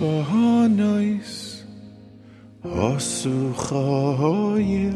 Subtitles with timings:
[0.00, 1.64] Bahanois
[2.62, 4.94] Osu Choyil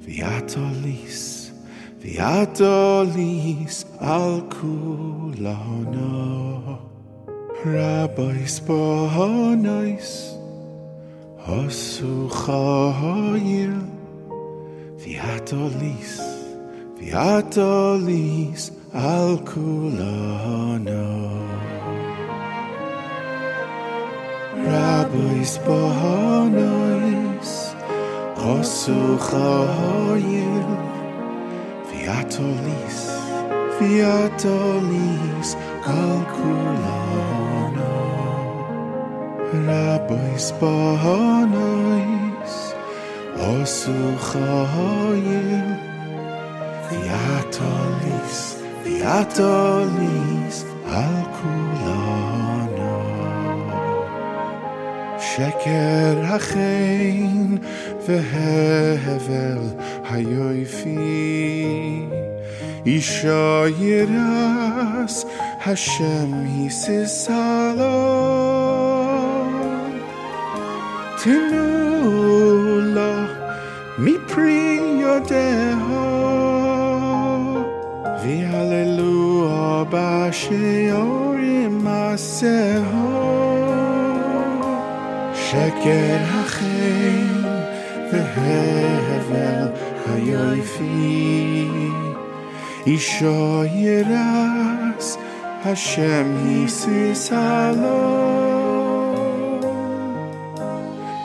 [0.00, 1.50] Viatolis
[2.00, 6.08] Viatolis Al Kulana
[7.66, 10.08] Rabbis Bahanois
[11.46, 13.76] Osu Choyil
[14.96, 16.16] Viatolis
[16.98, 21.55] Viatolis Al Kulana
[24.66, 27.50] Rabbis Bahanois
[28.34, 30.70] Osu Chayil
[31.88, 32.98] Viatolis
[33.78, 35.48] Viatolis
[35.86, 37.92] Al Kulana
[39.68, 42.54] Rabbis Bahanois
[43.38, 45.68] Osu Chayil
[46.90, 48.38] Viatolis
[48.82, 50.56] Viatolis
[50.90, 52.35] Al Kulana
[55.25, 57.55] שקר החן
[58.07, 59.59] והבל
[60.09, 60.97] היופי
[62.85, 65.25] אישה ירס
[65.65, 68.41] השם היססה לו
[71.23, 73.25] תנו לה
[73.99, 75.77] מפרי ידיה
[78.23, 83.44] והללוה בשיעורים מעשהו
[85.45, 87.41] שקר החן
[88.11, 89.67] והבל
[90.13, 91.67] היופי
[92.87, 95.17] אישו ירס
[95.65, 98.31] השם היססה לו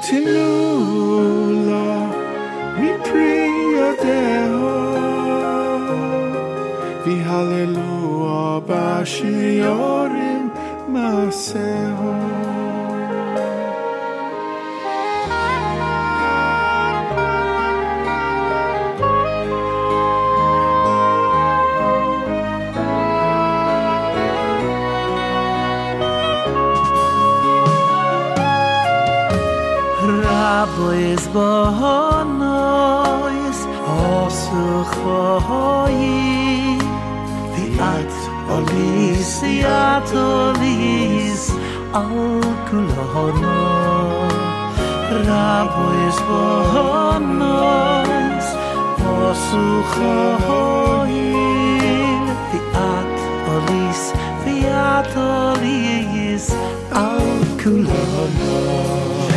[0.08, 2.10] תנו לה
[2.76, 4.56] מפרי ידיה
[7.06, 10.50] והללוה בשיעורים
[10.88, 12.39] מעשהו
[30.61, 32.39] Rabbis Bahanois
[33.97, 36.77] Osu Choyi
[37.55, 38.13] Viat
[38.55, 41.43] Olis Viat Olis
[41.97, 43.57] Al Kulahona
[45.25, 47.67] Rabbis Bahanois
[49.01, 51.41] Osu Choyi
[52.51, 53.13] Viat
[53.55, 54.01] Olis
[54.45, 56.45] Viat Olis
[56.93, 59.30] Al Kulahona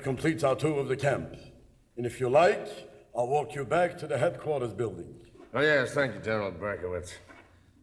[0.00, 1.36] that completes our tour of the camp.
[1.98, 2.66] And if you like,
[3.14, 5.14] I'll walk you back to the headquarters building.
[5.52, 7.12] Oh, yes, thank you, General Berkowitz.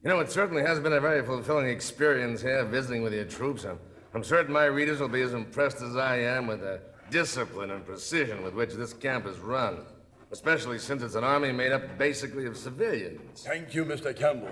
[0.03, 3.65] You know, it certainly has been a very fulfilling experience here visiting with your troops.
[3.65, 3.77] I'm,
[4.15, 6.80] I'm certain my readers will be as impressed as I am with the
[7.12, 9.86] discipline and precision with which this camp is run,
[10.32, 13.43] especially since it's an army made up basically of civilians.
[13.43, 14.15] Thank you, Mr.
[14.15, 14.49] Campbell.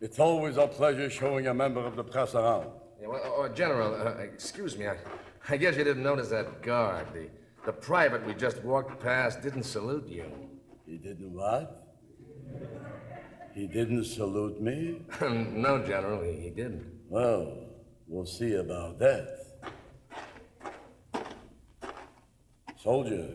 [0.00, 2.68] It's always a pleasure showing a member of the press around.
[3.00, 4.96] Yeah, well, oh, General, uh, excuse me, I,
[5.48, 7.06] I guess you didn't notice that guard.
[7.12, 7.28] The,
[7.66, 10.24] the private we just walked past didn't salute you.
[10.86, 11.96] He didn't what?
[13.54, 15.02] He didn't salute me?
[15.20, 16.86] no, General, he, he didn't.
[17.08, 17.58] Well,
[18.06, 19.40] we'll see about that.
[22.82, 23.28] Soldier,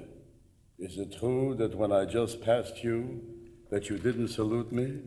[0.80, 3.22] is it true that when I just passed you,
[3.70, 5.02] that you didn't salute me?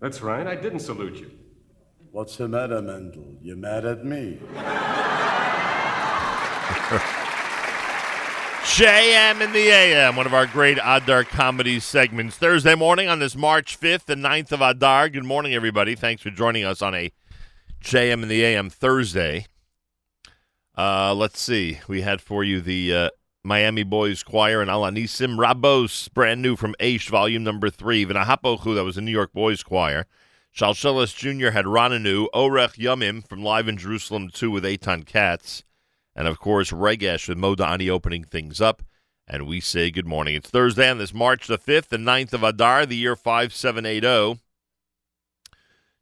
[0.00, 1.30] That's right, I didn't salute you.
[2.10, 3.36] What's the matter, Mendel?
[3.42, 4.40] You mad at me?
[8.76, 12.36] JM in the AM, one of our great Adar comedy segments.
[12.36, 15.08] Thursday morning on this March 5th, and 9th of Adar.
[15.08, 15.96] Good morning, everybody.
[15.96, 17.10] Thanks for joining us on a
[17.82, 19.46] JM in the AM Thursday.
[20.76, 21.80] Uh, let's see.
[21.88, 23.10] We had for you the uh,
[23.42, 28.06] Miami Boys Choir and Alanisim Rabos, brand new from Aish, volume number three.
[28.06, 30.06] Vinahapochu, that was the New York Boys Choir.
[30.54, 31.50] Shalshelis Jr.
[31.50, 35.64] had Rananu, Orech Yumim from Live in Jerusalem 2 with Eitan Katz.
[36.18, 38.82] And of course, Regesh with Modani opening things up.
[39.28, 40.34] And we say good morning.
[40.34, 44.40] It's Thursday on this March the 5th, and 9th of Adar, the year 5780.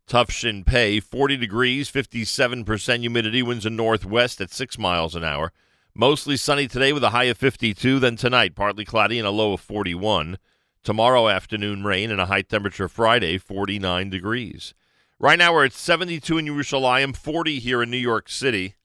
[0.06, 5.52] Tough Shin Pei, 40 degrees, 57% humidity, winds in northwest at 6 miles an hour.
[5.94, 9.52] Mostly sunny today with a high of 52, then tonight, partly cloudy and a low
[9.52, 10.38] of 41.
[10.82, 14.72] Tomorrow afternoon, rain and a high temperature Friday, 49 degrees.
[15.18, 18.75] Right now, we're at 72 in Yerushalayim, 40 here in New York City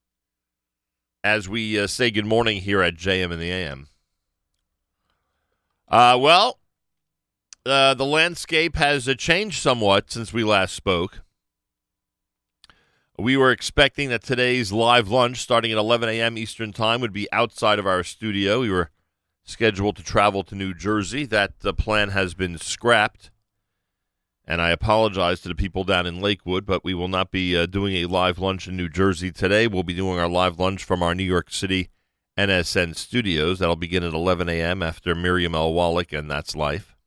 [1.24, 3.88] as we uh, say good morning here at JM in the AM.
[5.88, 6.60] Uh, well,
[7.66, 11.22] uh, the landscape has uh, changed somewhat since we last spoke.
[13.18, 16.38] We were expecting that today's live lunch, starting at 11 a.m.
[16.38, 18.62] Eastern Time, would be outside of our studio.
[18.62, 18.90] We were
[19.44, 21.26] scheduled to travel to New Jersey.
[21.26, 23.31] That uh, plan has been scrapped.
[24.52, 27.68] And I apologize to the people down in Lakewood, but we will not be uh,
[27.68, 29.66] doing a live lunch in New Jersey today.
[29.66, 31.88] We'll be doing our live lunch from our New York City
[32.38, 33.60] NSN studios.
[33.60, 34.84] That'll begin at 11 a.m.
[34.84, 35.72] after Miriam L.
[35.72, 36.98] Wallach and That's Life.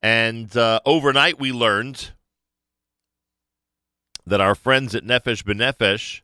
[0.00, 2.12] And uh, overnight, we learned
[4.24, 6.20] that our friends at Nefesh B'Nefesh,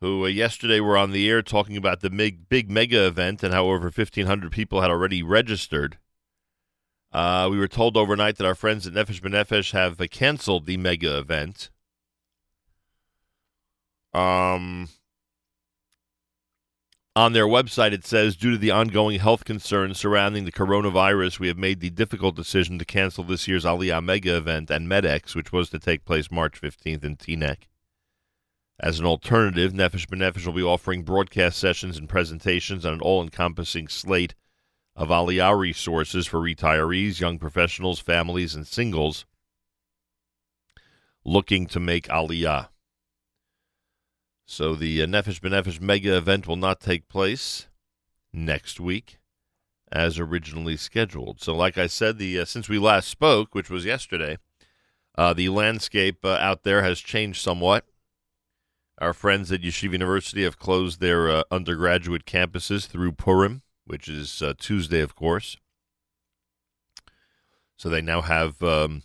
[0.00, 3.52] who uh, yesterday were on the air talking about the big, big mega event and
[3.52, 5.98] how over 1,500 people had already registered,
[7.16, 11.16] uh, we were told overnight that our friends at Nefesh B'Nefesh have canceled the mega
[11.16, 11.70] event.
[14.12, 14.90] Um,
[17.14, 21.48] on their website, it says, due to the ongoing health concerns surrounding the coronavirus, we
[21.48, 25.52] have made the difficult decision to cancel this year's Aliyah Mega event and MedX, which
[25.52, 27.62] was to take place March 15th in Teaneck.
[28.78, 33.88] As an alternative, Nefesh B'Nefesh will be offering broadcast sessions and presentations on an all-encompassing
[33.88, 34.34] slate
[34.96, 39.26] of Aliyah resources for retirees, young professionals, families, and singles
[41.24, 42.68] looking to make Aliyah.
[44.46, 47.66] So the uh, Nefesh B'Nefesh mega event will not take place
[48.32, 49.18] next week
[49.92, 51.40] as originally scheduled.
[51.40, 54.38] So, like I said, the uh, since we last spoke, which was yesterday,
[55.18, 57.84] uh, the landscape uh, out there has changed somewhat.
[58.98, 64.42] Our friends at Yeshiva University have closed their uh, undergraduate campuses through Purim which is
[64.42, 65.56] uh, Tuesday, of course.
[67.76, 69.02] So they now have um,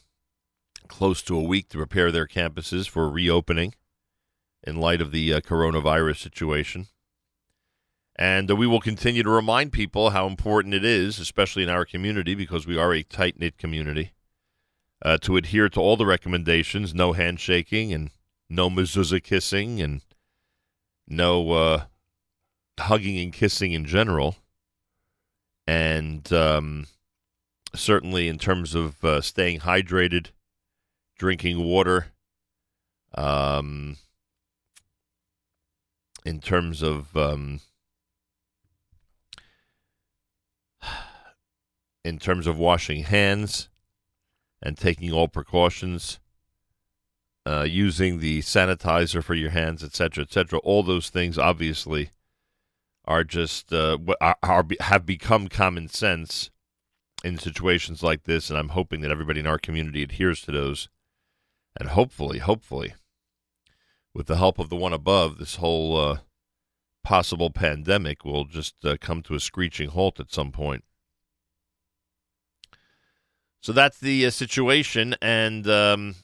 [0.87, 3.75] close to a week to prepare their campuses for reopening
[4.63, 6.87] in light of the uh, coronavirus situation.
[8.15, 11.85] And uh, we will continue to remind people how important it is, especially in our
[11.85, 14.11] community, because we are a tight knit community,
[15.03, 18.11] uh, to adhere to all the recommendations no handshaking and
[18.49, 20.01] no mezuzah kissing and
[21.07, 21.83] no uh,
[22.79, 24.35] hugging and kissing in general
[25.67, 26.87] and um,
[27.73, 30.27] certainly in terms of uh, staying hydrated,
[31.17, 32.07] drinking water,
[33.15, 33.97] um,
[36.25, 37.61] in terms of um,
[42.03, 43.69] in terms of washing hands,
[44.61, 46.19] and taking all precautions,
[47.45, 50.59] uh, using the sanitizer for your hands, etc., etc.
[50.59, 52.11] All those things obviously
[53.05, 56.51] are just uh, are, are have become common sense
[57.23, 60.89] in situations like this, and I'm hoping that everybody in our community adheres to those,
[61.79, 62.93] and hopefully, hopefully,
[64.13, 66.17] with the help of the one above, this whole uh,
[67.03, 70.83] possible pandemic will just uh, come to a screeching halt at some point.
[73.61, 76.15] So that's the uh, situation, and um,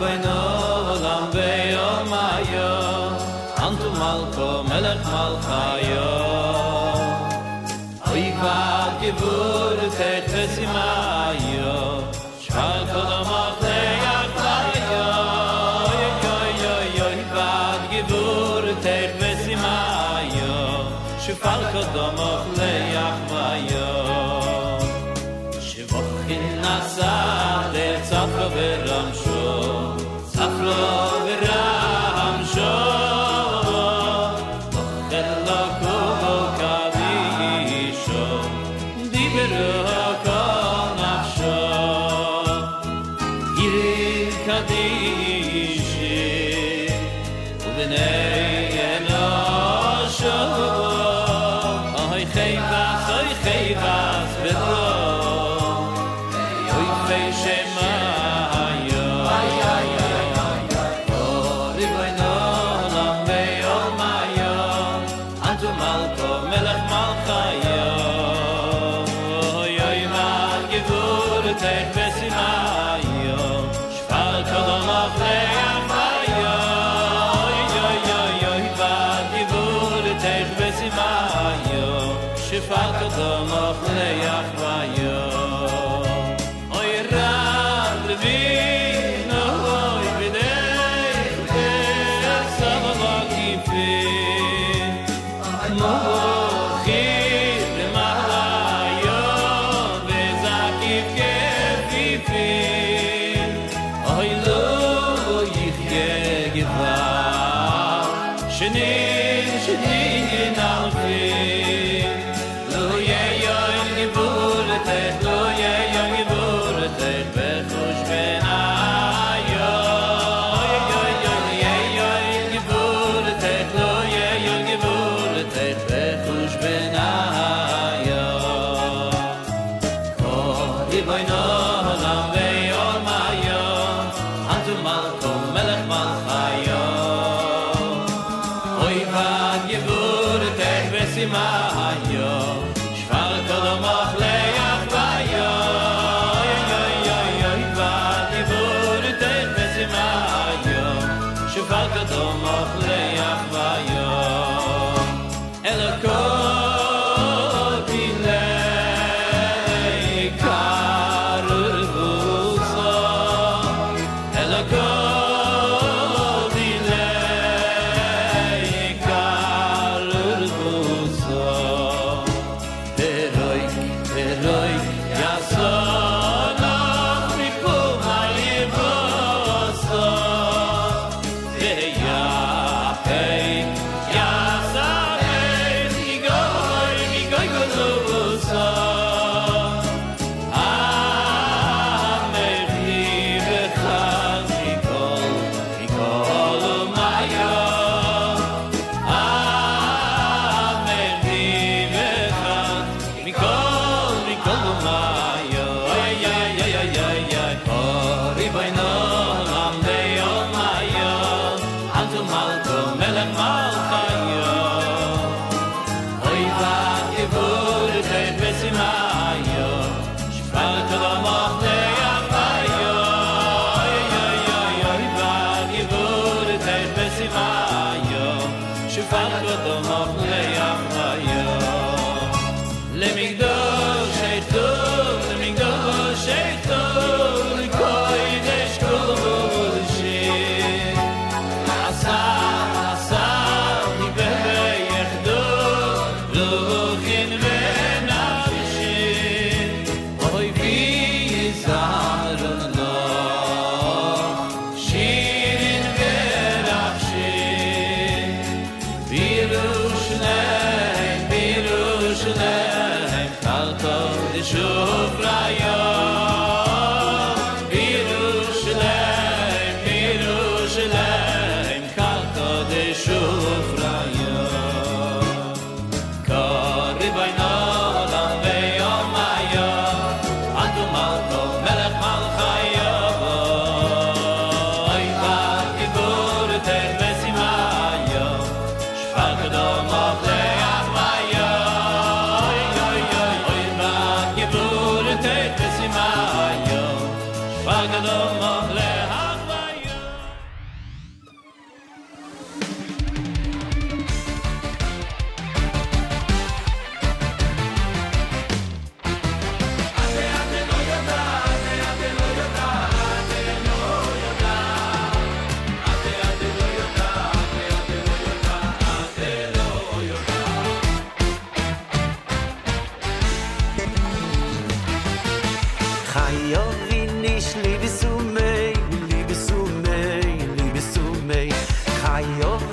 [0.00, 0.40] bei no
[1.04, 2.72] lam bei o mayo
[3.66, 5.02] antu mal ko melach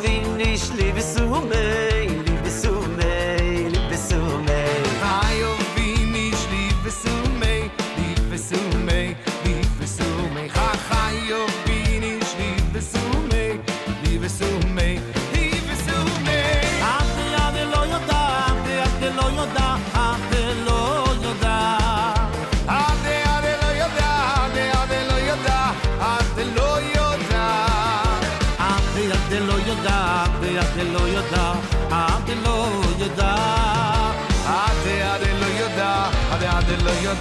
[0.02, 2.27] Wie nicht liebst du mich?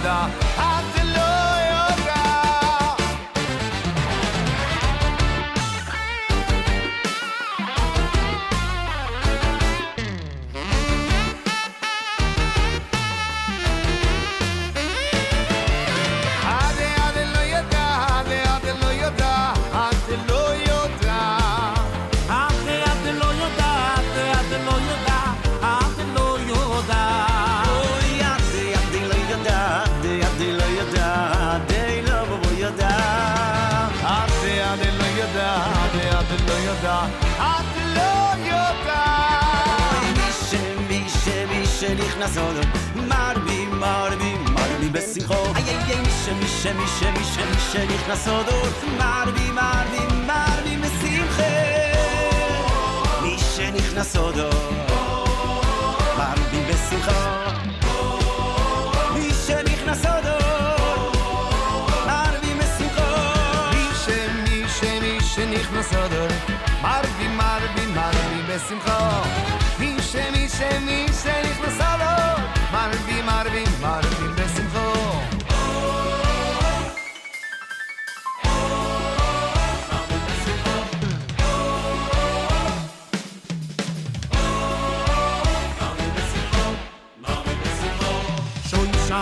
[0.03, 0.46] da
[42.27, 42.71] نزادم
[43.09, 45.23] مر بی مر بی مر بی بسین
[46.33, 51.95] میشه میشه میشه میشه میشه ریخ نسادور مر بی میشه بی مر بی بسین خیر
[53.23, 54.53] میشه ریخ نسادور
[56.17, 57.55] مر بی بسین خور
[59.15, 60.47] میشه ریخ نسادور
[65.51, 66.27] נכנס הדור
[66.81, 69.21] מרבי מרבי מרבי בשמחה
[69.79, 72.16] מי שמי שמי שנכנס הדור
[73.81, 74.97] מרבים בשמחו.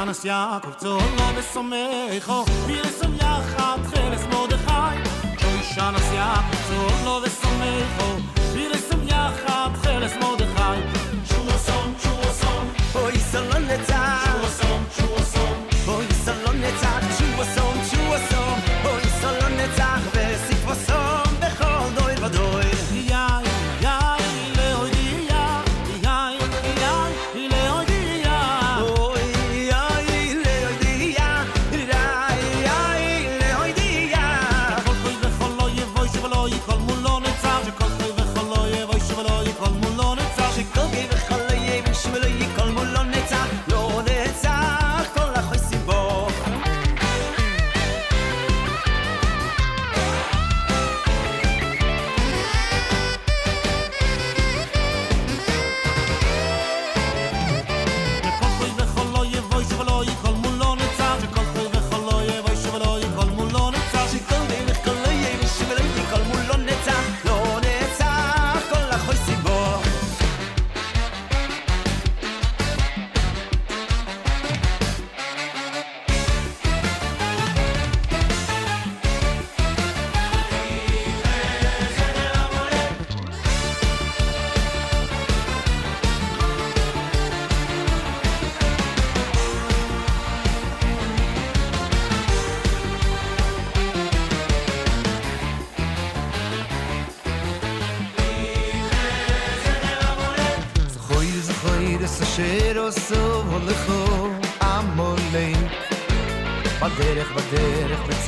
[0.05, 5.09] אנס יעקב צהלה ושמחו, וירסום יחד חלס מרדכי.
[5.39, 7.19] שוי שנס יעקב צהלה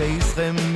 [0.08, 0.67] face them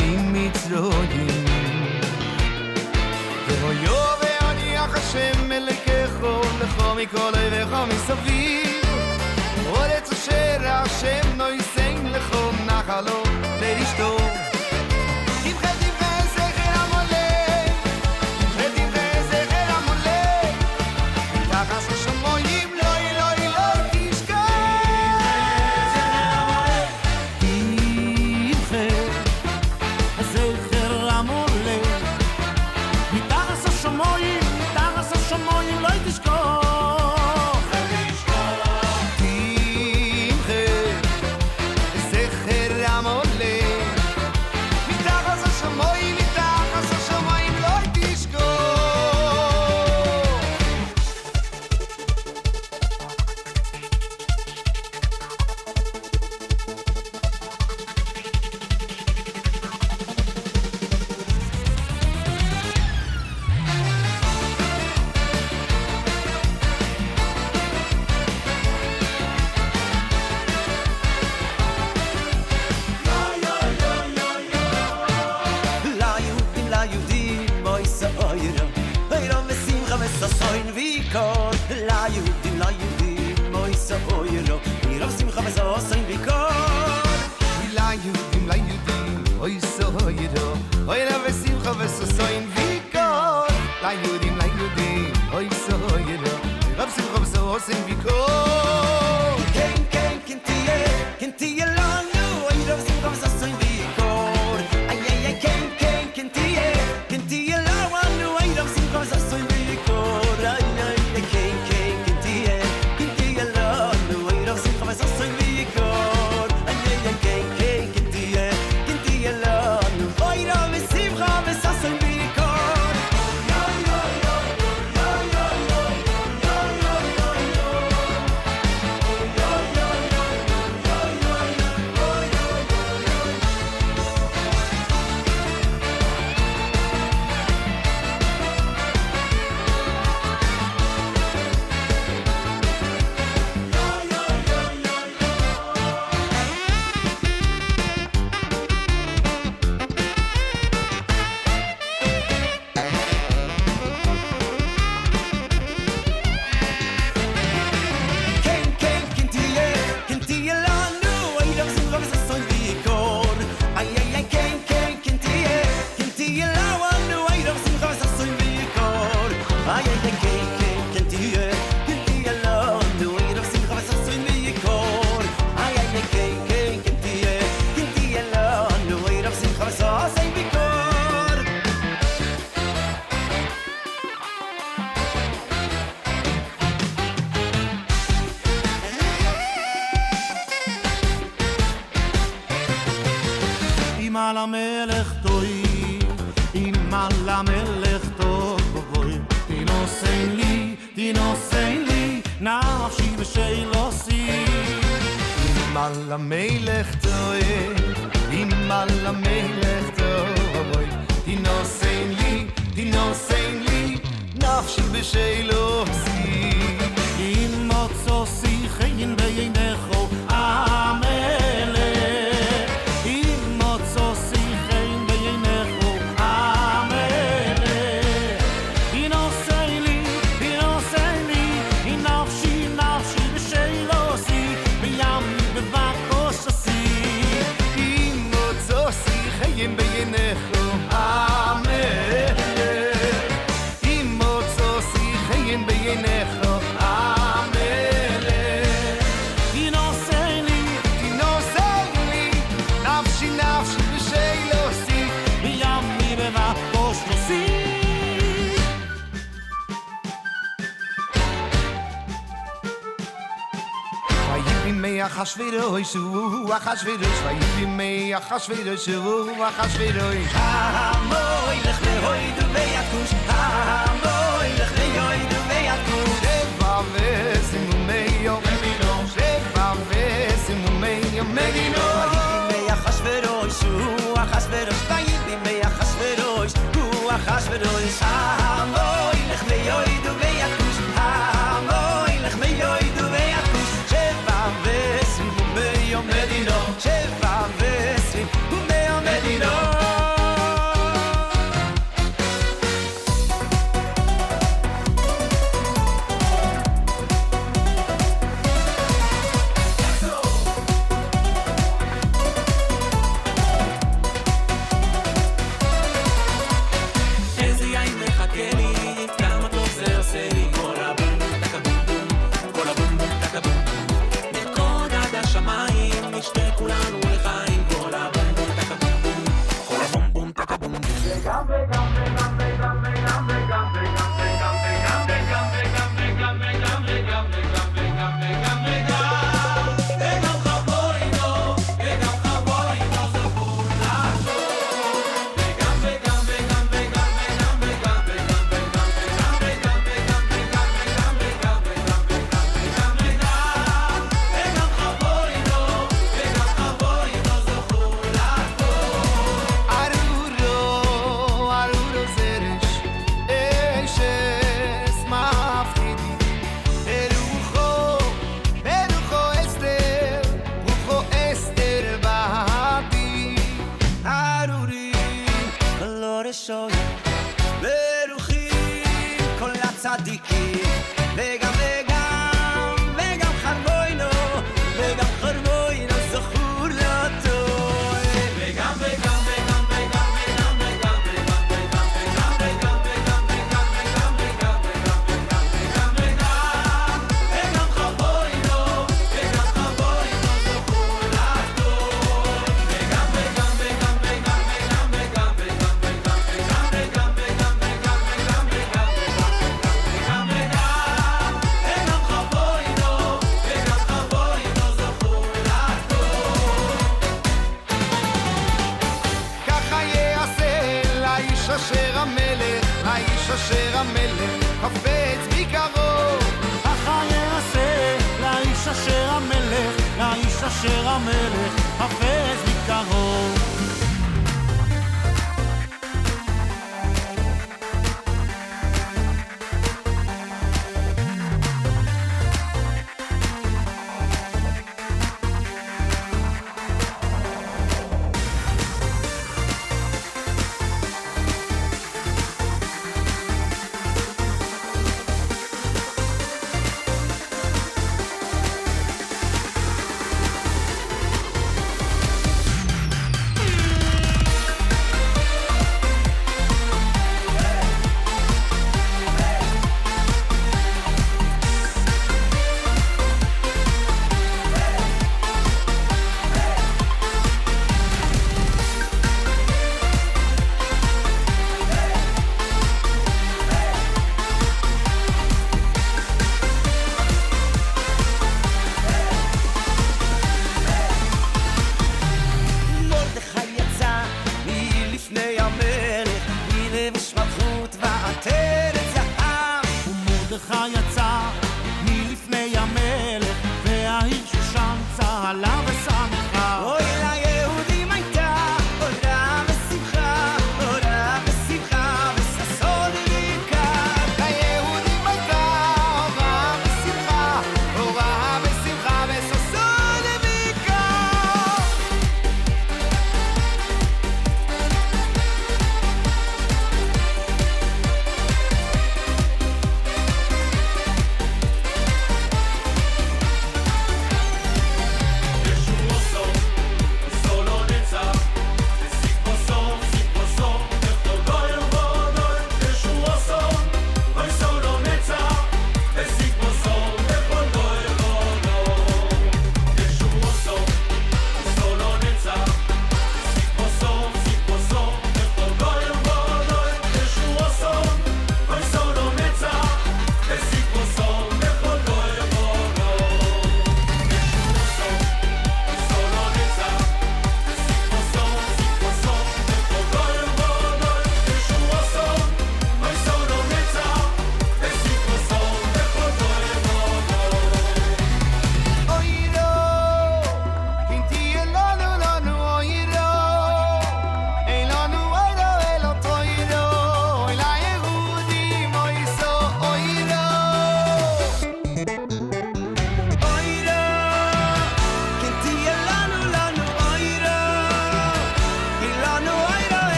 [265.83, 271.23] shu a khashvidis von yidn me a khashvidis ro shu a khashvidis amo
[271.53, 272.40] ich lekh beroy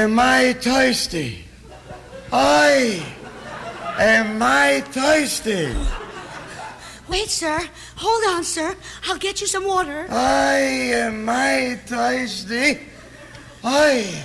[0.00, 1.44] am I thirsty?
[2.32, 3.04] I
[3.98, 5.76] am I thirsty?
[7.06, 7.58] Wait, sir.
[7.96, 8.74] Hold on, sir.
[9.06, 10.06] I'll get you some water.
[10.08, 10.56] I
[11.04, 12.80] am I thirsty?
[13.62, 14.24] I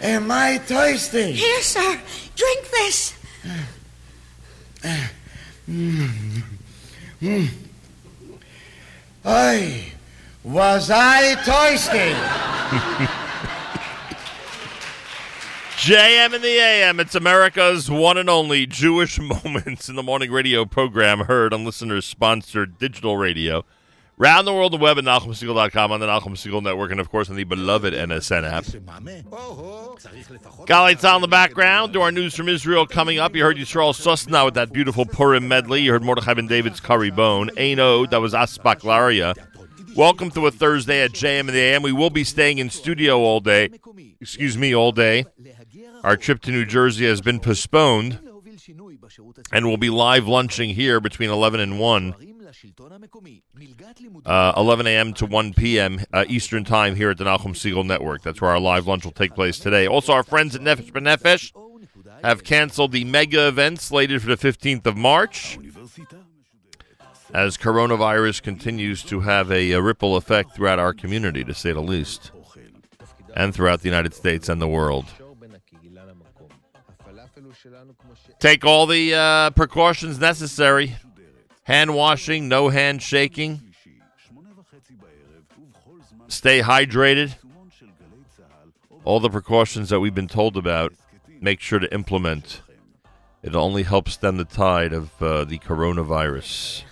[0.00, 1.32] am I thirsty?
[1.32, 2.00] Here, sir.
[2.34, 3.14] Drink this.
[9.24, 9.92] I
[10.42, 12.31] was I thirsty?
[15.92, 17.00] JM in the AM.
[17.00, 22.06] It's America's one and only Jewish Moments in the Morning radio program heard on listeners
[22.06, 23.62] sponsored digital radio.
[24.16, 27.28] Round the world, the web at NachumSegal.com, on the Nachum Segal Network, and of course
[27.28, 28.64] on the beloved NSN app.
[30.64, 31.92] Galei on the background.
[31.92, 33.36] To our news from Israel coming up.
[33.36, 35.82] You heard Yisrael Susna with that beautiful Purim medley.
[35.82, 37.50] You heard Mordechai Ben David's Curry Bone.
[37.58, 39.34] Aino, that was Aspaklaria.
[39.94, 41.82] Welcome to a Thursday at JM in the AM.
[41.82, 43.68] We will be staying in studio all day.
[44.22, 45.26] Excuse me, all day.
[46.02, 48.18] Our trip to New Jersey has been postponed,
[49.52, 52.14] and we'll be live lunching here between 11 and 1.
[54.26, 55.12] Uh, 11 a.m.
[55.14, 56.00] to 1 p.m.
[56.12, 58.22] Uh, Eastern Time here at the Nachum Segal Network.
[58.22, 59.86] That's where our live lunch will take place today.
[59.86, 61.52] Also, our friends at Nefesh B'Nefesh
[62.22, 65.58] have canceled the mega event slated for the 15th of March
[67.32, 71.80] as coronavirus continues to have a, a ripple effect throughout our community, to say the
[71.80, 72.30] least,
[73.34, 75.06] and throughout the United States and the world.
[78.42, 80.96] Take all the uh, precautions necessary.
[81.62, 83.72] Hand washing, no hand shaking.
[86.26, 87.36] Stay hydrated.
[89.04, 90.92] All the precautions that we've been told about,
[91.40, 92.62] make sure to implement.
[93.44, 96.82] It only helps stem the tide of uh, the coronavirus.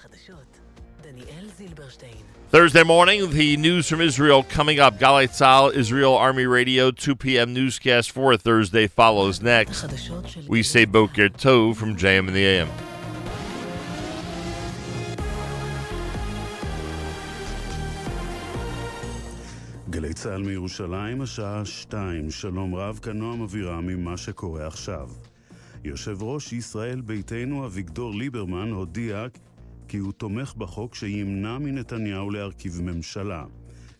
[2.50, 4.98] Thursday morning, the news from Israel coming up.
[4.98, 7.54] Galei Tzahal, Israel Army Radio, 2 p.m.
[7.54, 9.86] newscast for Thursday follows next.
[10.48, 12.68] We say Boker Tov from JM in the AM.
[19.90, 22.30] גלי צה"ל מירושלים, השעה שתיים.
[22.30, 25.08] שלום רב, כאן נועם אבירם עם מה שקורה עכשיו.
[25.84, 29.26] יושב ראש ישראל ביתנו אביגדור ליברמן הודיע
[29.90, 33.44] כי הוא תומך בחוק שימנע מנתניהו להרכיב ממשלה.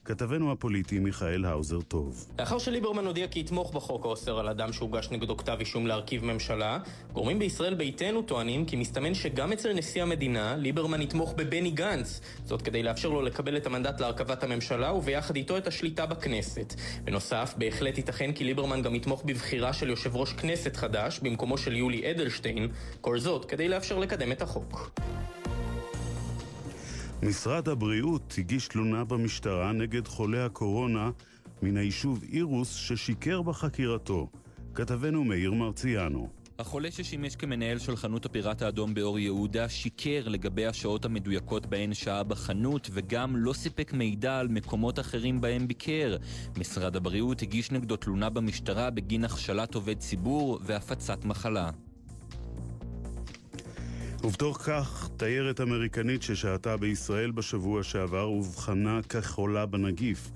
[0.04, 2.26] כתבנו הפוליטי מיכאל האוזר טוב.
[2.38, 6.78] לאחר שליברמן הודיע כי יתמוך בחוק האוסר על אדם שהוגש נגדו כתב אישום להרכיב ממשלה,
[7.12, 12.20] גורמים בישראל ביתנו טוענים כי מסתמן שגם אצל נשיא המדינה, ליברמן יתמוך בבני גנץ.
[12.44, 16.74] זאת כדי לאפשר לו לקבל את המנדט להרכבת הממשלה וביחד איתו את השליטה בכנסת.
[17.04, 21.76] בנוסף, בהחלט ייתכן כי ליברמן גם יתמוך בבחירה של יושב ראש כנסת חדש במקומו של
[21.76, 22.68] יולי אדלשטיין,
[23.00, 24.90] כל זאת כדי לאפשר לקדם את החוק.
[27.22, 31.10] משרד הבריאות הגיש תלונה במשטרה נגד חולה הקורונה
[31.62, 34.28] מן היישוב אירוס ששיקר בחקירתו.
[34.74, 36.28] כתבנו מאיר מרציאנו.
[36.58, 42.22] החולה ששימש כמנהל של חנות הפיראט האדום באור יהודה שיקר לגבי השעות המדויקות בהן שהה
[42.24, 46.16] בחנות וגם לא סיפק מידע על מקומות אחרים בהם ביקר.
[46.58, 51.70] משרד הבריאות הגיש נגדו תלונה במשטרה בגין הכשלת עובד ציבור והפצת מחלה.
[54.24, 60.30] ובתוך כך, תיירת אמריקנית ששהתה בישראל בשבוע שעבר אובחנה כחולה בנגיף.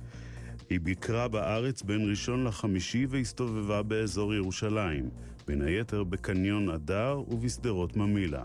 [0.71, 5.11] היא ביקרה בארץ בין ראשון לחמישי והסתובבה באזור ירושלים,
[5.47, 8.41] בין היתר בקניון אדר ובשדרות ממילא.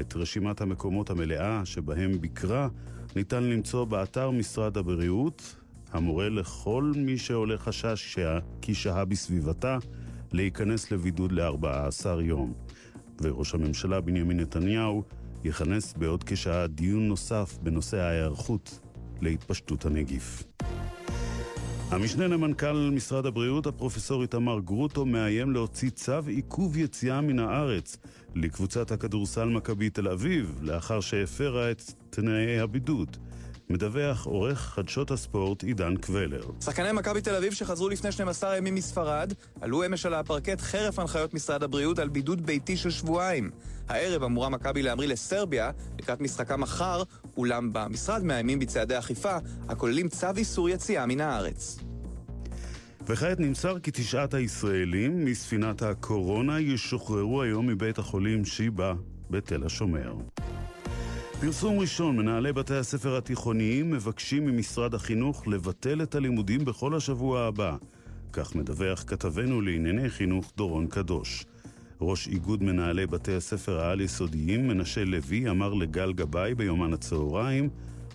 [0.00, 2.68] את רשימת המקומות המלאה שבהם ביקרה
[3.16, 5.56] ניתן למצוא באתר משרד הבריאות,
[5.92, 8.18] המורה לכל מי שעולה חשש.
[8.60, 9.78] כי שהה בסביבתה
[10.32, 12.52] להיכנס לבידוד ל-14 יום.
[13.20, 15.02] וראש הממשלה בנימין נתניהו
[15.44, 18.80] יכנס בעוד כשעה דיון נוסף בנושא ההיערכות
[19.20, 20.42] להתפשטות הנגיף.
[21.90, 27.96] המשנה למנכ"ל משרד הבריאות, הפרופסור איתמר גרוטו, מאיים להוציא צו עיכוב יציאה מן הארץ
[28.34, 33.16] לקבוצת הכדורסל מכבי תל אביב, לאחר שהפרה את תנאי הבידוד.
[33.72, 36.42] מדווח עורך חדשות הספורט עידן קבלר.
[36.60, 41.34] שחקני מכבי תל אביב שחזרו לפני 12 ימים מספרד, עלו אמש על הפרקט חרף הנחיות
[41.34, 43.50] משרד הבריאות על בידוד ביתי של שבועיים.
[43.88, 47.02] הערב אמורה מכבי להמריא לסרביה לקראת משחקה מחר,
[47.36, 49.36] אולם במשרד מאיימים בצעדי אכיפה
[49.68, 51.78] הכוללים צו איסור יציאה מן הארץ.
[53.06, 58.94] וכעת נמסר כי תשעת הישראלים מספינת הקורונה ישוחררו היום מבית החולים שיבא
[59.30, 60.14] בתל השומר.
[61.44, 67.76] פרסום ראשון, מנהלי בתי הספר התיכוניים מבקשים ממשרד החינוך לבטל את הלימודים בכל השבוע הבא.
[68.32, 71.44] כך מדווח כתבנו לענייני חינוך דורון קדוש.
[72.00, 77.68] ראש איגוד מנהלי בתי הספר העל-יסודיים, מנשה לוי, אמר לגל גבאי ביומן הצהריים,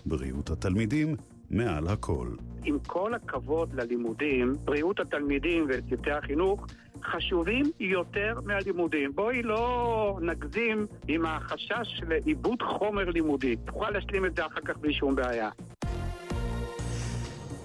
[0.06, 1.16] בריאות התלמידים
[1.50, 2.28] מעל הכל.
[2.64, 6.66] עם כל הכבוד ללימודים, בריאות התלמידים וצוותי החינוך
[7.04, 9.12] חשובים יותר מהלימודים.
[9.14, 13.56] בואי לא נגזים עם החשש לאיבוד חומר לימודי.
[13.56, 15.50] תוכל להשלים את זה אחר כך בלי שום בעיה.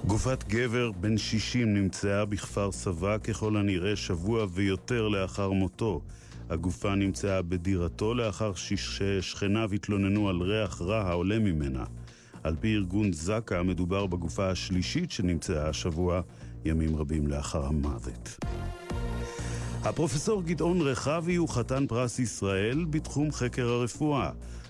[0.05, 6.01] גופת גבר בן 60 נמצאה בכפר סבא ככל הנראה שבוע ויותר לאחר מותו.
[6.49, 11.84] הגופה נמצאה בדירתו לאחר ששכניו התלוננו על ריח רע העולה ממנה.
[12.44, 16.22] על פי ארגון זק"א מדובר בגופה השלישית שנמצאה השבוע,
[16.66, 18.38] ימים רבים לאחר המוות.
[19.84, 24.30] הפרופסור גדעון רחבי הוא חתן פרס ישראל בתחום חקר הרפואה.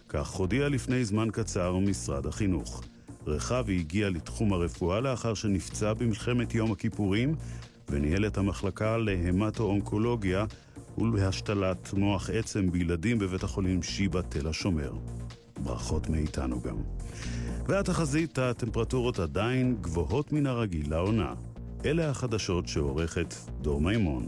[0.09, 2.83] כך הודיע לפני זמן קצר משרד החינוך.
[3.27, 7.35] רחבי הגיע לתחום הרפואה לאחר שנפצע במלחמת יום הכיפורים
[7.89, 10.45] וניהל את המחלקה להמטו-אונקולוגיה
[10.97, 14.93] ולהשתלת מוח עצם בילדים בבית החולים שיבא תל השומר.
[15.63, 17.02] ברכות מאיתנו גם.
[17.67, 21.33] והתחזית, הטמפרטורות עדיין גבוהות מן הרגיל לעונה.
[21.85, 24.27] אלה החדשות שעורכת דור מימון.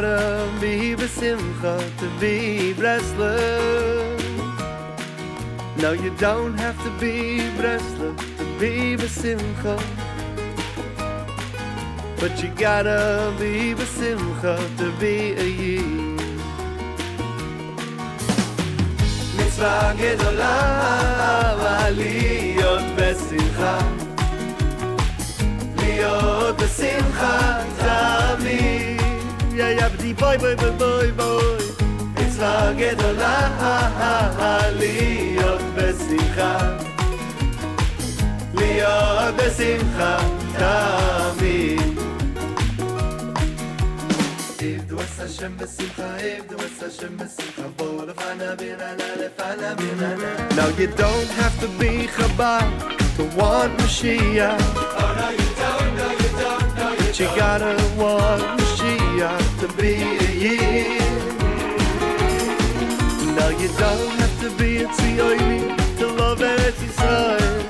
[0.00, 4.16] gotta be Besimcha to be Breslau.
[5.76, 9.76] No, you don't have to be Breslau to be Besimcha.
[12.18, 16.16] But you gotta be Besimcha to be a Yid.
[19.38, 20.56] מצווה גדולה
[21.90, 23.78] להיות בשמחה
[25.76, 28.99] להיות בשמחה תמיד יא
[29.54, 31.66] יבדי בוי בוי בוי בוי בוי
[32.14, 33.48] מצווה גדולה
[34.78, 36.76] להיות בשמחה
[38.54, 40.18] להיות בשמחה
[40.58, 41.96] תמיד
[44.58, 50.48] עבדו את השם בשמחה, עבדו את השם בשמחה, בואו לפנה בירנה, לפנה בירנה.
[50.50, 52.66] Now you don't have to be Chabad
[53.16, 54.60] to want Mashiach.
[55.00, 58.99] Oh no you don't, no you don't, no you But you gotta want Mashiach
[59.61, 61.01] to be a Yid.
[63.35, 67.63] Now you don't have to be a Tzioini to love Eretz Yisrael.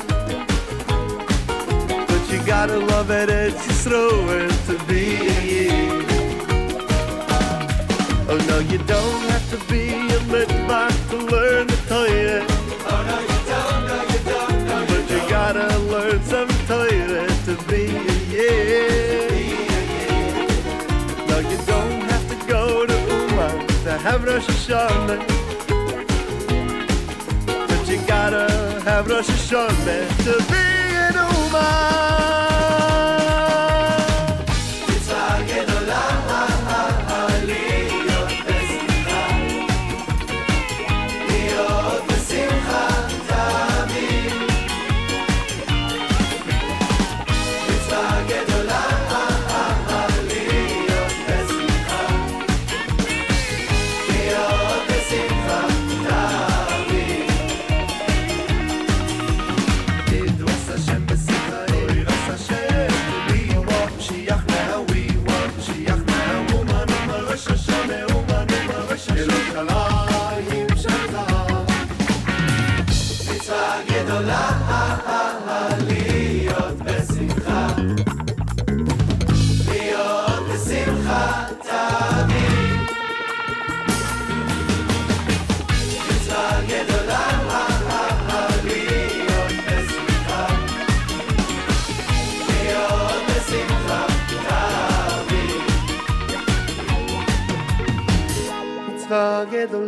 [2.08, 6.06] But you gotta love Eretz Yisrael to be a Yid.
[8.30, 9.31] Oh no, you don't
[24.42, 25.20] Rosh Hashanah.
[27.46, 30.64] But you gotta have Rosh Hashanah to be
[31.06, 32.51] an Uman.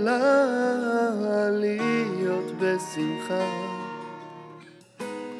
[0.03, 3.45] גדולה להיות בשמחה,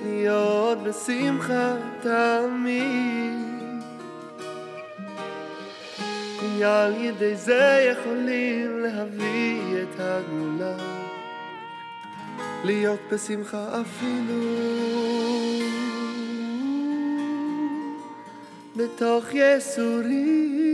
[0.06, 3.34] להיות בשמחה תמיד.
[6.40, 10.78] כי על ידי זה יכולים להביא את הגאולה,
[12.64, 14.44] להיות בשמחה אפילו
[18.76, 20.73] בתוך יסורים.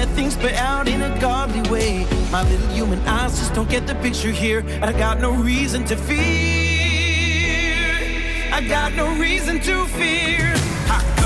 [0.00, 2.06] let things play out in a godly way.
[2.32, 4.64] My little human eyes just don't get the picture here.
[4.80, 6.16] I got no reason to fear.
[8.50, 10.54] I got no reason to fear.
[10.88, 11.19] Ha.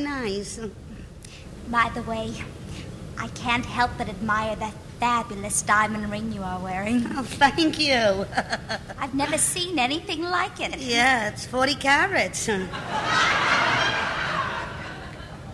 [0.00, 0.58] Nice.
[1.68, 2.34] By the way,
[3.18, 7.06] I can't help but admire that fabulous diamond ring you are wearing.
[7.16, 8.26] Oh, thank you.
[8.98, 10.78] I've never seen anything like it.
[10.78, 12.48] Yeah, it's 40 carats.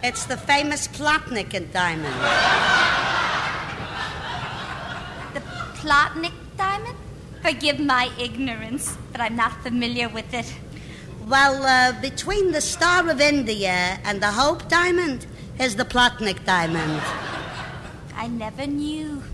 [0.02, 2.14] It's the famous Plotnick diamond.
[5.34, 5.40] The
[5.80, 6.96] Plotnick diamond?
[7.42, 10.52] Forgive my ignorance, but I'm not familiar with it.
[11.26, 15.26] Well, uh, between the Star of India and the Hope diamond
[15.58, 17.02] is the Plotnick diamond.
[18.14, 19.24] I never knew.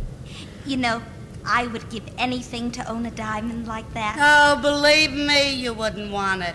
[0.64, 1.02] You know,
[1.44, 4.16] I would give anything to own a diamond like that.
[4.19, 6.55] Oh, believe me, you wouldn't want it.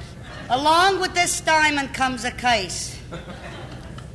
[0.49, 2.97] Along with this diamond comes a case.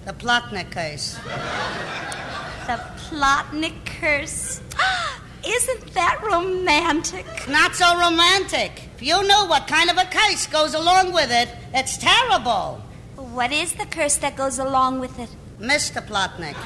[0.04, 1.20] The Plotnick case.
[2.66, 4.60] The Plotnick curse.
[5.44, 7.26] Isn't that romantic?
[7.48, 8.82] Not so romantic.
[8.94, 12.80] If you knew what kind of a curse goes along with it, it's terrible.
[13.16, 15.28] What is the curse that goes along with it?
[15.58, 16.00] Mr.
[16.04, 16.56] Plotnick.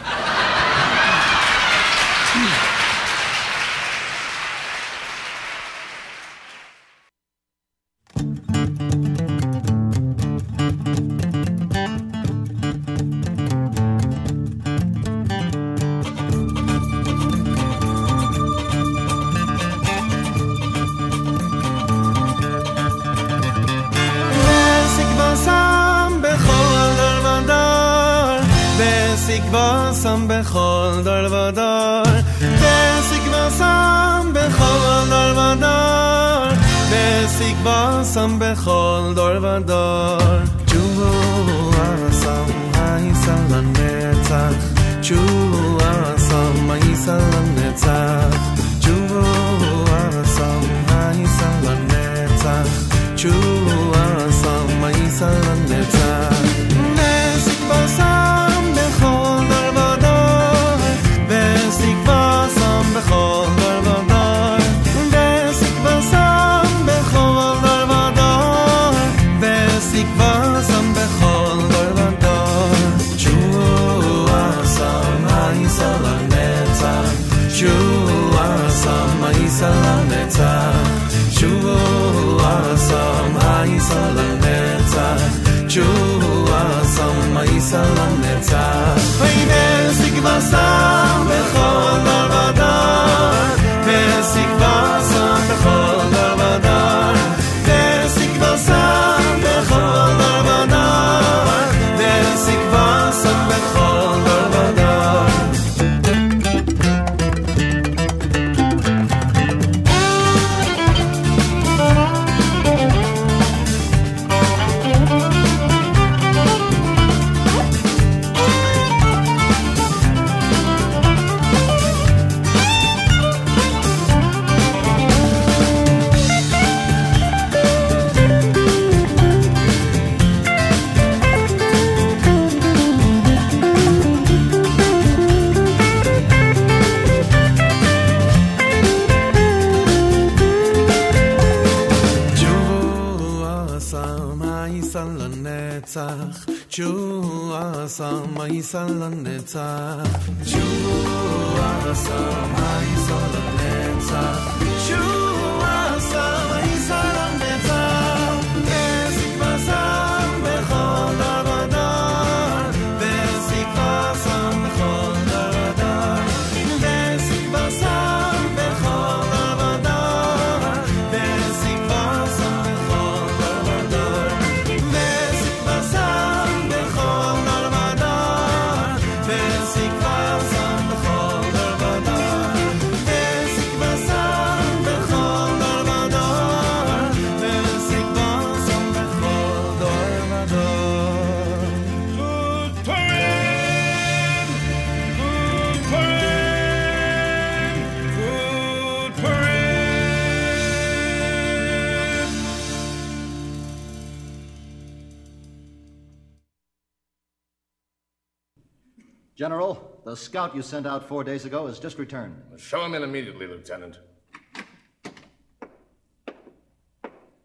[210.26, 212.34] Scout you sent out four days ago has just returned.
[212.58, 214.00] Show him in immediately, Lieutenant.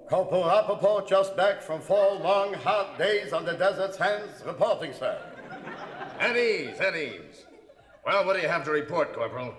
[0.09, 5.15] Corporal Rappaport just back from four long, hot days on the desert sands, reporting, sir.
[6.19, 7.45] At ease, at ease.
[8.03, 9.53] Well, what do you have to report, Corporal?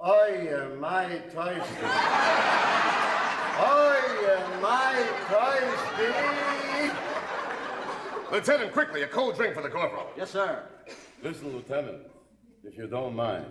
[0.00, 1.84] I am my thirsty.
[3.58, 3.96] I
[4.36, 4.94] am my
[5.28, 6.12] thirsty.
[8.30, 10.06] Lieutenant, quickly, a cold drink for the corporal.
[10.16, 10.62] Yes, sir.
[11.22, 11.98] Listen, Lieutenant,
[12.64, 13.46] if you don't mind,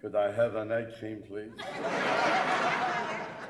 [0.00, 1.52] could I have an egg cream, please?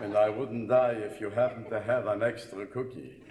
[0.00, 3.22] and I wouldn't die if you happen to have an extra cookie.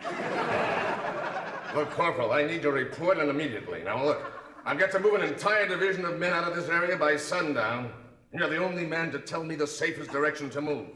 [1.75, 3.83] Look, Corporal, I need your report and immediately.
[3.83, 4.21] Now, look,
[4.65, 7.91] I've got to move an entire division of men out of this area by sundown.
[8.33, 10.87] You're the only man to tell me the safest direction to move.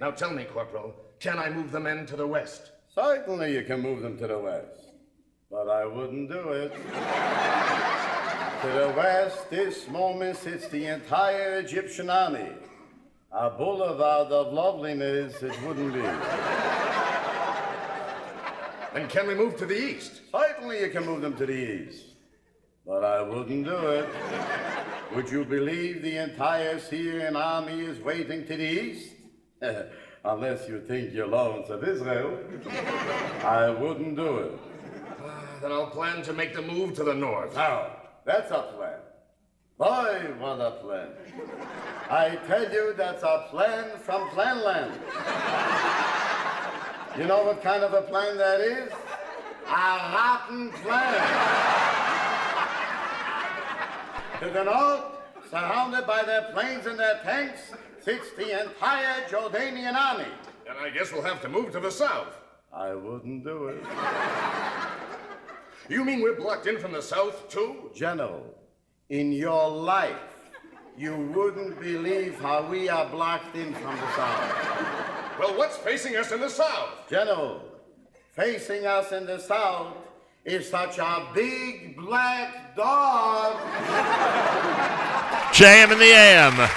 [0.00, 2.70] Now, tell me, Corporal, can I move the men to the west?
[2.94, 4.92] Certainly you can move them to the west,
[5.50, 6.72] but I wouldn't do it.
[8.60, 12.48] To the west, this moment sits the entire Egyptian army.
[13.32, 16.02] A boulevard of loveliness it wouldn't be.
[18.92, 20.20] Then can we move to the east?
[20.30, 22.04] Certainly you can move them to the east,
[22.84, 24.08] but I wouldn't do it.
[25.14, 29.14] Would you believe the entire Syrian army is waiting to the east?
[30.24, 32.38] Unless you think you're Lawrence of Israel.
[33.42, 34.58] I wouldn't do it.
[35.22, 37.54] Ah, then I'll plan to make the move to the north.
[37.54, 37.99] Now,
[38.30, 39.00] that's a plan.
[39.76, 41.08] Boy, what a plan.
[42.08, 44.94] I tell you, that's a plan from Planland.
[47.18, 48.92] You know what kind of a plan that is?
[49.66, 51.20] A rotten plan.
[54.38, 55.04] to the north,
[55.50, 60.30] surrounded by their planes and their tanks, sits the entire Jordanian army.
[60.68, 62.36] And I guess we'll have to move to the south.
[62.72, 63.82] I wouldn't do it.
[65.90, 67.90] You mean we're blocked in from the south, too?
[67.92, 68.46] General,
[69.08, 70.14] in your life,
[70.96, 75.38] you wouldn't believe how we are blocked in from the south.
[75.40, 76.90] Well, what's facing us in the south?
[77.10, 77.60] General,
[78.36, 79.96] facing us in the south
[80.44, 83.56] is such a big black dog.
[85.52, 86.68] JM in the AM.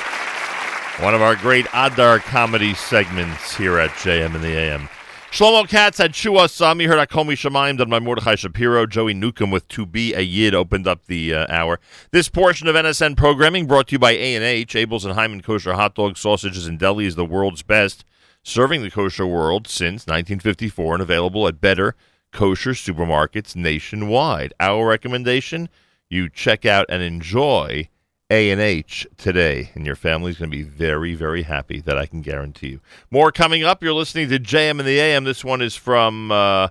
[1.04, 4.90] One of our great Adar comedy segments here at JM in the AM.
[5.34, 6.80] Shlomo Katz had Shua Sam.
[6.80, 8.86] You heard Akomi Shemaim done by Mordechai Shapiro.
[8.86, 11.80] Joey Newcomb with To Be a Yid opened up the uh, hour.
[12.12, 14.76] This portion of NSN programming brought to you by A&H.
[14.76, 18.06] Abeles and Heymann Kosher Hot Dogs, Sausages, and Deli is the world's best.
[18.44, 21.96] Serving the kosher world since 1954 and available at better
[22.32, 24.54] kosher supermarkets nationwide.
[24.60, 25.68] Our recommendation,
[26.12, 27.90] you check out and enjoy
[28.34, 32.70] a&H today, and your family's going to be very, very happy, that I can guarantee
[32.70, 32.82] you.
[33.12, 33.84] More coming up.
[33.84, 35.24] You're listening to JM in the AM.
[35.24, 36.70] This one is from uh,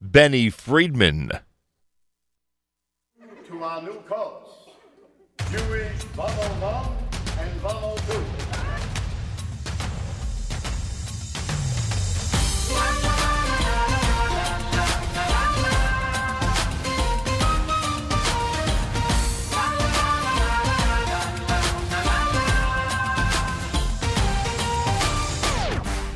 [0.00, 1.32] Benny Friedman.
[3.48, 4.68] to our new cause,
[5.50, 6.86] Jewish 101
[7.40, 8.29] and 102.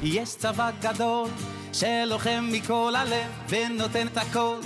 [0.05, 1.28] יש צבא גדול
[1.72, 4.56] שלוחם מכל הלב ונותן את הכל.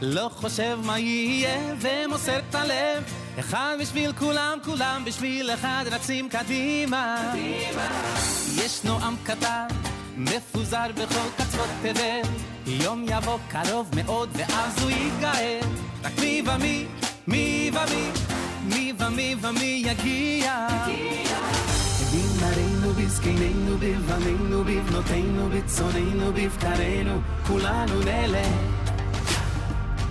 [0.00, 3.04] לא חושב מה יהיה ומוסר את הלב.
[3.38, 7.32] אחד בשביל כולם, כולם בשביל אחד רצים קדימה.
[8.56, 9.66] ישנו עם קטן
[10.16, 12.20] מפוזר בכל קצוות תבל.
[12.66, 15.60] יום יבוא קרוב מאוד ואז הוא ייגאל.
[16.04, 16.86] רק מי ומי,
[17.26, 18.10] מי ומי,
[18.64, 20.66] מי ומי ומי יגיע.
[20.68, 21.77] בנערינו,
[23.08, 27.12] בזקנינו, בבנינו, בבנותינו, בצאנינו, בבקרינו,
[27.46, 28.46] כולנו נלך,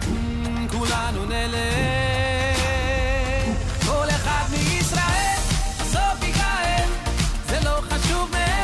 [0.02, 2.60] Mm, כולנו נלך.
[3.86, 5.38] כל אחד מישראל,
[5.82, 6.90] בסוף ייגאל,
[7.50, 8.57] זה לא חשוב מאיפה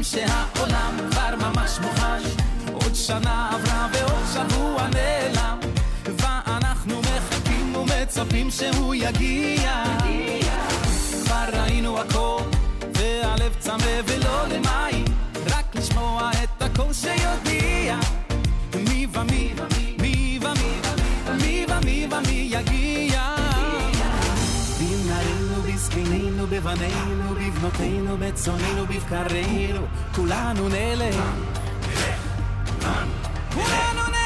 [0.00, 2.22] מרגישים שהעולם כבר ממש מוכן.
[2.72, 5.58] עוד שנה עברה ועוד שבוע נעלם,
[6.04, 9.84] ואנחנו מחכים ומצפים שהוא יגיע.
[11.24, 12.42] כבר ראינו הכל,
[12.94, 15.04] והלב צמא ולא למים,
[15.46, 17.98] רק לשמוע את הקול שיודיע.
[18.74, 19.54] מי ומי,
[20.00, 20.80] מי ומי,
[21.42, 23.36] מי ומי ומי יגיע.
[24.78, 27.29] בנערינו, בזקנינו, בבנינו,
[27.60, 31.16] בבנותינו, בצאנינו, בבקרינו, כולנו נלך.
[33.54, 34.19] כולנו נלך.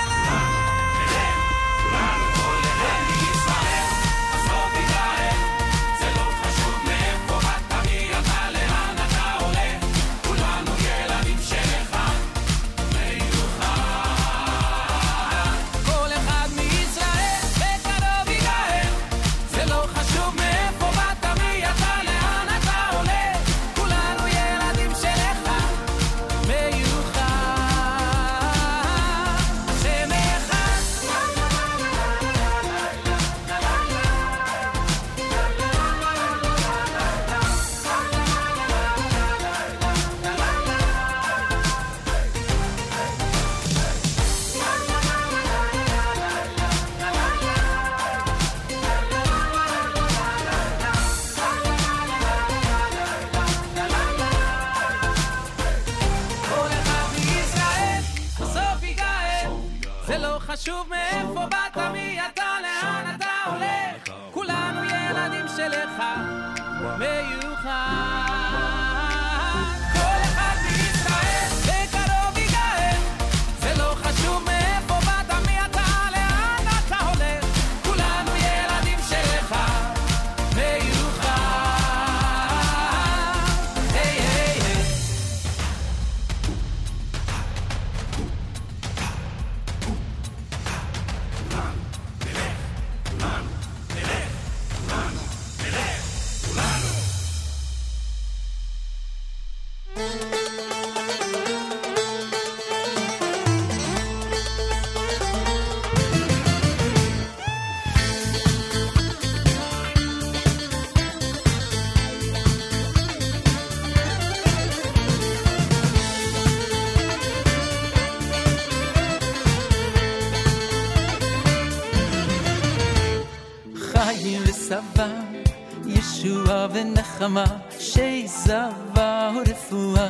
[127.24, 127.44] ונחמה,
[127.78, 130.08] שיזבה ורפואה.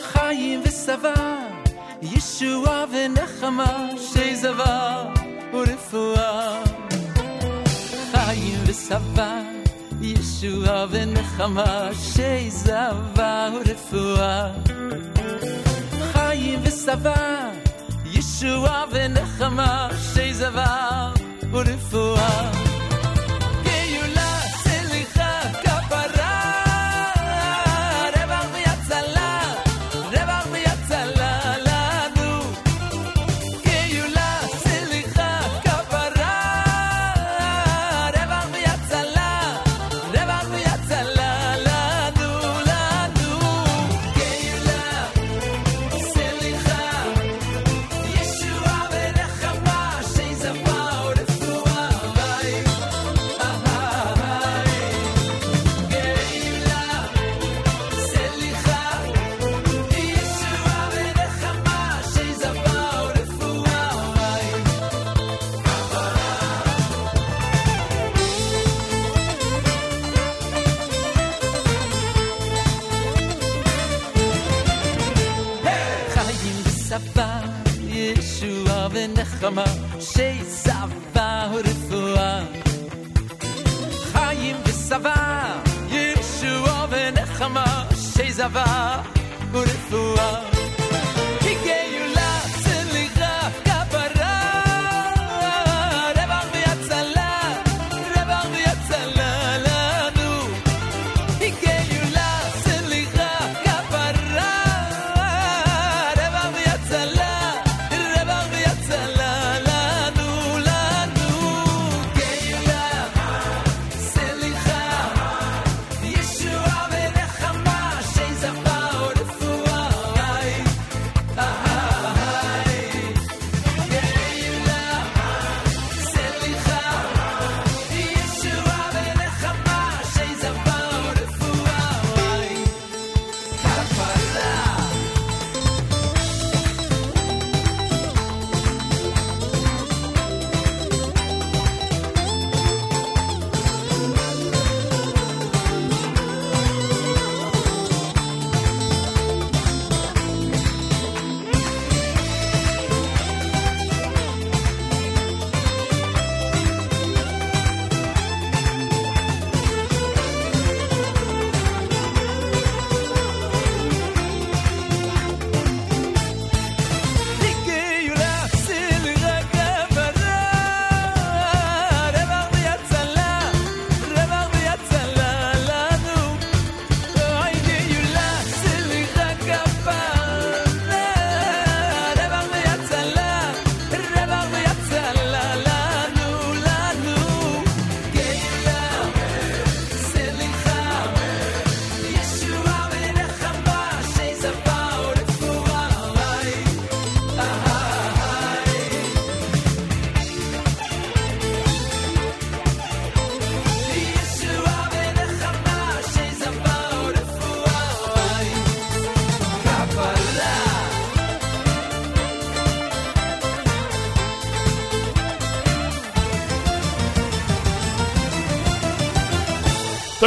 [0.00, 1.36] חיים ושבע,
[2.02, 5.04] ישועה ונחמה, שיזבה
[5.52, 6.62] ורפואה.
[8.12, 9.40] חיים ושבע,
[10.00, 14.50] ישועה ונחמה, שיזבה ורפואה.
[16.12, 17.43] חיים ושבע,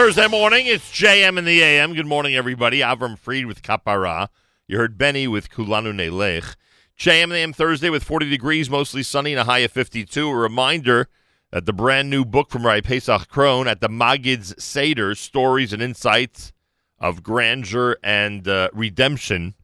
[0.07, 1.93] Thursday morning, it's JM in the AM.
[1.93, 2.79] Good morning, everybody.
[2.79, 4.29] Avram Fried with Kapara.
[4.65, 6.55] You heard Benny with Kulanu Nelech.
[6.97, 10.29] JM in the AM Thursday with 40 degrees, mostly sunny, and a high of 52.
[10.29, 11.09] A reminder
[11.51, 15.81] that the brand new book from Rai Pesach Krohn at the Magid's Seder, Stories and
[15.81, 16.53] Insights
[16.99, 19.55] of Grandeur and uh, Redemption,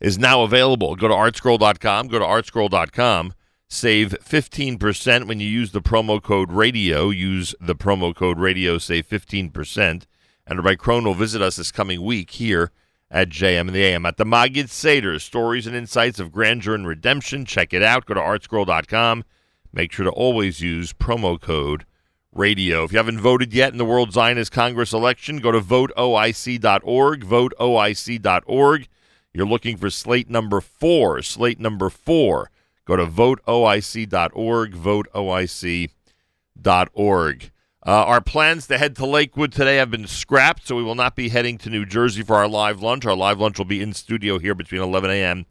[0.00, 0.96] is now available.
[0.96, 2.08] Go to artscroll.com.
[2.08, 3.34] Go to artscroll.com.
[3.70, 7.10] Save 15% when you use the promo code radio.
[7.10, 10.04] Use the promo code radio, save 15%.
[10.46, 12.72] And Rabbi Krohn will visit us this coming week here
[13.10, 16.86] at JM in the AM at the Magid Seder, Stories and Insights of Grandeur and
[16.86, 17.44] Redemption.
[17.44, 18.06] Check it out.
[18.06, 19.24] Go to artscroll.com.
[19.70, 21.84] Make sure to always use promo code
[22.32, 22.84] radio.
[22.84, 28.88] If you haven't voted yet in the World Zionist Congress election, go to voteoic.org, voteoic.org.
[29.34, 32.50] You're looking for slate number four, slate number four.
[32.88, 37.50] Go to voteoic.org, voteoic.org.
[37.86, 41.14] Uh, our plans to head to Lakewood today have been scrapped, so we will not
[41.14, 43.04] be heading to New Jersey for our live lunch.
[43.04, 45.44] Our live lunch will be in studio here between 11 a.m.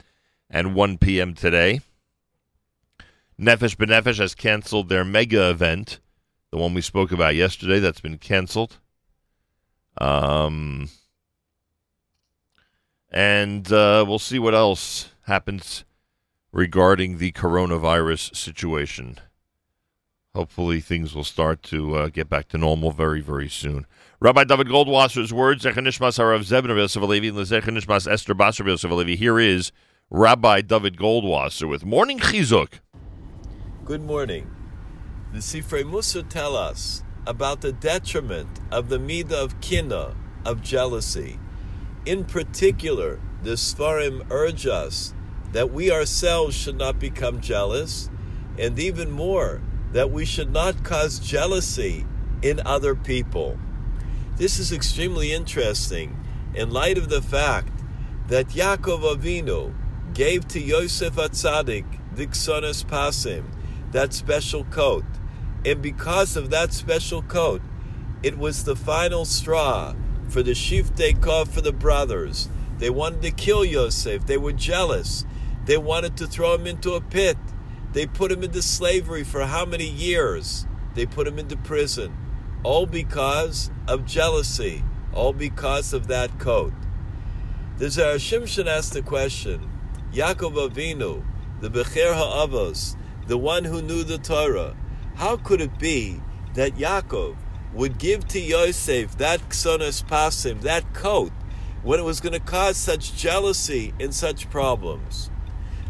[0.50, 1.36] and 1 p.m.
[1.36, 1.82] today.
[3.40, 6.00] Nefesh B'Nefesh has canceled their mega event
[6.50, 8.78] the one we spoke about yesterday that's been canceled.
[10.00, 10.90] Um,
[13.12, 15.84] and uh, we'll see what else happens
[16.58, 19.20] regarding the coronavirus situation.
[20.34, 23.86] Hopefully, things will start to uh, get back to normal very, very soon.
[24.20, 29.16] Rabbi David Goldwasser's words, Zechanishmas Harav Zebner Yosef Alevi, and Zechanishmas Esther Basar Yosef Alevi.
[29.16, 29.72] Here is
[30.10, 32.80] Rabbi David Goldwasser with Morning Chizuk.
[33.86, 34.50] Good morning.
[35.34, 41.38] The Sifrei Mussar tell us about the detriment of the midah of kina, of jealousy.
[42.08, 45.14] In particular, the Sfarim urge us
[45.52, 48.10] that we ourselves should not become jealous,
[48.58, 49.62] and even more,
[49.94, 52.06] that we should not cause jealousy
[52.42, 53.58] in other people.
[54.36, 57.72] This is extremely interesting in light of the fact
[58.28, 59.74] that Yaakov Avinu
[60.14, 63.46] gave to Yosef Atzadik Ksonas Pasim,
[63.92, 65.06] that special coat.
[65.66, 67.62] And because of that special coat,
[68.24, 69.94] it was the final straw
[70.28, 72.50] for the Shiftei Kov for the brothers.
[72.80, 74.26] They wanted to kill Yosef.
[74.26, 75.26] They were jealous.
[75.68, 77.38] They wanted to throw him into a pit.
[77.92, 80.66] They put him into slavery for how many years?
[80.96, 82.16] They put him into prison.
[82.64, 84.86] All because of jealousy.
[85.14, 86.72] All because of that coat.
[87.80, 89.70] The Shimshon asked the question
[90.14, 91.26] Yaakov Avinu,
[91.60, 92.96] the Becher HaAvos,
[93.28, 94.74] the one who knew the Torah,
[95.16, 96.22] how could it be
[96.54, 97.36] that Yaakov
[97.74, 101.34] would give to Yosef that Ksonas Pasim, that coat,
[101.84, 105.30] when it was going to cause such jealousy and such problems?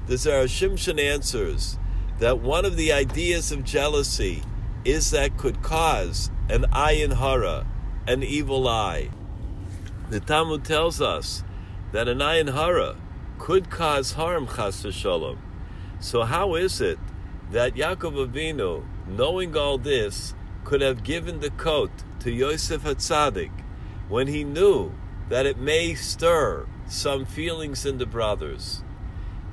[0.08, 1.78] The Zera Shimshon answers
[2.20, 4.42] that one of the ideas of jealousy
[4.86, 7.68] is that could cause an ayin hara,
[8.08, 9.10] an evil eye.
[10.10, 11.44] The Talmud tells us
[11.92, 12.96] that an ayin hara
[13.38, 15.40] could cause harm, chas v'shalom.
[16.00, 17.00] So how is it
[17.52, 23.52] that Yaakov Avinu, knowing all this, could have given the coat to Yosef Hatzadik
[24.08, 24.94] when he knew
[25.28, 28.84] that it may stir some feelings in the brothers?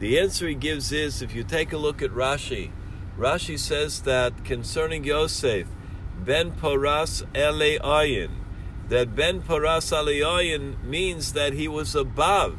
[0.05, 2.70] The answer he gives is if you take a look at Rashi,
[3.18, 5.66] Rashi says that concerning Yosef,
[6.22, 8.28] Ben Poras Ele Ayin,
[8.90, 12.59] that Ben Poras Ele Ayin means that he was above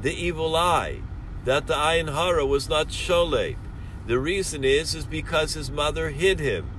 [0.00, 1.00] the evil eye,
[1.44, 3.56] that the Ayin Hara was not Sholed.
[4.06, 6.70] The reason is, is because his mother hid him.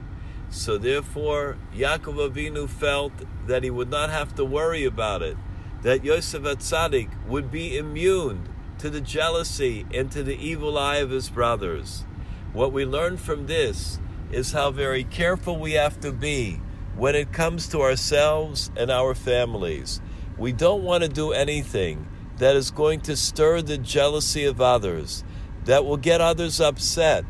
[0.50, 3.12] So therefore, Yaakov Avinu felt
[3.46, 5.36] that he would not have to worry about it,
[5.82, 8.48] that Yosef Atzadik would be immune
[8.80, 12.06] to the jealousy and to the evil eye of his brothers.
[12.54, 14.00] What we learn from this
[14.32, 16.60] is how very careful we have to be
[16.96, 20.02] when it comes to ourselves and our families.
[20.38, 25.24] We don't want to do anything that is going to stir the jealousy of others,
[25.66, 27.26] that will get others upset,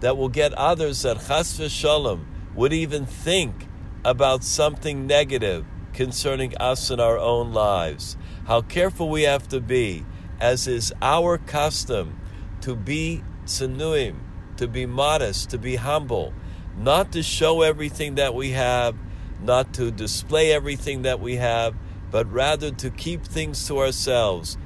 [0.00, 2.24] that will get others that chas v'shalom
[2.54, 3.66] would even think
[4.04, 8.16] about something negative concerning us and our own lives.
[8.46, 10.04] How careful we have to be,
[10.40, 12.18] as is our custom,
[12.62, 14.16] to be tsanuim,
[14.56, 16.32] to be modest, to be humble,
[16.76, 18.96] not to show everything that we have,
[19.42, 21.74] not to display everything that we have,
[22.10, 24.56] but rather to keep things to ourselves.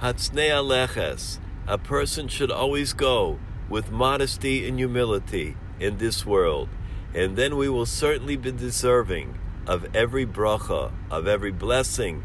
[0.00, 3.38] Hatznei aleches, a person should always go
[3.68, 6.68] with modesty and humility in this world,
[7.14, 12.24] and then we will certainly be deserving of every bracha, of every blessing,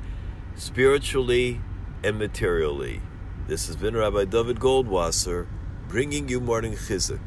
[0.55, 1.61] spiritually
[2.05, 3.01] and materially.
[3.47, 5.47] This has been Rabbi David Goldwasser
[5.87, 7.19] bringing you morning chizuk.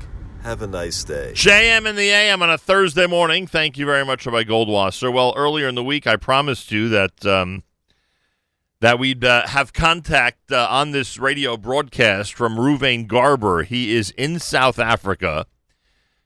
[0.43, 1.33] Have a nice day.
[1.35, 3.49] JM in the AM on a Thursday morning.
[3.49, 5.13] Thank you very much, Rabbi Goldwasser.
[5.13, 7.65] Well, earlier in the week, I promised you that um,
[8.81, 13.65] that we'd uh, have contact uh, on this radio broadcast from Ruvain Garber.
[13.65, 15.47] He is in South Africa.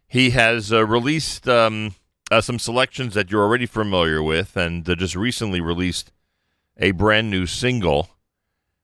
[0.07, 1.95] He has uh, released um,
[2.31, 6.13] uh, some selections that you're already familiar with, and uh, just recently released
[6.77, 8.11] a brand new single.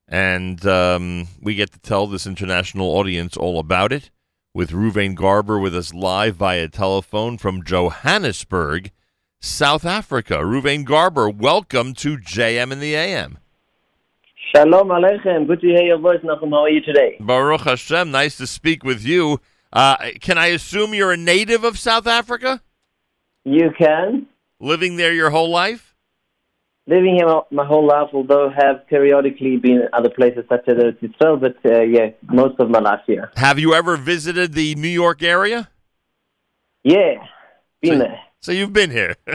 [0.08, 4.10] And um, we get to tell this international audience all about it
[4.54, 8.90] with Ruvain Garber with us live via telephone from Johannesburg,
[9.38, 10.38] South Africa.
[10.38, 13.38] Ruvain Garber, welcome to JM in the AM.
[14.54, 15.46] Shalom Aleichem.
[15.46, 16.50] Good to hear your voice, Nachum.
[16.50, 17.16] How are you today?
[17.20, 19.40] Baruch Hashem, nice to speak with you.
[19.70, 22.62] Uh, can I assume you're a native of South Africa?
[23.44, 24.26] You can.
[24.58, 25.87] Living there your whole life?
[26.88, 30.98] Living here my- whole life, although have periodically been in other places such as Eretz
[31.00, 33.30] Yisrael, but uh, yeah, most of my life here.
[33.36, 35.68] Have you ever visited the New York area?
[36.84, 37.16] Yeah,
[37.82, 38.20] been there.
[38.40, 39.16] So you've been here.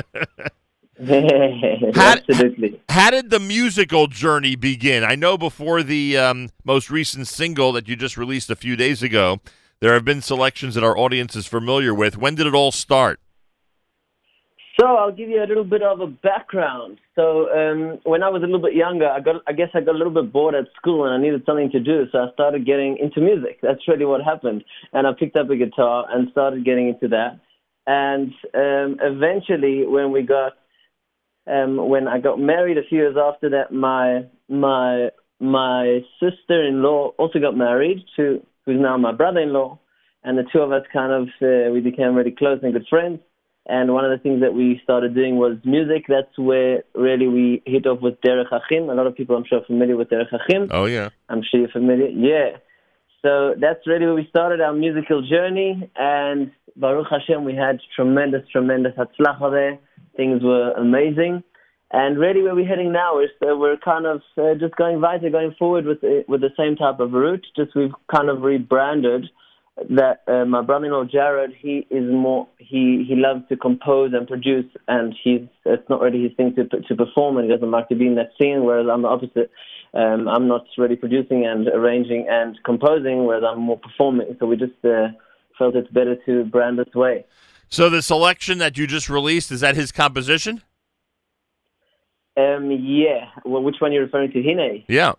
[0.99, 2.81] Absolutely.
[2.89, 5.03] How did the musical journey begin?
[5.03, 9.03] I know before the um, most recent single that you just released a few days
[9.03, 9.41] ago,
[9.79, 12.17] there have been selections that our audience is familiar with.
[12.17, 13.19] When did it all start?
[14.79, 16.97] So I'll give you a little bit of a background.
[17.15, 19.93] So um, when I was a little bit younger, I got I guess I got
[19.93, 22.65] a little bit bored at school and I needed something to do, so I started
[22.65, 23.59] getting into music.
[23.61, 24.63] That's really what happened.
[24.91, 27.39] And I picked up a guitar and started getting into that.
[27.85, 30.53] And um, eventually, when we got
[31.45, 35.09] um, when I got married a few years after that, my my
[35.39, 39.77] my sister-in-law also got married to who's now my brother-in-law,
[40.23, 43.19] and the two of us kind of uh, we became really close and good friends.
[43.65, 46.05] And one of the things that we started doing was music.
[46.09, 48.89] That's where really we hit off with Derech Achim.
[48.89, 50.67] A lot of people, I'm sure, are familiar with Derech Achim.
[50.71, 51.09] Oh yeah.
[51.29, 52.09] I'm sure you're familiar.
[52.09, 52.57] Yeah.
[53.21, 55.89] So that's really where we started our musical journey.
[55.95, 59.79] And Baruch Hashem, we had tremendous, tremendous hatzlacha there.
[60.17, 61.43] Things were amazing.
[61.91, 65.29] And really where we're heading now is uh, we're kind of uh, just going weiter,
[65.29, 67.45] going forward with with the same type of route.
[67.55, 69.29] Just we've kind of rebranded
[69.89, 74.65] that uh, my brother-in-law Jared, he is more he he loves to compose and produce,
[74.87, 77.95] and he's it's not really his thing to to perform, and he doesn't like to
[77.95, 78.63] be in that scene.
[78.63, 79.51] Whereas I'm the opposite.
[79.95, 84.35] Um, I'm not really producing and arranging and composing, whereas I'm more performing.
[84.39, 85.09] So we just uh,
[85.57, 87.25] felt it's better to brand this way.
[87.69, 90.63] So the selection that you just released is that his composition?
[92.35, 93.29] Um, yeah.
[93.45, 94.41] Well, which one are you referring to?
[94.41, 94.83] Hine.
[94.87, 95.13] Yeah.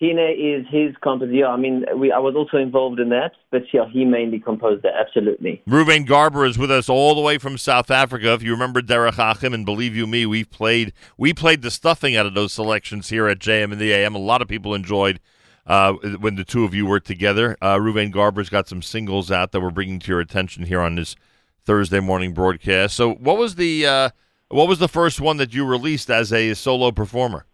[0.00, 1.38] Hine is his composition.
[1.38, 4.84] Yeah, I mean, we I was also involved in that, but yeah, he mainly composed
[4.84, 4.92] that.
[4.94, 5.60] Absolutely.
[5.68, 8.32] Ruvain Garber is with us all the way from South Africa.
[8.32, 12.14] If you remember Derech Achim, and believe you me, we played we played the stuffing
[12.14, 14.14] out of those selections here at JM in the AM.
[14.14, 15.18] A lot of people enjoyed
[15.66, 17.56] uh, when the two of you were together.
[17.60, 20.94] Uh, Ruvain Garber's got some singles out that we're bringing to your attention here on
[20.94, 21.16] this
[21.64, 22.94] Thursday morning broadcast.
[22.94, 24.10] So, what was the uh,
[24.48, 27.46] what was the first one that you released as a solo performer?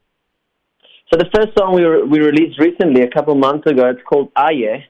[1.15, 4.85] The first song we re- we released recently, a couple months ago, it's called Aye.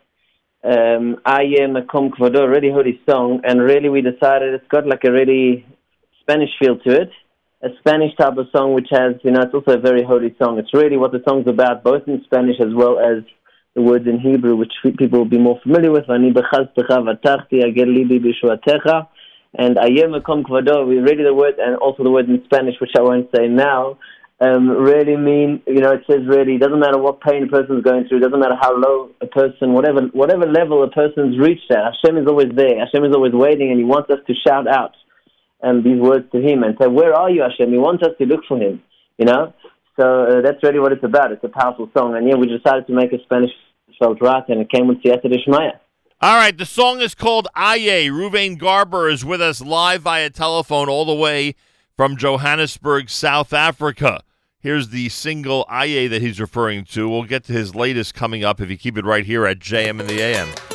[0.65, 5.13] Um, Aye Mekom Kvodo, really holy song, and really we decided it's got like a
[5.13, 5.67] really
[6.23, 7.11] Spanish feel to it,
[7.63, 10.59] a Spanish type of song, which has you know it's also a very holy song.
[10.59, 13.23] It's really what the song's about, both in Spanish as well as
[13.75, 16.09] the words in Hebrew, which people will be more familiar with.
[16.09, 16.25] And
[19.79, 23.03] Aye Mekom Kvodo, we really the word, and also the word in Spanish, which I
[23.03, 23.99] won't say now
[24.45, 27.83] um, really mean, you know, it says really, it doesn't matter what pain a person's
[27.83, 31.71] going through, it doesn't matter how low a person, whatever, whatever level a person's reached
[31.71, 32.79] at, Hashem is always there.
[32.79, 34.93] Hashem is always waiting and He wants us to shout out
[35.63, 37.71] um, these words to Him and say, where are you, Hashem?
[37.71, 38.83] He wants us to look for Him,
[39.19, 39.55] you know?
[39.99, 41.33] So uh, that's really what it's about.
[41.33, 42.17] It's a powerful song.
[42.17, 43.53] And yeah, we decided to make a Spanish
[43.99, 45.79] felt right and it came with Siyata Dishmaya.
[46.21, 48.09] All right, the song is called Aye.
[48.11, 51.55] Ruvain Garber is with us live via telephone all the way
[51.97, 54.23] from Johannesburg, South Africa.
[54.65, 57.07] Here's the single Aye that he's referring to.
[57.07, 60.01] We'll get to his latest coming up if you keep it right here at JM
[60.01, 60.74] and the AM.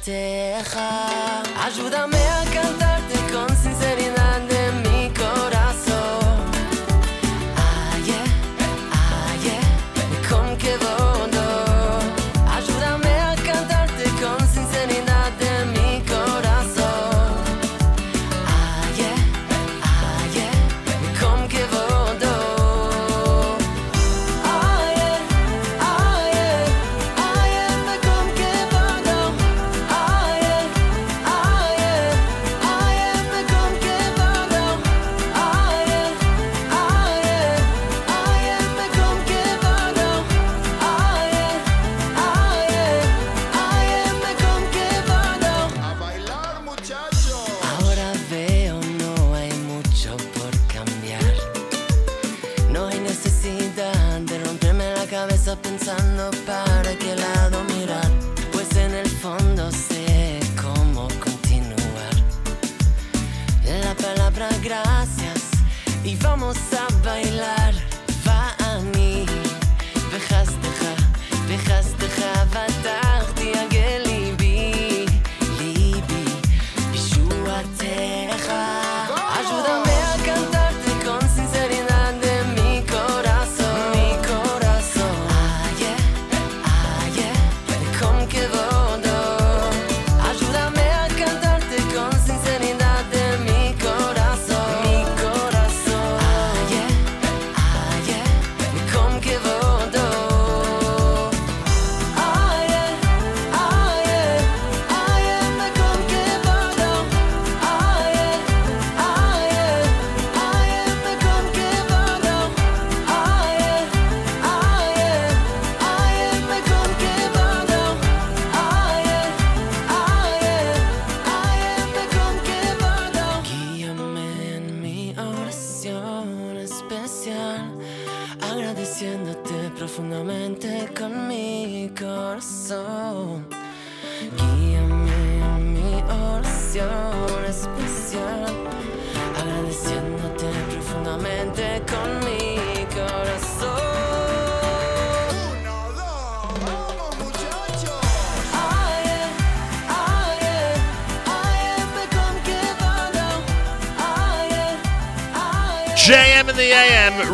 [0.00, 1.42] Bichúateja.
[1.64, 2.09] Ayúdame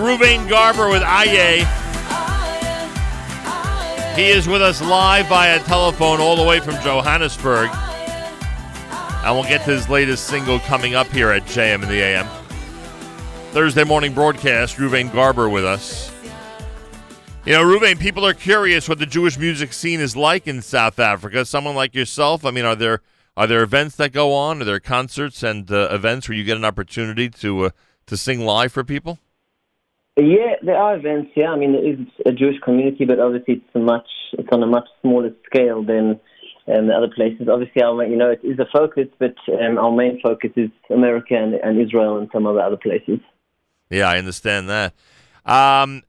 [0.07, 1.67] Ruvain Garber with Aye.
[4.15, 7.71] He is with us live via telephone all the way from Johannesburg.
[7.73, 12.29] And we'll get to his latest single coming up here at JM in the AM.
[13.51, 16.13] Thursday morning broadcast, Ruvain Garber with us.
[17.45, 21.01] You know, Ruvain, people are curious what the Jewish music scene is like in South
[21.01, 21.45] Africa.
[21.45, 23.03] Someone like yourself, I mean, are there
[23.37, 24.63] are there events that go on?
[24.63, 27.71] Are there concerts and uh, events where you get an opportunity to uh,
[28.07, 29.19] to sing live for people?
[30.17, 31.33] Yeah, there are events.
[31.37, 34.89] Yeah, I mean, is a Jewish community, but obviously it's much it's on a much
[35.03, 36.19] smaller scale than
[36.69, 37.49] um, the other places.
[37.49, 41.35] Obviously, our you know it is a focus, but um, our main focus is America
[41.35, 43.21] and, and Israel and some of the other places.
[43.91, 44.95] Yeah, I understand that.
[45.45, 46.03] Um,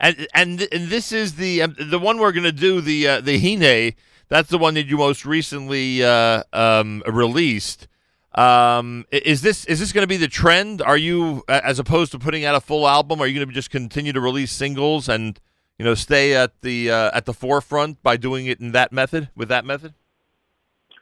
[0.00, 3.20] and and and this is the um, the one we're going to do the uh,
[3.20, 3.94] the Hine.
[4.28, 7.88] That's the one that you most recently uh, um, released.
[8.34, 10.80] Um, is this is this going to be the trend?
[10.82, 13.20] Are you as opposed to putting out a full album?
[13.20, 15.40] Are you going to just continue to release singles and
[15.78, 19.30] you know stay at the uh, at the forefront by doing it in that method
[19.34, 19.94] with that method?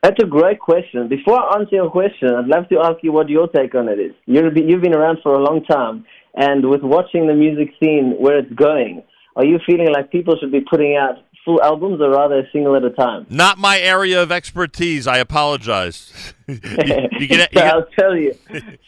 [0.02, 1.08] That's a great question.
[1.08, 3.98] Before I answer your question, I'd love to ask you what your take on it
[3.98, 4.12] is.
[4.26, 8.38] You're, you've been around for a long time, and with watching the music scene where
[8.38, 9.02] it's going,
[9.34, 11.16] are you feeling like people should be putting out
[11.48, 13.26] full albums or rather a single at a time?
[13.30, 15.06] Not my area of expertise.
[15.06, 16.12] I apologize.
[16.46, 16.58] you,
[17.18, 18.34] you get, so I'll tell you.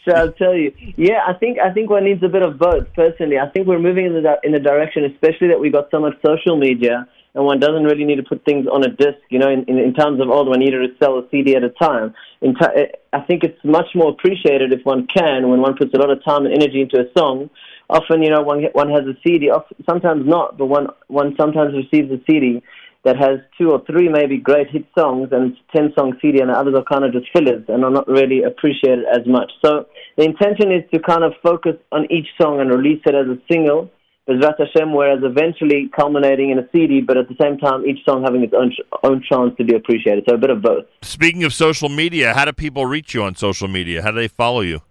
[0.05, 0.71] So I'll tell you.
[0.95, 2.93] Yeah, I think I think one needs a bit of both.
[2.93, 5.99] Personally, I think we're moving in the in the direction, especially that we got so
[5.99, 9.17] much social media, and one doesn't really need to put things on a disc.
[9.29, 11.55] You know, in, in, in times of oh, old, one needed to sell a CD
[11.55, 12.13] at a time.
[12.41, 15.97] In ti- I think it's much more appreciated if one can, when one puts a
[15.97, 17.49] lot of time and energy into a song.
[17.91, 19.51] Often, you know, one one has a CD.
[19.87, 22.63] Sometimes not, but one one sometimes receives a CD
[23.03, 26.53] that has two or three maybe great hit songs and ten song CD and the
[26.53, 29.51] others are kind of just fillers and are not really appreciated as much.
[29.65, 29.87] So
[30.17, 33.37] the intention is to kind of focus on each song and release it as a
[33.51, 33.91] single,
[34.29, 38.23] Bezrat Hashem, whereas eventually culminating in a CD, but at the same time each song
[38.23, 38.71] having its own
[39.03, 40.23] own chance to be appreciated.
[40.29, 40.85] So a bit of both.
[41.01, 44.01] Speaking of social media, how do people reach you on social media?
[44.01, 44.81] How do they follow you?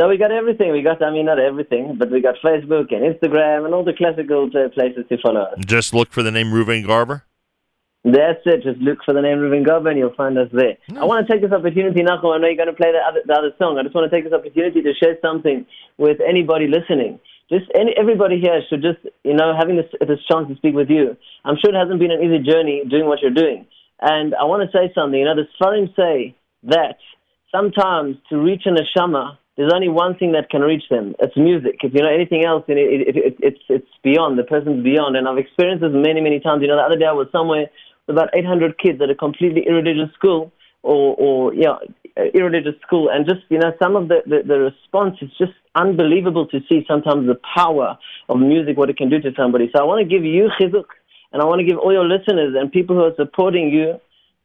[0.00, 0.70] So we got everything.
[0.70, 3.92] We got, I mean, not everything, but we got Facebook and Instagram and all the
[3.92, 5.58] classical uh, places to follow us.
[5.66, 7.24] Just look for the name Ruvain Garber.
[8.04, 8.62] That's it.
[8.62, 10.78] Just look for the name Ruvain Garber and you'll find us there.
[10.96, 12.32] I want to take this opportunity, Nachum.
[12.32, 13.76] I know you're going to play the other, the other song.
[13.76, 15.66] I just want to take this opportunity to share something
[15.98, 17.18] with anybody listening.
[17.50, 20.90] Just any, everybody here should just, you know, having this, this chance to speak with
[20.90, 21.16] you.
[21.44, 23.66] I'm sure it hasn't been an easy journey doing what you're doing.
[24.00, 25.18] And I want to say something.
[25.18, 26.36] You know, the Sfarim say
[26.70, 26.98] that
[27.50, 31.16] sometimes to reach a neshama, there's only one thing that can reach them.
[31.18, 31.80] It's music.
[31.82, 34.38] If you know anything else, it, it, it, it's it's beyond.
[34.38, 35.16] The person's beyond.
[35.16, 36.62] And I've experienced this many, many times.
[36.62, 37.66] You know, the other day I was somewhere
[38.06, 40.52] with about 800 kids at a completely irreligious school,
[40.84, 41.80] or or you know,
[42.34, 46.46] irreligious school, and just you know, some of the, the the response is just unbelievable
[46.54, 46.86] to see.
[46.86, 47.98] Sometimes the power
[48.28, 49.70] of music, what it can do to somebody.
[49.74, 50.86] So I want to give you chizuk,
[51.32, 53.98] and I want to give all your listeners and people who are supporting you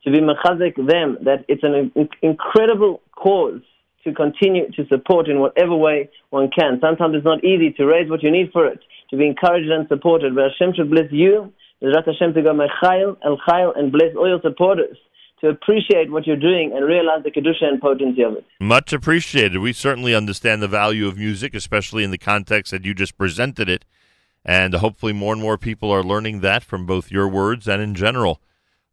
[0.05, 3.61] to be mechazek them that it's an in- incredible cause
[4.03, 6.79] to continue to support in whatever way one can.
[6.81, 9.87] Sometimes it's not easy to raise what you need for it, to be encouraged and
[9.87, 10.35] supported.
[10.35, 14.27] But Hashem should bless you, Bezrat Hashem to go mechayil, el chayil, and bless all
[14.27, 14.97] your supporters
[15.41, 18.45] to appreciate what you're doing and realize the kedusha and potency of it.
[18.61, 19.59] Much appreciated.
[19.59, 23.67] We certainly understand the value of music, especially in the context that you just presented
[23.67, 23.83] it.
[24.45, 27.95] And hopefully, more and more people are learning that from both your words and in
[27.95, 28.39] general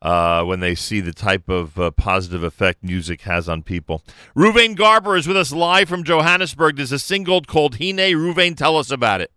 [0.03, 4.03] uh, when they see the type of uh, positive effect music has on people.
[4.35, 6.77] Ruvain Garber is with us live from Johannesburg.
[6.77, 7.97] There's a single called Hine.
[7.97, 9.31] Ruvain, tell us about it.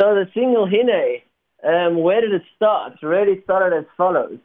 [0.00, 1.20] So the single Hine,
[1.64, 2.94] um, where did it start?
[3.00, 4.38] It really started as follows.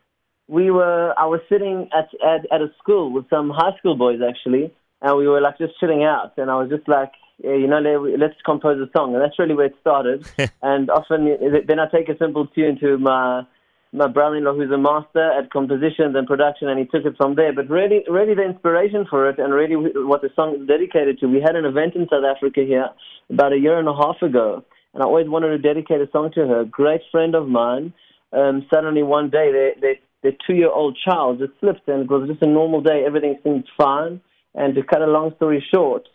[0.48, 4.19] We were, I was sitting at, at, at a school with some high school boys
[4.27, 7.11] actually, and we were like just chilling out, and I was just like,
[7.41, 10.26] yeah, you know, let- let's compose a song, and that's really where it started.
[10.61, 11.26] and often,
[11.68, 13.44] then I take a simple tune to my
[13.91, 17.53] my brother-in-law, who's a master at compositions and production, and he took it from there.
[17.53, 21.28] But really, really, the inspiration for it, and really what the song is dedicated to.
[21.28, 22.90] We had an event in South Africa here
[23.30, 24.64] about a year and a half ago,
[24.94, 26.61] and I always wanted to dedicate a song to her.
[26.61, 27.94] A Great friend of mine.
[28.32, 32.44] Um, suddenly, one day, their their their two-year-old child just slipped, and it was just
[32.44, 33.03] a normal day.
[33.06, 34.22] Everything seemed fine.
[34.56, 36.07] And to cut a long story short,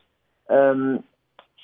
[0.50, 1.04] um,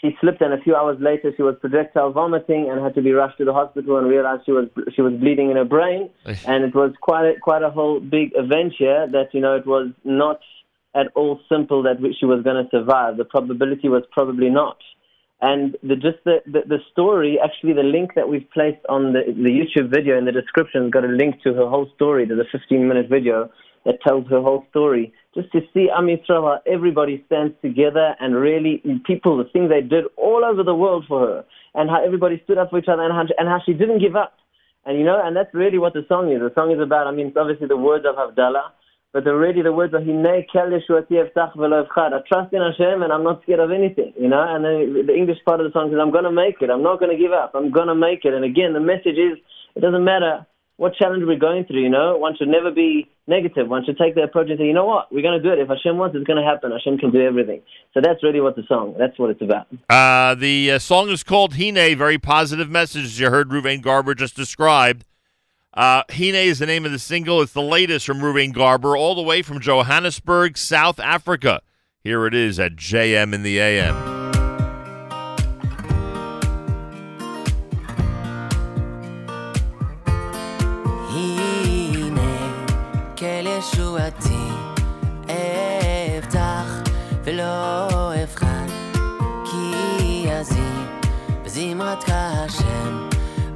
[0.00, 3.12] she slipped, and a few hours later, she was projectile vomiting and had to be
[3.12, 6.08] rushed to the hospital and realized she was she was bleeding in her brain.
[6.46, 9.06] and it was quite a, quite a whole big adventure.
[9.10, 10.40] That you know, it was not
[10.94, 13.16] at all simple that she was going to survive.
[13.16, 14.78] The probability was probably not.
[15.42, 19.22] And the, just the, the, the story, actually, the link that we've placed on the,
[19.26, 22.26] the YouTube video in the description has got a link to her whole story.
[22.26, 23.50] There's a 15 minute video
[23.84, 25.12] that tells her whole story.
[25.34, 29.80] Just to see Am Yisrael, how everybody stands together and really, people, the things they
[29.80, 31.44] did all over the world for her,
[31.74, 34.16] and how everybody stood up for each other, and how, and how she didn't give
[34.16, 34.34] up.
[34.84, 36.40] And you know, and that's really what the song is.
[36.40, 38.72] The song is about, I mean, it's obviously the words of Havdalah,
[39.12, 40.70] but the, really the words are Hinei kel.
[40.72, 44.40] I trust in Hashem and I'm not scared of anything, you know.
[44.40, 46.70] And then the English part of the song says, I'm going to make it.
[46.70, 47.52] I'm not going to give up.
[47.54, 48.34] I'm going to make it.
[48.34, 49.36] And again, the message is,
[49.74, 50.46] it doesn't matter
[50.80, 52.16] what challenge we're going through, you know.
[52.16, 53.68] One should never be negative.
[53.68, 55.58] One should take the approach and say, you know what, we're going to do it.
[55.58, 56.72] If Hashem wants, it's going to happen.
[56.72, 57.60] Hashem can do everything.
[57.92, 59.66] So that's really what the song, that's what it's about.
[59.90, 64.14] Uh, the uh, song is called Hine, very positive message, as you heard Ruvain Garber
[64.14, 65.04] just described.
[65.74, 67.42] Uh, Hine is the name of the single.
[67.42, 71.60] It's the latest from Ruvain Garber, all the way from Johannesburg, South Africa.
[72.02, 74.19] Here it is at JM in the AM.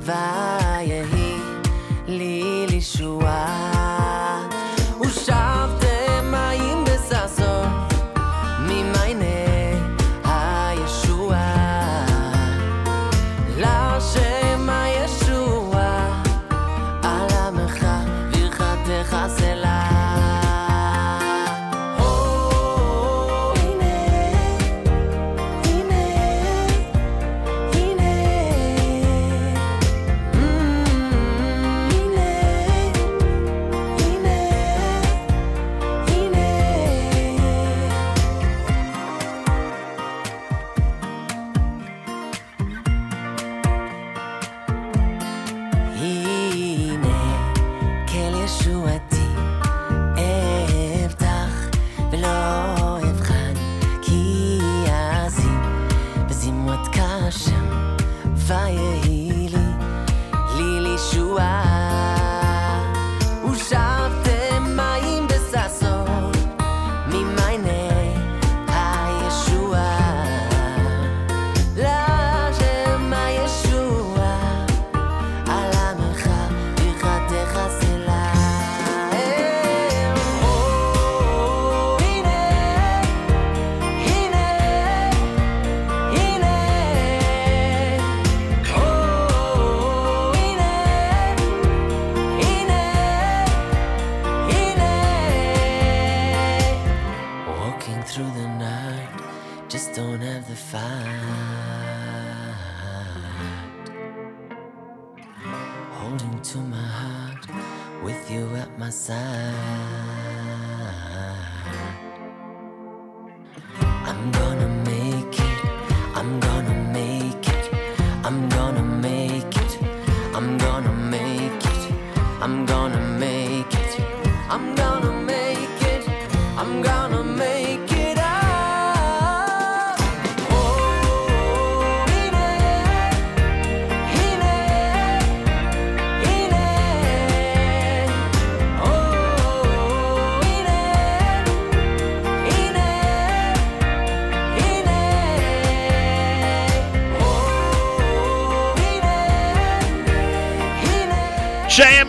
[0.05, 1.37] ויהי
[2.07, 3.64] לי לישועה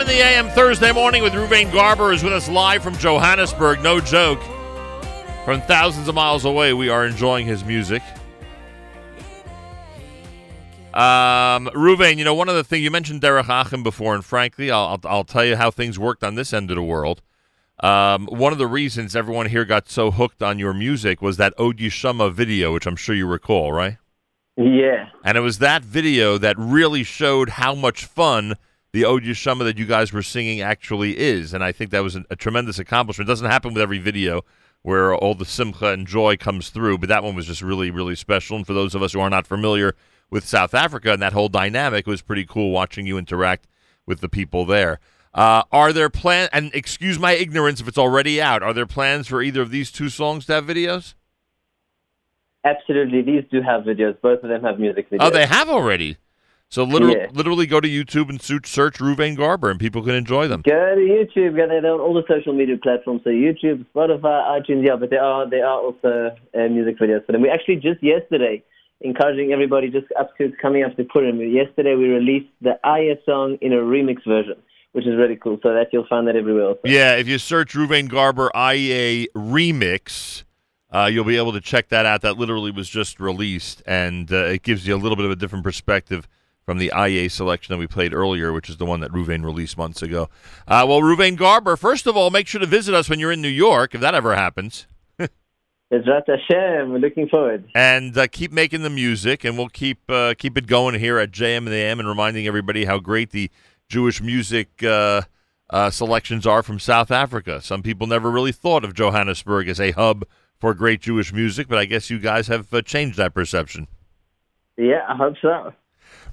[0.05, 3.81] in the AM Thursday morning with Ruvain Garber is with us live from Johannesburg.
[3.81, 4.39] No joke.
[5.45, 8.03] From thousands of miles away, we are enjoying his music.
[10.93, 14.69] Um, Ruvain, you know, one of the things you mentioned Derech Achim before, and frankly,
[14.69, 17.23] I'll, I'll, I'll tell you how things worked on this end of the world.
[17.79, 21.53] Um, one of the reasons everyone here got so hooked on your music was that
[21.57, 23.97] Od Yishama video, which I'm sure you recall, right?
[24.55, 25.09] Yeah.
[25.23, 28.55] And it was that video that really showed how much fun
[28.95, 31.53] the Od Yeshama that you guys were singing actually is.
[31.53, 33.27] And I think that was a, a tremendous accomplishment.
[33.27, 34.45] It doesn't happen with every video
[34.83, 38.15] where all the simcha and joy comes through, but that one was just really, really
[38.15, 38.55] special.
[38.55, 39.95] And for those of us who are not familiar
[40.29, 43.67] with South Africa and that whole dynamic, it was pretty cool watching you interact
[44.05, 45.01] with the people there.
[45.33, 49.27] Uh, are there plans, and excuse my ignorance if it's already out, are there plans
[49.27, 51.15] for either of these two songs to have videos?
[52.63, 54.15] Absolutely, these do have videos.
[54.21, 55.17] Both of them have music videos.
[55.19, 56.15] Oh, they have already.
[56.69, 57.27] So literally, Yeah.
[57.33, 60.61] literally go to YouTube and search, Ruvain Garber, and people can enjoy them.
[60.65, 61.55] Go to YouTube.
[61.55, 63.21] Go on all the social media platforms.
[63.23, 64.85] So YouTube, Spotify, iTunes.
[64.85, 67.41] Yeah, but there are there are also uh, music videos for them.
[67.41, 68.63] We actually just yesterday
[69.01, 71.39] encouraging everybody just up to coming up to Purim.
[71.39, 74.55] Yesterday we released the Aye song in a remix version,
[74.93, 75.59] which is really cool.
[75.61, 76.65] So that you'll find that everywhere.
[76.69, 76.79] Also.
[76.85, 80.43] Yeah, if you search Ruvain Garber Aye remix,
[80.91, 82.21] uh, you'll be able to check that out.
[82.21, 85.35] That literally was just released, and uh, it gives you a little bit of a
[85.35, 86.27] different perspective
[86.65, 89.77] from the Aye selection that we played earlier, which is the one that Ruvain released
[89.77, 90.29] months ago.
[90.67, 93.41] Uh, well, Ruvain Garber, first of all, make sure to visit us when you're in
[93.41, 94.87] New York, if that ever happens.
[95.91, 96.91] Bezrat Hashem.
[96.91, 97.69] We're looking forward.
[97.75, 101.31] and uh, keep making the music, and we'll keep uh, keep it going here at
[101.31, 103.51] JM in the AM, and reminding everybody how great the
[103.87, 105.21] Jewish music uh,
[105.69, 107.61] uh, selections are from South Africa.
[107.61, 110.25] Some people never really thought of Johannesburg as a hub
[110.59, 113.87] for great Jewish music, but I guess you guys have uh, changed that perception.
[114.77, 115.71] Yeah, I hope so.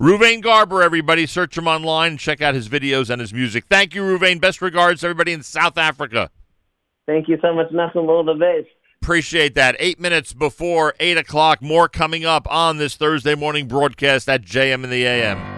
[0.00, 3.64] Ruvain Garber, everybody, search him online, check out his videos and his music.
[3.70, 4.40] Thank you, Ruvain.
[4.40, 6.30] Best regards, to everybody in South Africa.
[7.06, 8.68] Thank you so much, the best.
[9.02, 9.74] Appreciate that.
[9.80, 11.60] Eight minutes before eight o'clock.
[11.60, 15.51] More coming up on this Thursday morning broadcast at JM in the AM.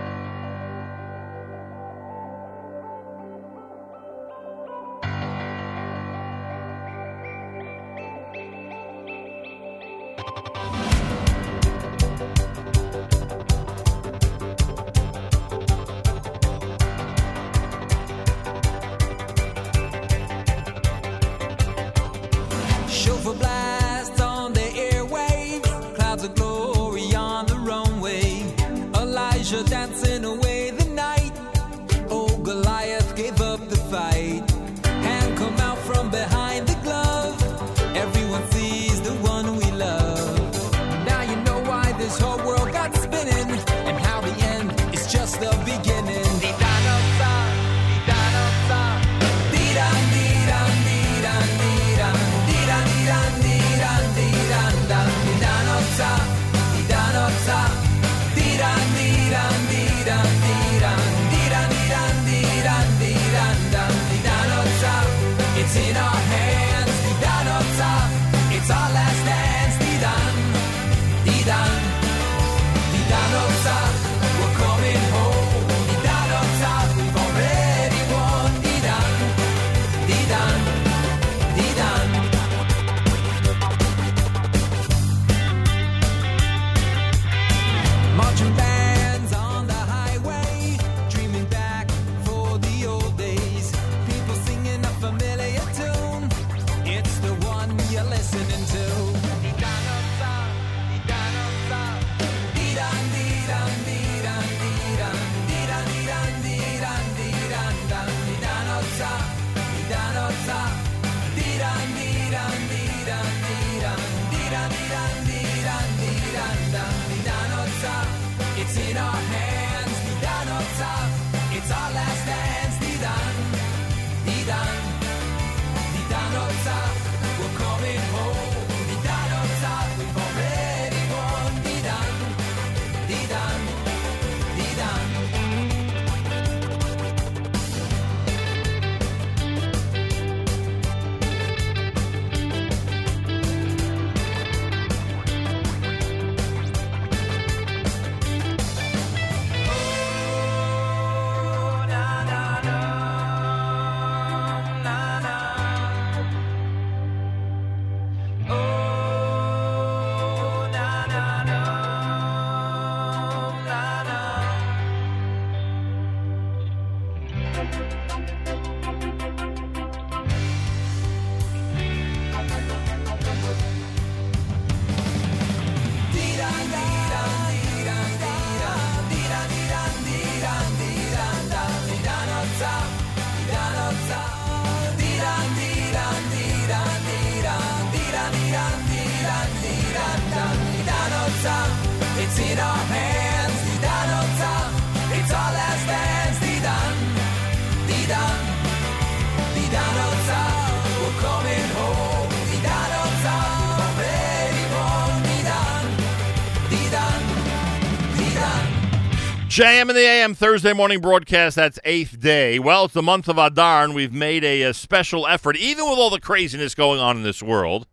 [209.55, 211.55] JM in the AM Thursday morning broadcast.
[211.55, 212.59] That's eighth day.
[212.59, 215.97] Well, it's the month of Adar, and we've made a, a special effort, even with
[215.97, 217.86] all the craziness going on in this world.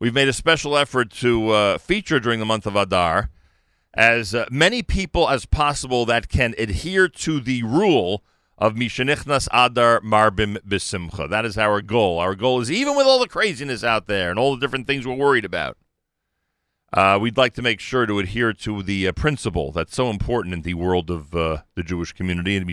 [0.00, 3.30] we've made a special effort to uh, feature during the month of Adar
[3.94, 8.24] as uh, many people as possible that can adhere to the rule
[8.58, 11.30] of Mishanichnas Adar Marbim Bisimcha.
[11.30, 12.18] That is our goal.
[12.18, 15.06] Our goal is even with all the craziness out there and all the different things
[15.06, 15.78] we're worried about,
[16.92, 20.54] uh, we'd like to make sure to adhere to the uh, principle that's so important
[20.54, 22.56] in the world of uh, the Jewish community.
[22.56, 22.70] And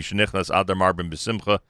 [0.50, 1.60] Adar.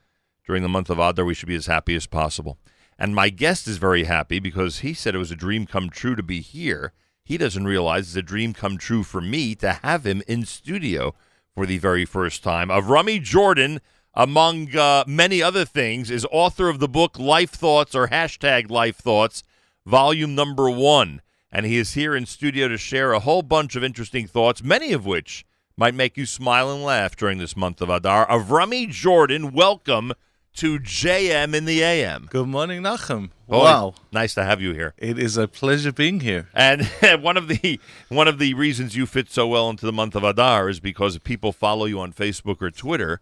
[0.45, 2.59] During the month of Adar, we should be as happy as possible.
[2.97, 6.15] And my guest is very happy because he said it was a dream come true
[6.15, 6.93] to be here.
[7.23, 11.15] He doesn't realize it's a dream come true for me to have him in studio
[11.53, 12.69] for the very first time.
[12.69, 13.81] Avrami Jordan,
[14.13, 18.97] among uh, many other things, is author of the book Life Thoughts or hashtag Life
[18.97, 19.43] Thoughts,
[19.85, 21.21] volume number one.
[21.55, 24.91] And he is here in studio to share a whole bunch of interesting thoughts, many
[24.91, 25.45] of which
[25.77, 28.27] might make you smile and laugh during this month of Adar.
[28.27, 30.11] Avrami Jordan, welcome
[30.55, 32.27] to JM in the AM.
[32.29, 33.29] Good morning, Nachum.
[33.47, 34.95] Boy, wow, nice to have you here.
[34.97, 36.49] it is a pleasure being here.
[36.53, 36.85] And
[37.21, 37.79] one of the
[38.09, 41.15] one of the reasons you fit so well into the month of Adar is because
[41.15, 43.21] if people follow you on Facebook or Twitter,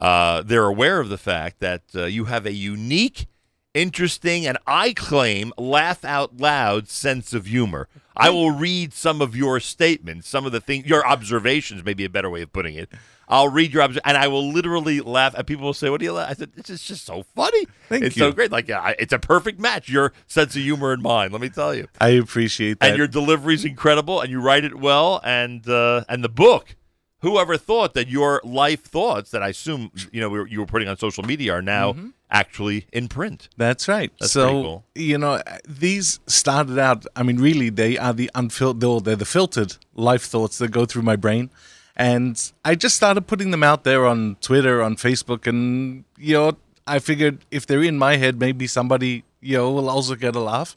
[0.00, 3.26] uh, they're aware of the fact that uh, you have a unique,
[3.74, 7.88] interesting, and I claim laugh out loud sense of humor.
[8.16, 12.10] I will read some of your statements, some of the things, your observations, maybe a
[12.10, 12.90] better way of putting it.
[13.28, 15.34] I'll read your observations, and I will literally laugh.
[15.34, 17.66] And people will say, "What do you laugh?" I said, "This is just so funny.
[17.88, 18.20] Thank it's you.
[18.20, 18.52] so great.
[18.52, 19.88] Like, I, it's a perfect match.
[19.88, 21.32] Your sense of humor and mine.
[21.32, 22.90] Let me tell you." I appreciate that.
[22.90, 26.76] and your delivery is incredible, and you write it well, and uh, and the book.
[27.22, 30.66] Whoever thought that your life thoughts that I assume you know we were, you were
[30.66, 32.12] putting on social media are now Mhm.
[32.30, 33.48] actually in print.
[33.56, 34.10] That's right.
[34.18, 34.84] That's so cool.
[34.94, 37.06] you know, these started out.
[37.14, 39.04] I mean, really, they are the unfiltered.
[39.04, 41.50] They're the filtered life thoughts that go through my brain,
[41.96, 42.34] and
[42.64, 46.98] I just started putting them out there on Twitter, on Facebook, and you know, I
[46.98, 50.76] figured if they're in my head, maybe somebody you know will also get a laugh,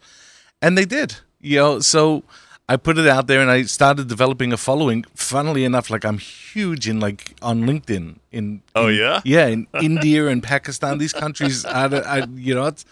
[0.62, 1.16] and they did.
[1.42, 2.24] You know, so.
[2.68, 5.06] I put it out there and I started developing a following.
[5.14, 8.16] Funnily enough, like I'm huge in like on LinkedIn.
[8.32, 9.22] In Oh, in- yeah?
[9.26, 12.84] yeah, in India and Pakistan, these countries, I, I, you know, it's,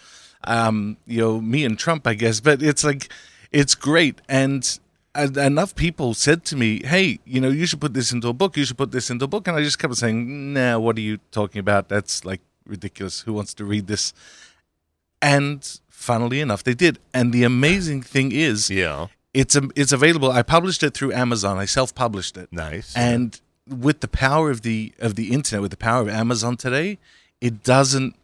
[0.44, 3.08] um, you know, me and Trump, I guess, but it's like,
[3.50, 4.20] it's great.
[4.28, 4.78] And
[5.16, 8.56] enough people said to me, hey, you know, you should put this into a book.
[8.56, 9.48] You should put this into a book.
[9.48, 11.88] And I just kept saying, nah, what are you talking about?
[11.88, 13.20] That's like ridiculous.
[13.22, 14.12] Who wants to read this?
[15.22, 16.98] And funnily enough, they did.
[17.12, 20.30] And the amazing thing is, yeah, it's a, it's available.
[20.30, 21.58] I published it through Amazon.
[21.58, 22.52] I self-published it.
[22.52, 22.96] Nice.
[22.96, 23.38] And
[23.68, 26.98] with the power of the of the internet, with the power of Amazon today,
[27.40, 28.14] it doesn't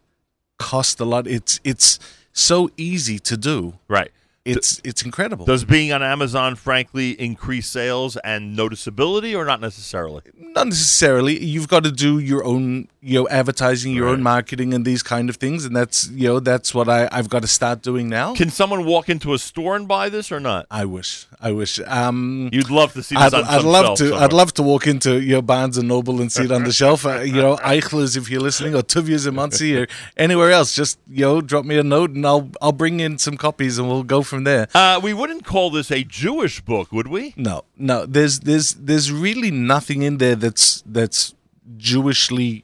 [0.57, 1.27] cost a lot.
[1.27, 1.99] It's it's
[2.33, 3.73] so easy to do.
[3.87, 4.11] Right.
[4.43, 5.45] It's it's incredible.
[5.45, 10.23] Does being on Amazon, frankly, increase sales and noticeability, or not necessarily?
[10.35, 11.37] Not necessarily.
[11.43, 14.13] You've got to do your own, you know, advertising, your Right.
[14.13, 15.63] own marketing, and these kind of things.
[15.63, 18.33] And that's, you know, that's what I I've got to start doing now.
[18.33, 20.65] Can someone walk into a store and buy this or not?
[20.71, 21.27] I wish.
[21.39, 21.79] I wish.
[21.85, 24.03] Um, You'd love to see this I'd, on I'd love shelf to.
[24.07, 24.23] somewhere.
[24.23, 26.71] I'd love to walk into your know, Barnes and Noble and see it on the
[26.81, 27.05] shelf.
[27.05, 29.87] Uh, you know, Eichler's if you're listening, or Tuvia's in Monsey, or
[30.17, 30.73] anywhere else.
[30.73, 33.87] Just you know, drop me a note and I'll I'll bring in some copies and
[33.87, 34.67] we'll go from there.
[34.73, 37.35] Uh, we wouldn't call this a Jewish book, would we?
[37.37, 38.07] No, no.
[38.07, 41.35] There's there's there's really nothing in there that's that's
[41.77, 42.63] Jewishly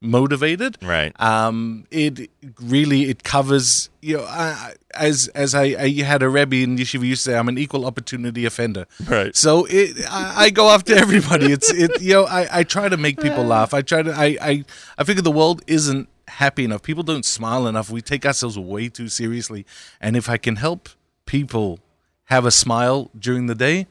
[0.00, 0.78] motivated.
[0.82, 1.12] Right.
[1.20, 1.86] Um.
[1.90, 2.30] It
[2.60, 7.04] really it covers you know I, as as I, I had a rebbe in yeshiva
[7.04, 8.86] used to say I'm an equal opportunity offender.
[9.08, 9.34] Right.
[9.34, 11.52] So it I, I go after everybody.
[11.52, 13.74] It's it you know I, I try to make people laugh.
[13.74, 14.64] I try to I I
[14.98, 16.82] I figure the world isn't happy enough.
[16.82, 17.90] People don't smile enough.
[17.90, 19.66] We take ourselves way too seriously.
[20.00, 20.88] And if I can help
[21.26, 21.80] people
[22.24, 23.86] have a smile during the day,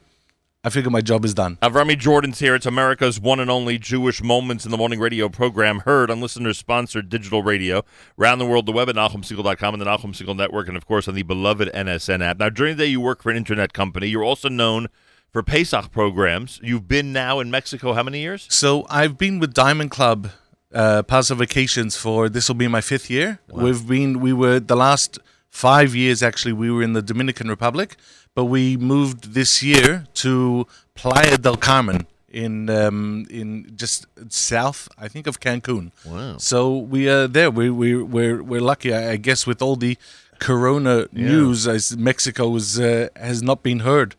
[0.63, 1.57] I figure my job is done.
[1.61, 2.55] Avrami Jordan's here.
[2.55, 7.07] It's America's one and only Jewish Moments in the Morning radio program, heard on listener-sponsored
[7.07, 7.83] digital radio
[8.17, 11.07] around the world, the web at NachumSegal.com and the Nachum Segal Network, and, of course,
[11.07, 12.39] on the beloved NSN app.
[12.39, 14.07] Now, during the day you work for an internet company.
[14.07, 14.87] You're also known
[15.29, 16.59] for Pesach programs.
[16.63, 18.47] You've been now in Mexico how many years?
[18.49, 20.29] So I've been with Diamond Club
[20.73, 23.39] uh, Passover Vacations for this will be my fifth year.
[23.49, 25.19] We've been we were the last
[25.55, 27.95] five years actually we were in the Dominican Republic,
[28.35, 35.07] but we moved this year to Playa del Carmen in um, in just south I
[35.07, 35.91] think of Cancun.
[36.05, 36.37] Wow.
[36.37, 37.49] So we are there.
[37.59, 39.97] We we we're we're lucky I guess with all the
[40.39, 41.27] Corona Yeah.
[41.31, 44.15] news as Mexico is uh, has not been heard.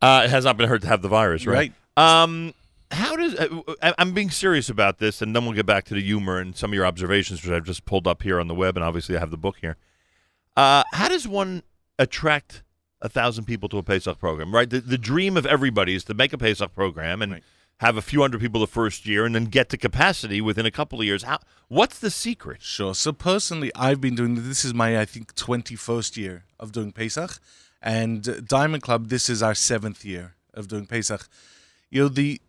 [0.00, 1.72] Uh, it has not been heard to have the virus, right?
[1.98, 2.22] Right.
[2.22, 2.54] Um,
[2.92, 3.48] how does uh,
[3.82, 6.54] I- I'm being serious about this, and then we'll get back to the humor and
[6.54, 9.16] some of your observations, which I've just pulled up here on the web, and obviously
[9.16, 9.76] I have the book here.
[10.56, 11.62] Uh, how does one
[11.98, 12.62] attract
[13.02, 14.54] a thousand people to a Pesach program?
[14.54, 17.42] Right, the, the dream of everybody is to make a Pesach program and
[17.80, 20.70] have a few hundred people the first year, and then get to capacity within a
[20.70, 21.24] couple of years.
[21.24, 21.40] How?
[21.68, 22.62] What's the secret?
[22.62, 22.94] Sure.
[22.94, 26.90] So personally, I've been doing this is my I think twenty first year of doing
[26.90, 27.38] Pesach,
[27.82, 31.28] And Diamond Club, this is our seventh year of doing Pesach.
[31.90, 32.40] You know, the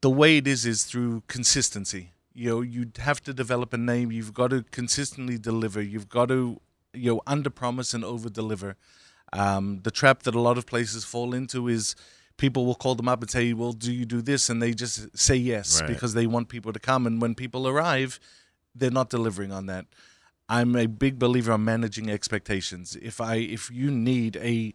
[0.00, 2.12] the way it is is through consistency.
[2.32, 4.12] You know, you have to develop a name.
[4.12, 5.82] You've got to consistently deliver.
[5.82, 6.60] You've got to,
[6.96, 8.76] you know, under promise and over deliver.
[9.32, 11.94] Um, the trap that a lot of places fall into is
[12.36, 15.16] people will call them up and say, "Well, do you do this?" and they just
[15.18, 15.88] say yes Right.
[15.88, 17.06] because they want people to come.
[17.06, 18.20] And when people arrive,
[18.74, 19.86] they're not delivering on that.
[20.48, 22.96] I'm a big believer on managing expectations.
[23.02, 24.74] If I if you need a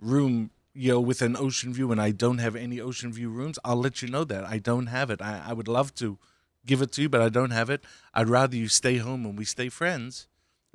[0.00, 3.58] room, you know, with an ocean view and I don't have any ocean view rooms,
[3.64, 4.44] I'll let you know that.
[4.44, 5.22] I don't have it.
[5.22, 6.18] I, I would love to
[6.66, 7.84] give it to you, but I don't have it.
[8.12, 10.26] I'd rather you stay home and we stay friends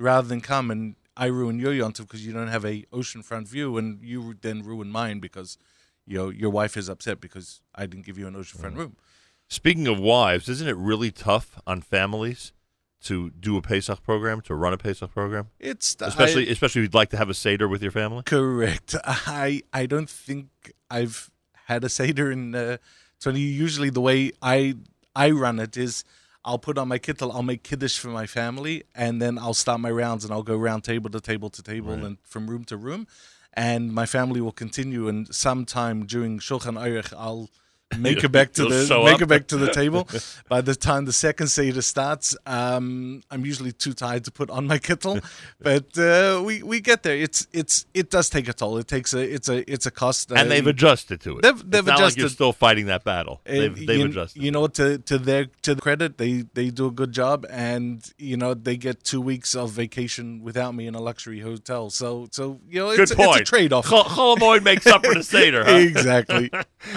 [0.02, 3.78] rather than come and I ruin your yontif because you don't have a oceanfront view
[3.78, 5.58] and you then ruin mine because
[6.08, 8.96] you know your wife is upset because I didn't give you an oceanfront room.
[9.48, 12.54] Speaking of wives, isn't it really tough on families
[13.04, 15.50] to do a Pesach program, to run a Pesach program?
[15.60, 18.24] It's especially I- especially if you'd like to have a seder with your family.
[18.24, 18.96] Correct.
[19.04, 20.48] I I don't think
[20.90, 21.30] I've
[21.66, 22.78] had a seder in uh,
[23.20, 23.42] twenty.
[23.42, 24.76] Usually, the way I
[25.16, 26.04] I run it is
[26.44, 29.80] I'll put on my kittel, I'll make kiddush for my family, and then I'll start
[29.80, 32.04] my rounds and I'll go round table to table to table Right.
[32.04, 33.08] and from room to room,
[33.54, 35.08] and my family will continue.
[35.08, 37.50] And sometime during Shulchan Orech, I'll
[37.98, 39.22] make it back to the make up.
[39.22, 40.08] it back to the table.
[40.50, 44.68] By the time the second seder starts, um, I'm usually too tired to put on
[44.68, 45.24] my kittel,
[45.60, 47.16] but uh, we we get there.
[47.16, 48.78] It's it's it does take a toll.
[48.78, 51.42] It takes a it's a it's a cost, and uh, they've adjusted to it.
[51.42, 52.04] They've, they've not adjusted.
[52.04, 53.42] like you're still fighting that battle.
[53.46, 54.42] Uh, They've, they've you, adjusted.
[54.42, 58.04] You know, to to their to their credit, they they do a good job, and
[58.18, 61.90] you know they get two weeks of vacation without me in a luxury hotel.
[61.90, 63.42] So so you know, Good it's, point.
[63.42, 63.88] it's a trade off.
[63.88, 65.72] Chol Hamoed makes up for the Seder, huh?
[65.72, 66.50] exactly.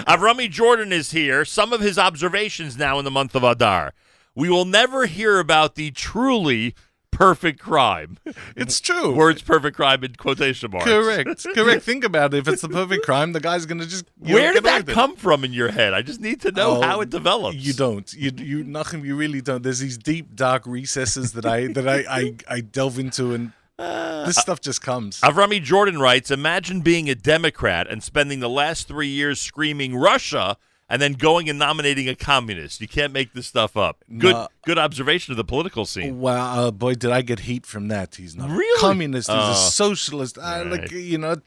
[0.07, 1.45] Avrami Jordan is here.
[1.45, 3.93] Some of his observations now in the month of Adar.
[4.35, 6.75] We will never hear about the truly
[7.11, 8.17] perfect crime.
[8.57, 9.13] It's true.
[9.13, 10.85] Words perfect crime in quotation marks.
[10.85, 11.83] Correct, correct.
[11.83, 12.37] Think about it.
[12.37, 15.15] If it's the perfect crime, the guy's gonna just you know, Where did that come
[15.17, 15.93] from in your head?
[15.93, 17.57] I just need to know Oh, how it oh, develops.
[17.57, 18.11] You don't.
[18.13, 19.03] You you nothing.
[19.05, 19.61] you really don't.
[19.63, 24.25] There's these deep dark recesses that I that I I, I delve into and uh,
[24.25, 25.19] this stuff just comes.
[25.19, 30.57] Avrami Jordan writes Imagine being a Democrat and spending the last three years screaming Russia
[30.95, 32.79] and then going and nominating a communist.
[32.79, 33.95] You can't make this stuff up.
[34.17, 34.47] Good No.
[34.65, 36.19] good observation of the political scene.
[36.19, 38.15] Wow, uh, boy, did I get heat from that?
[38.15, 38.77] He's not Really?
[38.77, 39.27] a communist.
[39.29, 39.51] He's Oh.
[39.51, 40.37] a socialist.
[40.37, 40.71] I, Right.
[40.83, 41.37] like you know, uh,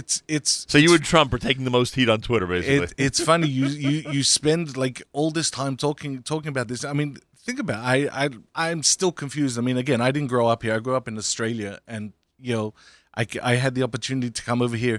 [0.00, 0.66] it's it's.
[0.68, 2.86] So you and Trump are taking the most heat on Twitter, basically.
[2.86, 6.84] It, it's funny you you you spend like all this time talking talking about this.
[6.84, 8.10] I mean, think about it.
[8.14, 8.30] I I
[8.70, 9.56] I'm still confused.
[9.60, 10.74] I mean, again, I didn't grow up here.
[10.74, 12.12] I grew up in Australia, and
[12.46, 12.74] you know,
[13.20, 13.22] I
[13.52, 14.98] I had the opportunity to come over here.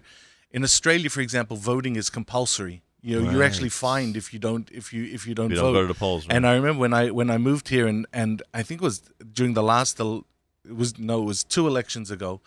[0.55, 2.77] In Australia, for example, voting is compulsory.
[3.05, 5.63] You know, you're actually fined if you don't if you if you don't you vote.
[5.63, 6.35] don't go to the polls, right.
[6.35, 9.01] And I remember when I when I moved here, and and I think it was
[9.37, 10.25] during the last el-
[10.65, 12.39] it was no, it was two elections ago,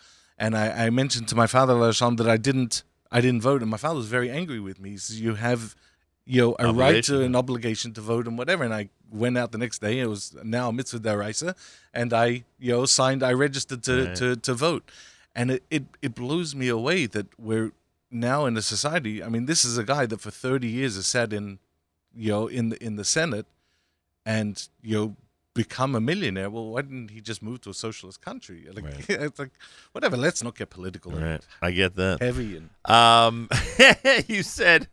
[0.43, 3.77] and I, I mentioned to my father that I didn't I didn't vote, and my
[3.77, 4.89] father was very angry with me.
[4.91, 5.75] He says, "You have,
[6.25, 9.51] you know, a right to an obligation to vote and whatever." And I went out
[9.51, 9.99] the next day.
[9.99, 11.55] It was now mitzvah deraisa,
[11.93, 12.27] and I
[12.59, 13.21] you know signed.
[13.21, 14.15] I registered to Right.
[14.15, 14.89] to, to vote,
[15.35, 17.71] and it, it it blows me away that we're
[18.11, 19.23] now in a society.
[19.23, 21.59] I mean, this is a guy that for thirty years has sat in,
[22.15, 23.45] you know, in the in the Senate,
[24.25, 25.15] and you know
[25.53, 26.49] become a millionaire.
[26.49, 28.67] Well, why didn't he just move to a socialist country?
[28.71, 29.51] Like, it's like
[29.91, 30.15] whatever.
[30.15, 31.11] Let's not get political.
[31.11, 31.41] Right.
[31.61, 32.21] I get that.
[32.21, 33.49] Heavy and Um,
[34.27, 34.87] you said,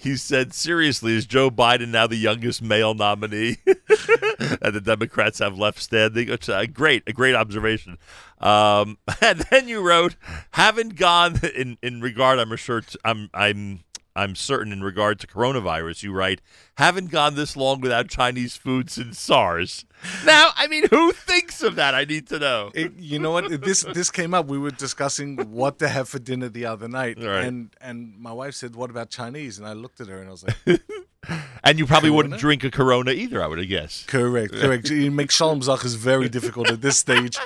[0.00, 5.58] you said seriously, is Joe Biden now the youngest male nominee that the Democrats have
[5.58, 6.28] left standing?
[6.28, 7.98] Which uh, great, a great observation.
[8.40, 10.16] Um, and then you wrote,
[10.52, 12.38] haven't gone in in regard.
[12.38, 12.82] I'm sure.
[13.04, 13.84] I'm I'm.
[14.16, 16.40] I'm certain in regard to coronavirus, you write,
[16.76, 19.84] haven't gone this long without Chinese food since SARS.
[20.24, 21.94] Now, I mean, who thinks of that?
[21.94, 22.70] I need to know.
[22.74, 23.60] It- you know what?
[23.62, 24.46] This this came up.
[24.46, 27.44] We were discussing what to have for dinner the other night, Right.
[27.44, 30.30] and and my wife said, "What about Chinese?" And I looked at her and I
[30.32, 30.80] was like,
[31.62, 34.04] And you probably wouldn't drink a Corona either, I would guess.
[34.06, 37.38] "Correct, correct." You make shalom zach is very difficult at this stage,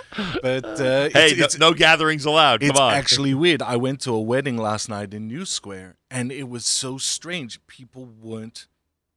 [0.42, 2.60] but uh, Hey, it's, no, no gatherings allowed.
[2.60, 2.94] Come it's on.
[2.94, 3.62] actually weird.
[3.62, 7.64] I went to a wedding last night in New Square, and it was so strange.
[7.66, 8.66] People weren't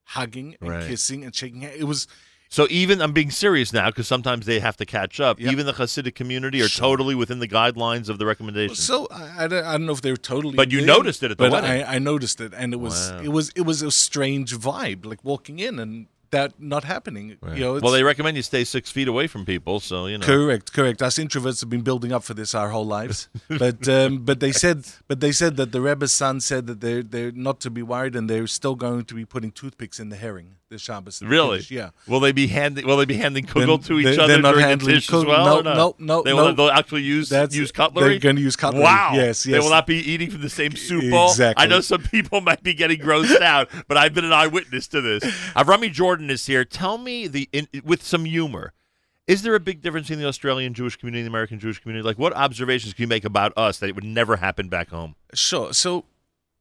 [0.05, 0.88] hugging and Right.
[0.88, 1.75] kissing and shaking hands.
[1.79, 2.07] It was
[2.51, 5.39] So even I'm being serious now because sometimes they have to catch up.
[5.39, 5.51] Yep.
[5.53, 6.89] Even the Hasidic community are Sure.
[6.89, 8.75] totally within the guidelines of the recommendation.
[8.75, 10.57] So I, I, don't, I don't know if they were totally.
[10.57, 11.83] But you in, noticed it at the but wedding.
[11.83, 13.21] I, I noticed it, and it was Wow.
[13.23, 17.37] it was it was a strange vibe, like walking in, and that not happening.
[17.41, 17.55] Right.
[17.57, 20.17] You know, it's- well, they recommend you stay six feet away from people, so you
[20.17, 20.25] know.
[20.25, 21.01] Correct, correct.
[21.01, 24.51] Us introverts have been building up for this our whole lives, but um, but they
[24.51, 27.83] said but they said that the Rebbe's son said that they're they're not to be
[27.83, 31.19] worried and they're still going to be putting toothpicks in the herring the Shabbos.
[31.19, 31.57] and Really?
[31.57, 31.89] Kiddush, Yeah.
[32.07, 32.87] Will they be handing?
[32.87, 35.11] Will they be handing kugel Then to each they- other they're during the handling dish
[35.11, 35.45] as well?
[35.45, 36.45] No, or no, no, They will.
[36.45, 36.51] no.
[36.53, 38.11] They'll actually use That's- use cutlery.
[38.11, 38.83] they're gonna use cutlery.
[38.83, 39.11] Wow.
[39.13, 39.51] Yes, yes.
[39.53, 41.27] They will not be eating from the same soup bowl.
[41.31, 41.61] Exactly.
[41.61, 45.01] I know some people might be getting grossed out, but I've been an eyewitness to
[45.01, 45.25] this.
[45.57, 46.65] Avrami Jordan is here.
[46.65, 48.73] Tell me the in, with some humor.
[49.27, 52.06] Is there a big difference in the Australian Jewish community and the American Jewish community?
[52.06, 55.15] Like, what observations can you make about us that it would never happen back home?
[55.34, 55.73] Sure.
[55.73, 56.06] So,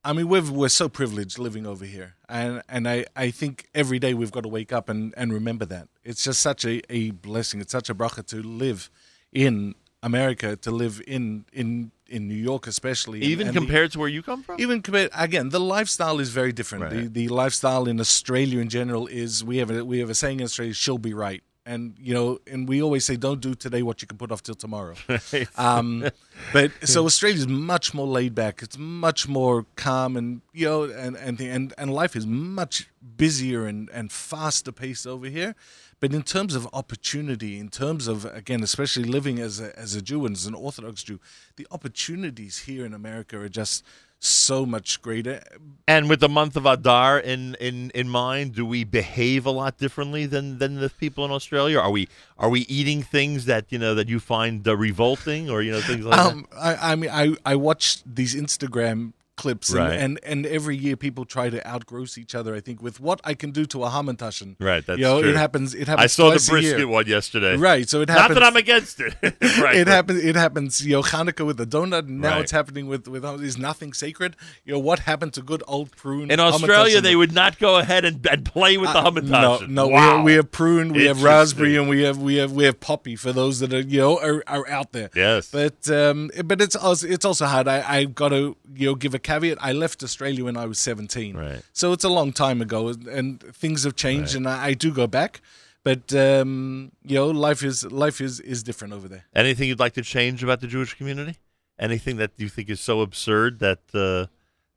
[0.05, 3.99] I mean, we're we're so privileged living over here, and and I, I think every
[3.99, 7.11] day we've got to wake up and, and remember that it's just such a, a
[7.11, 7.61] blessing.
[7.61, 8.91] It's such a bracha to live
[9.33, 13.21] in America, to live in in in New York, especially.
[13.23, 14.61] Even and the- compared to where you come from?
[14.61, 16.91] even compared again, the lifestyle is very different.
[16.91, 20.41] The the lifestyle in Australia in general is we have a we have a saying
[20.41, 23.83] in Australia, "She'll be right." And you know, and we always say, "Don't do today
[23.83, 24.95] what you can put off till tomorrow."
[25.57, 26.09] um,
[26.53, 28.63] but so Australia is much more laid back.
[28.63, 32.89] It's much more calm, and you know, and and the, and and life is much
[33.17, 35.55] busier and and faster paced over here.
[36.01, 40.03] But in terms of opportunity, in terms of again, especially living as a as a
[40.03, 41.21] Jew and as an Orthodox Jew,
[41.57, 43.85] the opportunities here in America are just
[44.21, 45.43] so much greater.
[45.89, 49.79] And with the month of Adar in, in, in mind, do we behave a lot
[49.79, 51.79] differently than, than the people in Australia?
[51.79, 52.09] Are we
[52.39, 55.81] are we eating things that you know that you find uh, revolting, or you know
[55.81, 59.99] things like Um, I, I mean, I I watch these Instagram clips, and, Right.
[60.05, 62.51] and and every year people try to outgross each other.
[62.59, 64.51] I think with what I can do to a hamantashen.
[64.71, 65.31] Right, that's you know, true.
[65.31, 65.69] it happens.
[65.83, 66.05] It happens.
[66.05, 67.55] I saw the brisket one yesterday.
[67.57, 68.29] Right, so it happens.
[68.29, 69.15] Not that I'm against it.
[69.67, 70.19] right, it happens.
[70.31, 70.71] It happens.
[70.87, 72.05] You know, Hanukkah with the donut.
[72.11, 72.43] And now Right.
[72.43, 74.33] it's happening with with is nothing sacred.
[74.65, 76.31] You know what happened to good old prune?
[76.31, 79.69] In Australia, they would not go ahead and, and play with the Uh, hamantash.
[79.69, 82.53] No, no, we, have, we have prune, we have raspberry, and we have we have
[82.53, 85.11] we have poppy for those that are you know are, are out there.
[85.15, 87.67] Yes, but um, but it's also it's also hard.
[87.69, 89.59] I I got to you know give a caveat.
[89.61, 91.63] I left Australia when I was seventeen, right?
[91.73, 92.81] So it's a long time ago,
[93.19, 95.41] and- things have changed, and I, I do go back.
[95.83, 99.25] But um, you know, life is life is is different over there.
[99.35, 101.35] Anything you'd like to change about the Jewish community?
[101.79, 104.27] Anything that you think is so absurd that uh,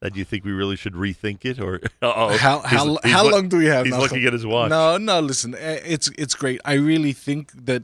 [0.04, 1.60] that you think we really should rethink it?
[1.60, 2.38] Or Uh-oh.
[2.38, 3.86] how He's- how he's how look- long do we have?
[3.86, 4.00] He's Nachum?
[4.06, 4.70] looking at his watch.
[4.70, 5.20] No, no.
[5.20, 6.60] Listen, eh, it's it's great.
[6.64, 7.84] I really think that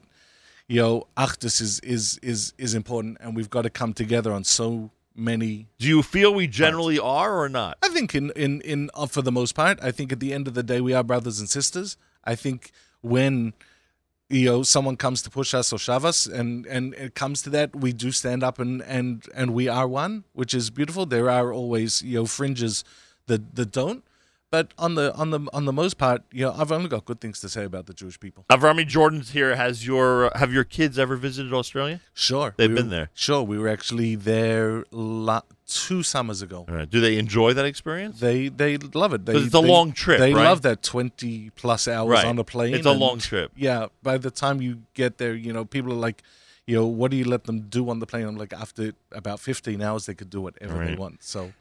[0.72, 4.44] you know Achdus is is is is important, and we've got to come together on
[4.46, 5.68] so many.
[5.78, 7.78] Do you feel we generally are or not?
[7.84, 10.48] I think in in in uh, for the most part, I think at the end
[10.48, 11.98] of the day we are brothers and sisters.
[12.24, 12.72] I think
[13.02, 13.54] when
[14.30, 17.50] you know someone comes to push us or shove us, and and it comes to
[17.52, 21.06] that, we do stand up and and and we are one, which is beautiful.
[21.06, 22.84] There are always you know fringes
[23.28, 24.04] that that don't.
[24.52, 27.22] But on the on the on the most part, you know, I've only got good
[27.22, 28.46] things to say about the Jewish people.
[28.50, 29.56] Avrami Jordan's here.
[29.56, 32.02] Has your have your kids ever visited Australia?
[32.16, 33.10] Sure, they've we been were- there.
[33.14, 36.66] Sure, we were actually there la- two summers ago.
[36.68, 36.90] All right.
[36.90, 38.20] Do they enjoy that experience?
[38.20, 39.28] They they love it.
[39.28, 40.46] They, it's a they- long trip, They right?
[40.46, 42.26] love that twenty plus hours Right.
[42.26, 42.74] on a plane.
[42.74, 43.52] It's a and- long trip.
[43.56, 43.88] Yeah.
[44.02, 46.24] By the time you get there, you know, people are like,
[46.70, 48.28] you know, what do you let them do on the plane?
[48.28, 51.24] I'm like, after about fifteen hours, they could do whatever they want.
[51.24, 51.52] So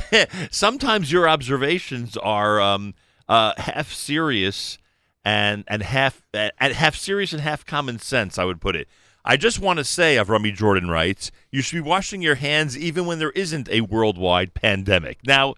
[0.50, 2.92] Sometimes your observations are um,
[3.30, 4.76] uh, half serious
[5.24, 8.36] and and half uh, and half serious and half common sense.
[8.36, 8.88] I would put it.
[9.24, 13.06] I just want to say, Avrami Jordan writes, you should be washing your hands even
[13.06, 15.18] when there isn't a worldwide pandemic.
[15.26, 15.54] Now,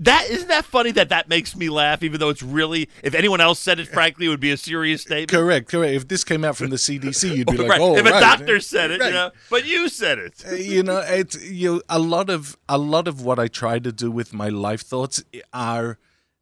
[0.00, 2.88] that isn't that funny that that makes me laugh, even though it's really.
[3.02, 5.30] If anyone else said it, frankly, it would be a serious statement.
[5.30, 5.94] correct, correct.
[5.94, 7.80] If this came out from the CDC, you'd be like, right.
[7.80, 8.20] oh, if a right.
[8.20, 9.08] doctor said it, Right.
[9.08, 10.44] you know, but you said it.
[10.50, 13.78] Uh, you know it's you know, a lot of a lot of what i try
[13.78, 15.22] to do with my life thoughts
[15.52, 15.98] are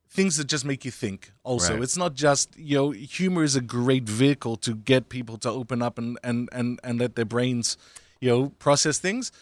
[0.09, 3.61] things that just make you think also it's not just you know humor is a
[3.61, 7.77] great vehicle to get people to open up and and and, and let their brains
[8.21, 9.33] you know process things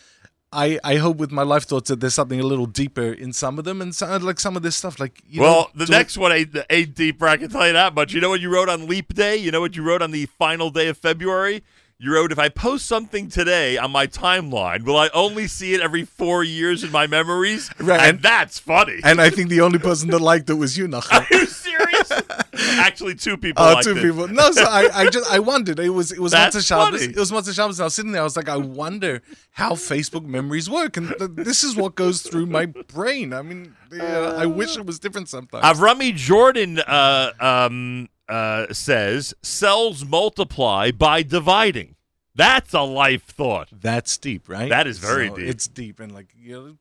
[0.53, 3.59] I, I hope with my life thoughts that there's something a little deeper in some
[3.59, 6.19] of them and so, like some of this stuff like you well, know, the next
[6.19, 7.29] one ain't, ain't deeper.
[7.29, 8.13] I can tell you that much.
[8.13, 9.37] You know what you wrote on Leap Day?
[9.37, 11.63] You know what you wrote on the final day of February?
[12.03, 15.83] You wrote, if I post something today on my timeline, will I only see it
[15.83, 17.71] every four years in my memories?
[17.79, 19.01] Right, And, and- that's funny.
[19.05, 21.21] and I think the only person that liked it was you, Nachum.
[21.21, 22.11] Are you serious?
[22.79, 24.03] Actually, two people Oh, liked two it.
[24.03, 24.29] people.
[24.29, 25.79] No, so I, I just I wondered.
[25.79, 27.01] It was it was That's Matzah Shabbos.
[27.01, 27.13] funny.
[27.13, 27.79] It was Matzah Shabbos.
[27.79, 28.23] And I was sitting there.
[28.23, 29.21] I was like, I wonder
[29.53, 33.33] how Facebook memories work, and th- this is what goes through my brain.
[33.35, 35.65] I mean, yeah, I wish it was different sometimes.
[35.65, 41.97] Avrami Jordan uh, um, uh, says, cells multiply by dividing.
[42.35, 43.69] That's a life thought.
[43.73, 44.69] That's deep, right?
[44.69, 45.47] That is very So deep.
[45.47, 46.77] It's deep, and like you know,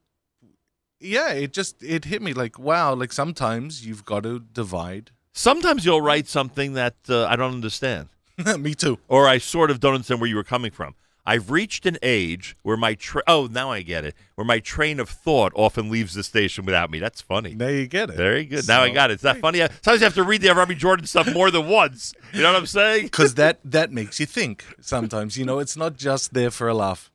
[1.00, 2.94] yeah, it just it hit me like wow.
[2.94, 8.10] Like sometimes you've got to divide Sometimes you'll write something that uh, I don't understand.
[8.60, 9.00] Me too.
[9.08, 10.96] Or I sort of don't understand where you were coming from.
[11.30, 15.00] I've reached an age where my tra- oh now I get it where my train
[15.00, 16.98] of thought often leaves the station without me.
[16.98, 17.54] That's funny.
[17.54, 18.16] Now you get it.
[18.16, 18.68] Very good.
[18.68, 19.16] now I got it.
[19.16, 19.60] It's not funny.
[19.60, 22.16] Sometimes you have to read the Robbie Jordan stuff more than once.
[22.34, 23.06] You know what I'm saying?
[23.06, 24.66] Because that that makes you think.
[24.82, 27.12] Sometimes you know it's not just there for a laugh.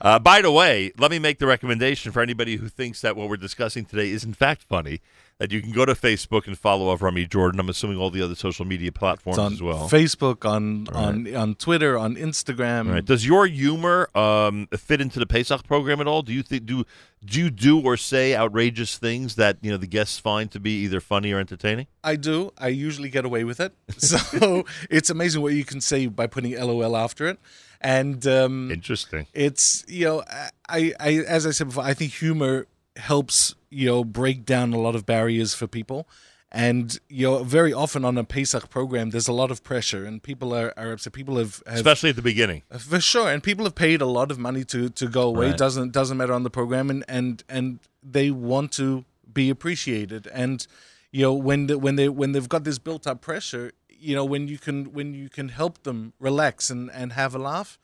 [0.00, 3.28] Uh, by the way, let me make the recommendation for anybody who thinks that what
[3.28, 5.02] we're discussing today is in fact funny.
[5.40, 7.60] That you can go to Facebook and follow Avrami Jordan.
[7.60, 9.88] I'm assuming all the other social media platforms as well.
[9.88, 12.88] Facebook, on on on Twitter, on Instagram.
[12.88, 13.04] All right.
[13.04, 16.20] Does your humor um, fit into the Pesach program at all?
[16.20, 16.84] Do you think do
[17.24, 20.72] do you do or say outrageous things that you know the guests find to be
[20.84, 21.86] either funny or entertaining?
[22.04, 22.52] I do.
[22.58, 23.72] I usually get away with it.
[23.98, 27.38] So it's amazing what you can say by putting LOL after it.
[27.80, 29.26] And um, interesting.
[29.32, 30.22] It's you know,
[30.68, 34.78] I, I as I said before, I think humor helps you know break down a
[34.78, 36.08] lot of barriers for people.
[36.52, 40.20] And you know, very often on a Pesach program, there's a lot of pressure, and
[40.20, 41.12] people are, are upset.
[41.12, 42.62] People have, have Especially at the beginning.
[42.70, 45.50] Uh, for sure, and people have paid a lot of money to to go away.
[45.50, 45.56] Right.
[45.56, 50.26] doesn't doesn't matter on the program, and and and they want to be appreciated.
[50.32, 50.66] And
[51.12, 54.24] you know when the, when they when they've got this built up pressure, you know
[54.24, 57.78] when you can when you can help them relax and and have a laugh,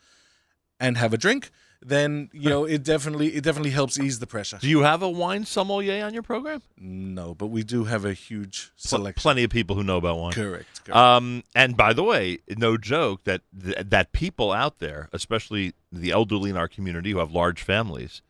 [0.80, 1.50] and have a drink,
[1.86, 4.58] then you know it definitely it definitely helps ease the pressure.
[4.60, 6.62] Do you have a wine sommelier on your program?
[6.76, 10.32] No, but we do have a huge Pl- plenty of people who know about wine.
[10.32, 10.96] Correct, correct.
[10.96, 16.10] Um, and by the way, no joke that th- that people out there, especially the
[16.10, 18.20] elderly in our community who have large families,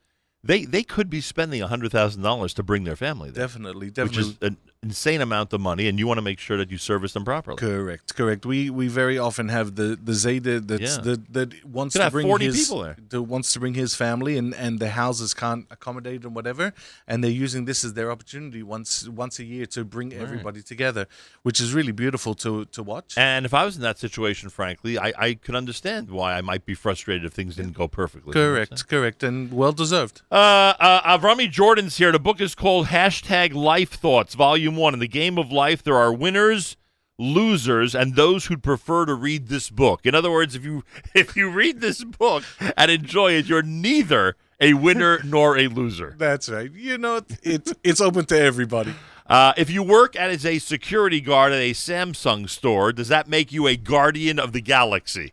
[0.44, 3.46] they they could be spending hundred thousand dollars to bring their family there.
[3.46, 4.48] Definitely, which is definitely.
[4.48, 7.24] an insane amount of money, and you want to make sure that you service them
[7.24, 7.56] properly.
[7.56, 8.46] Correct, correct.
[8.46, 11.02] We we very often have the the Zayda that's Yeah.
[11.02, 12.68] that that wants to bring 40 his
[13.08, 16.72] that wants to bring his family and and the houses can't accommodate and whatever,
[17.08, 21.06] and they're using this as their opportunity once once a year to bring everybody together,
[21.42, 23.14] which is really beautiful to to watch.
[23.16, 26.64] And if I was in that situation, frankly, I, I could understand why I might
[26.64, 28.32] be frustrated if things didn't go perfectly.
[28.32, 30.22] Correct, correct, and well deserved.
[30.30, 30.34] Uh,
[30.78, 32.12] uh, Avrami Jordan's here.
[32.12, 34.94] The book is called Hashtag Life Thoughts, Volume 1.
[34.94, 36.76] In the game of life, there are winners,
[37.18, 40.05] losers, and those who'd prefer to read this book.
[40.05, 40.82] In other words, if you
[41.14, 42.44] if you read this book
[42.76, 46.14] and enjoy it, you're neither a winner nor a loser.
[46.18, 46.72] That's right.
[46.72, 48.94] You know, it's it's, it's open to everybody.
[49.28, 53.52] Uh, if you work as a security guard at a Samsung store, does that make
[53.52, 55.32] you a guardian of the galaxy?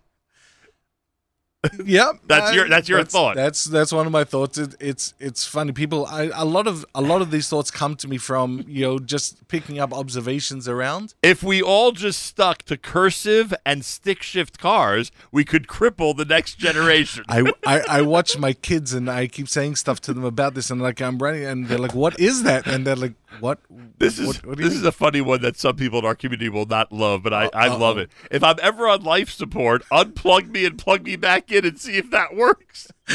[1.86, 3.36] Yep, That's I- your- that's your thought.
[3.36, 4.58] That's that's one of my thoughts.
[4.58, 5.72] It, it's it's funny.
[5.72, 8.86] People, I, a lot of a lot of these thoughts come to me from you
[8.86, 11.14] know just picking up observations around.
[11.24, 16.26] If we all just stuck to cursive and stick shift cars, we could cripple the
[16.26, 17.24] next generation.
[17.30, 20.70] I, I I watch my kids and I keep saying stuff to them about this
[20.70, 23.60] and like I'm running and they're like, "What is that?" And they're like, "What?"
[23.98, 26.50] This is what, what this is a funny one that some people in our community
[26.50, 27.78] will not love, but I, I Uh-oh.
[27.78, 28.12] love it.
[28.32, 31.98] If I'm ever on life support, unplug me and plug me back in and see
[31.98, 32.88] if that works.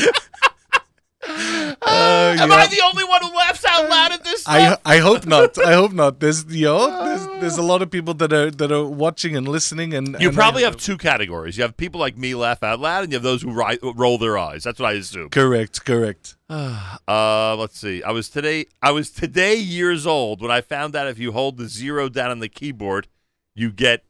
[1.28, 2.56] Uh, Am yeah.
[2.56, 4.80] I the only one who laughs out loud at this I stuff?
[4.84, 5.58] I hope not.
[5.58, 6.20] I hope not.
[6.20, 9.94] There's yo, there's, there's a lot of people that are that are watching and listening
[9.94, 11.56] and You and probably I- have two categories.
[11.56, 14.18] You have people like me laugh out loud, and you have those who ri- roll
[14.18, 14.64] their eyes.
[14.64, 15.28] That's what I assume.
[15.30, 16.36] correct, correct.
[16.50, 18.02] Uh, let's see.
[18.02, 18.66] I was today.
[18.82, 22.30] I was today years old when I found out if you hold the zero down
[22.30, 23.06] on the keyboard,
[23.54, 24.04] you get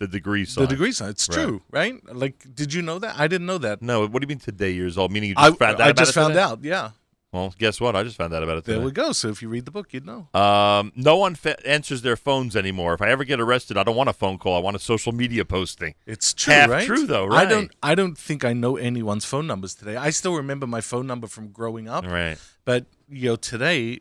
[0.00, 0.64] the degree sign.
[0.64, 1.10] The degree sign.
[1.10, 1.34] It's Right.
[1.34, 2.14] true, right?
[2.14, 3.18] Like, did you know that?
[3.18, 3.82] I didn't know that.
[3.82, 5.10] No, what do you mean today years old?
[5.12, 6.42] Meaning you I, just found out I about just it found today?
[6.42, 6.64] out.
[6.64, 6.90] Yeah.
[7.30, 7.94] Well, guess what?
[7.94, 8.78] I just found out about it today.
[8.78, 9.12] There we go.
[9.12, 10.28] So if you read the book, you'd know.
[10.32, 12.94] Um, no one fa- answers their phones anymore.
[12.94, 14.56] If I ever get arrested, I don't want a phone call.
[14.56, 15.94] I want a social media posting.
[16.06, 16.86] It's true, Half right?
[16.86, 17.46] true though, right?
[17.46, 17.70] I don't.
[17.82, 19.96] I don't think I know anyone's phone numbers today.
[19.96, 22.06] I still remember my phone number from growing up.
[22.06, 22.38] Right.
[22.64, 24.00] But you know, today,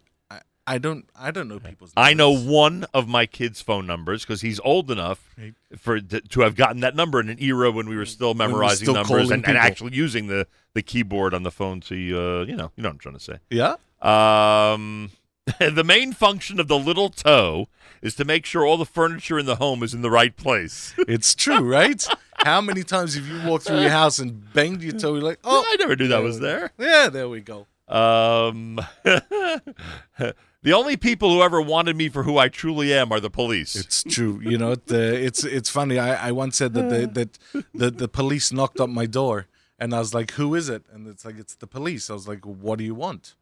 [0.67, 1.09] I, don't.
[1.17, 1.93] I don't know people's.
[1.97, 5.35] I know one of my kids' phone numbers because he's old enough
[5.77, 8.37] for to, to have gotten that number in an era when we were still When
[8.37, 11.79] we were memorizing still numbers and, and actually using the, the keyboard on the phone
[11.81, 13.37] to uh, you know you know what I'm trying to say.
[13.49, 13.75] Yeah.
[14.01, 15.11] Um,
[15.59, 17.67] the main function of the little toe
[18.01, 20.93] is to make sure all the furniture in the home is in the right place.
[21.07, 22.05] It's true, right?
[22.35, 25.13] How many times have you walked through your house and banged your toe?
[25.13, 26.71] You're like, oh, I never knew that was there.
[26.77, 27.65] Yeah, there we go.
[27.87, 28.79] Um,
[30.67, 33.73] the only people who ever wanted me for who I truly am are the police.
[33.73, 34.41] It's true.
[34.43, 35.97] You know, the, it's it's funny.
[35.97, 39.47] I, I once said that the, that the the police knocked on my door,
[39.79, 42.27] and I was like, "Who is it?" And it's like, "It's the police." I was
[42.27, 43.35] like, "What do you want?"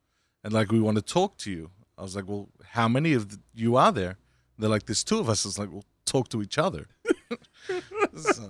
[0.43, 3.39] And like, "We want to talk to you." I was like, "Well, how many of
[3.56, 4.18] you are there?"
[4.60, 6.88] They're like, "There's two of us." I was like, "Well, talk to each other."
[8.15, 8.49] So,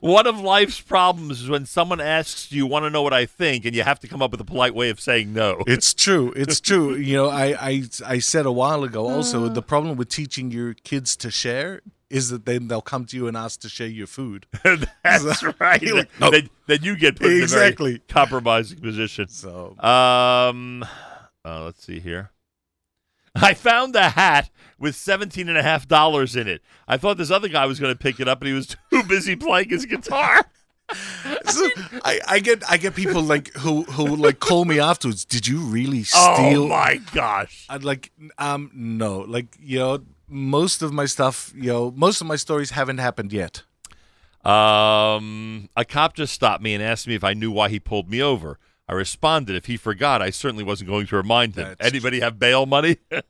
[0.00, 3.24] One of life's problems is when someone asks, "Do you want to know what I
[3.26, 5.62] think?" and you have to come up with a polite way of saying no.
[5.66, 6.32] It's true.
[6.34, 6.94] It's true.
[6.96, 9.14] You know, I, I I said a while ago Uh.
[9.14, 13.16] also the problem with teaching your kids to share is that then they'll come to
[13.16, 14.46] you and ask to share your food.
[15.02, 15.80] That's right.
[15.86, 17.90] You're like, then, "No." then, then you get put Exactly.
[17.92, 19.28] in a very compromising position.
[19.28, 20.84] So, um,
[21.44, 22.30] uh, let's see here.
[23.42, 26.62] I found a hat with seventeen and a half dollars in it.
[26.86, 29.02] I thought this other guy was going to pick it up, but he was too
[29.04, 30.44] busy playing his guitar.
[31.46, 31.68] So
[32.04, 35.24] I, I get I get people like who who like call me afterwards.
[35.24, 36.64] Did you really steal?
[36.64, 37.66] Oh, my gosh!
[37.70, 42.26] I'd like um no like you know most of my stuff you know most of
[42.26, 43.62] my stories haven't happened yet.
[44.44, 48.10] Um, a cop just stopped me and asked me if I knew why he pulled
[48.10, 48.58] me over.
[48.86, 51.74] I responded, if he forgot, I certainly wasn't going to remind him.
[51.80, 52.98] Anybody have bail money?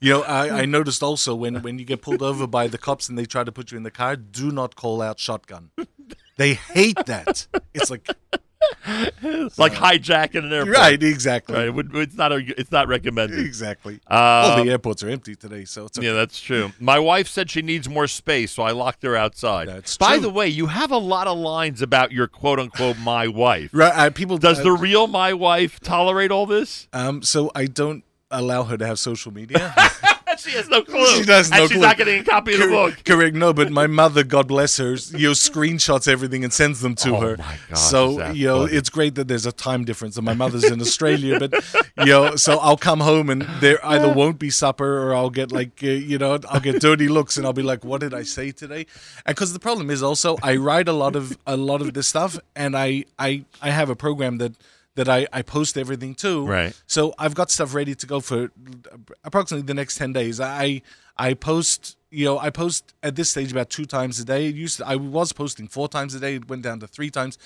[0.00, 3.08] You know I, I noticed also when when you get pulled over by the cops
[3.08, 5.70] and they try to put you in the car, do not call out shotgun.
[6.36, 7.46] They hate that.
[7.72, 8.06] It's like
[9.58, 10.76] like hijacking an airport.
[10.76, 11.54] Right, exactly.
[11.54, 13.38] Right, it would- it's not a, it's not recommended.
[13.40, 14.00] Exactly.
[14.08, 16.06] All Um, the airports are empty today, so it's okay.
[16.06, 16.72] Yeah, that's true.
[16.80, 19.68] My wife said she needs more space, so I locked her outside.
[19.68, 20.22] That's By true.
[20.22, 23.70] the way, you have a lot of lines about your quote unquote my wife.
[23.72, 26.88] Right, uh, people Does uh, the real my wife tolerate all this?
[26.92, 29.74] Um, so I don't allow her to have social media.
[30.38, 31.06] she has no clue.
[31.08, 31.60] She does not.
[31.60, 31.86] and no she's clue.
[31.86, 33.04] not getting a copy of the book.
[33.04, 33.34] Correct.
[33.36, 37.16] No, but my mother, God bless her, you know, screenshots everything and sends them to
[37.16, 37.36] Oh her.
[37.38, 38.76] my is so you know, funny.
[38.76, 41.38] it's great that there's a time difference, and my mother's in Australia.
[41.40, 41.52] But
[41.98, 45.52] you know, so I'll come home and there either won't be supper, or I'll get
[45.52, 48.22] like uh, you know, I'll get dirty looks, and I'll be like, "What did I
[48.22, 48.86] say today?"
[49.24, 52.06] And because the problem is also, I write a lot of a lot of this
[52.08, 54.52] stuff, and I I I have a program that.
[54.96, 56.74] That I, I post everything to, Right.
[56.86, 58.50] so I've got stuff ready to go for
[59.24, 60.40] approximately the next ten days.
[60.40, 60.82] I
[61.18, 64.46] I post you know I post at this stage about two times a day.
[64.48, 66.36] It used to, I was posting four times a day.
[66.36, 67.36] It went down to three times.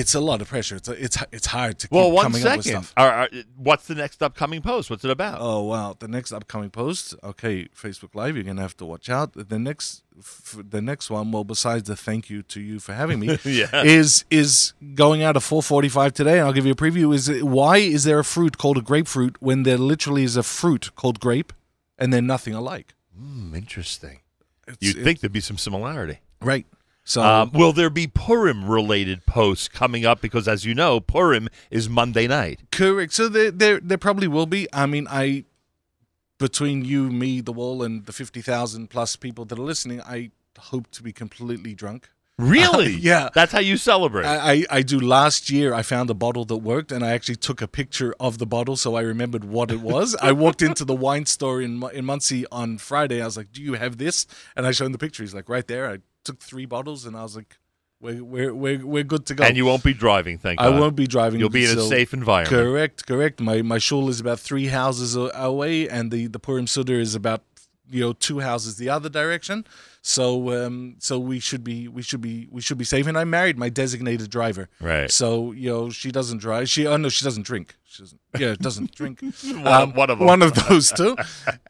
[0.00, 0.76] It's a lot of pressure.
[0.76, 2.92] It's it's it's hard to keep Well, one coming up with stuff.
[2.96, 4.90] Are- are- what's the next upcoming post?
[4.90, 5.38] What's it about?
[5.40, 8.36] Oh well, The next upcoming post, okay, Facebook Live.
[8.36, 9.32] You're gonna have to watch out.
[9.48, 11.32] The next, f- the next one.
[11.32, 13.82] Well, besides the thank you to you for having me, Yeah.
[13.84, 17.14] is is going out at 4:45 today, and I'll give you a preview.
[17.14, 20.42] Is it, why is there a fruit called a grapefruit when there literally is a
[20.42, 21.52] fruit called grape,
[21.98, 22.94] and they're nothing alike?
[23.18, 24.20] Hmm, interesting.
[24.68, 26.18] It's- You'd it- think there'd be some similarity.
[26.40, 26.66] Right.
[27.08, 30.20] So Um, will there be Purim related posts coming up?
[30.20, 32.60] Because as you know, Purim is Monday night.
[32.70, 33.14] Correct.
[33.14, 34.68] So there, there, there probably will be.
[34.74, 35.44] I mean, I
[36.36, 40.32] between you, me, the wall, and the fifty thousand plus people that are listening, I
[40.58, 42.10] hope to be completely drunk.
[42.36, 42.92] Really?
[43.00, 43.30] yeah.
[43.34, 44.26] That's how you celebrate.
[44.26, 45.00] I, I, I do.
[45.00, 48.36] Last year, I found a bottle that worked, and I actually took a picture of
[48.36, 50.14] the bottle so I remembered what it was.
[50.20, 53.22] I walked into the wine store in in Monsey on Friday.
[53.22, 55.22] I was like, "Do you have this?" And I showed him the picture.
[55.22, 55.98] He's like, "Right there." I
[56.28, 57.52] took three bottles, and I was like,
[58.00, 60.66] "We're we're we're, we're good to go." And you won't be driving, thank you.
[60.66, 60.80] I God.
[60.80, 61.40] won't be driving.
[61.40, 62.54] You'll be in a so- safe environment.
[62.64, 63.36] Correct, correct.
[63.40, 67.14] My my shul is about three houses a- away, and the the Purim Seudah is
[67.14, 67.42] about
[67.90, 69.64] you know two houses the other direction.
[70.02, 70.24] So
[70.66, 73.06] um so we should be we should be we should be safe.
[73.10, 74.68] And I married my designated driver.
[74.80, 75.10] Right.
[75.10, 76.68] So you know she doesn't drive.
[76.68, 77.74] She oh no she doesn't drink.
[77.84, 78.20] She doesn't.
[78.38, 79.16] Yeah, doesn't drink.
[79.44, 80.26] Um, One- one of 'em.
[80.26, 81.16] One of those two.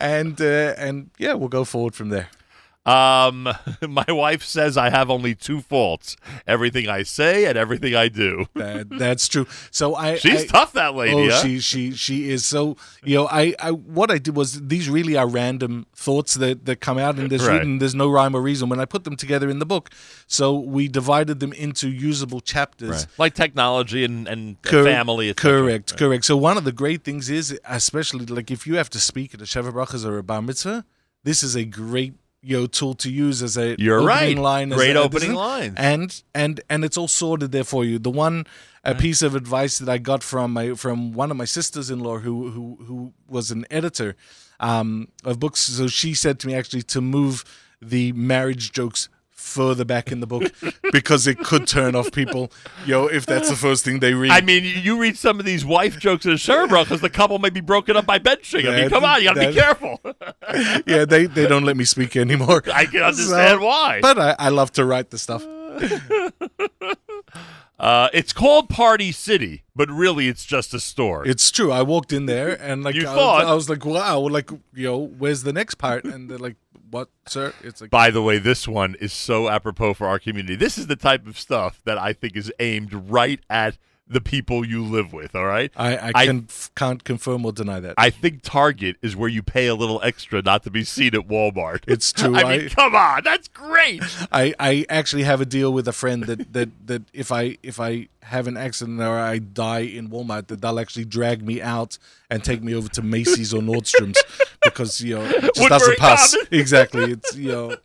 [0.00, 2.28] And uh, and yeah, we'll go forward from there.
[2.88, 3.48] Um,
[3.88, 8.46] my wife says I have only two faults: everything I say and everything I do.
[8.54, 9.46] That, that's true.
[9.70, 11.42] So I She's I- tough, that lady, Oh, huh?
[11.42, 12.44] she she she is.
[12.46, 16.64] So you know, I, I what I did was these really are random thoughts that
[16.66, 17.58] that come out and there's Right.
[17.58, 19.90] written there's no rhyme or reason when I put them together in the book.
[20.26, 23.06] So we divided them into usable chapters.
[23.18, 25.32] like technology and and Cor- family.
[25.34, 26.24] Correct, correct.
[26.24, 29.40] So one of the great things is, especially like if you have to speak at
[29.40, 30.84] a Sheva Brachas or a Bar Mitzvah,
[31.24, 34.38] this is a great you know, tool to use as a You're opening right.
[34.38, 34.72] line.
[34.72, 35.74] as Great opening lines.
[35.76, 37.98] and and and it's all sorted there for you.
[37.98, 38.46] The one
[38.84, 42.50] a piece of advice that I got from my from one of my sisters-in-law who
[42.50, 44.14] who who was an editor
[44.60, 45.60] um, of books.
[45.60, 47.44] So she said to me actually to move
[47.82, 49.08] the marriage jokes
[49.38, 50.52] further back in the book
[50.92, 52.50] because it could turn off people.
[52.84, 54.32] Yo, if that's the first thing they read.
[54.32, 57.38] I mean, you- you read some of these wife jokes in Sherbro because the couple
[57.38, 58.68] may be broken up by benching.
[58.68, 60.00] I mean, come on, you got to be careful.
[60.86, 62.62] yeah, they, they don't let me speak anymore.
[62.72, 64.00] I can understand why.
[64.02, 65.44] But I, I love to write the stuff.
[67.78, 71.26] Uh, it's called Party City, but really it's just a store.
[71.26, 71.70] It's true.
[71.70, 74.84] I walked in there and like You I, thought- I was like, wow, like you
[74.88, 76.04] know, where's the next part?
[76.04, 76.56] And they're like,
[76.90, 77.52] what, sir?
[77.62, 80.56] It's like By the way, this one is so apropos for our community.
[80.56, 83.76] This is the type of stuff that I think is aimed right at
[84.08, 85.34] the people you live with.
[85.34, 85.70] All right.
[85.76, 87.94] I, I, can, can't confirm or deny that.
[87.98, 91.28] I think Target is where you pay a little extra not to be seen at
[91.28, 91.84] Walmart.
[91.86, 92.34] It's true.
[92.34, 94.02] I mean, come on, that's great.
[94.32, 97.80] I, I actually have a deal with a friend that, that, that if I if
[97.80, 101.98] I have an accident or I die in Walmart, that they'll actually drag me out
[102.30, 104.22] and take me over to Macy's or Nordstrom's
[104.62, 106.34] because you know it just Woodbury doesn't pass.
[106.34, 106.48] Common.
[106.50, 107.12] Exactly.
[107.12, 107.76] It's you know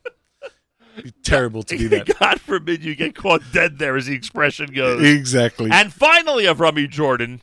[1.24, 2.18] terrible to do that.
[2.20, 5.04] God forbid you get caught dead there, as the expression goes.
[5.04, 5.70] Exactly.
[5.72, 7.42] And finally, Avrami Jordan,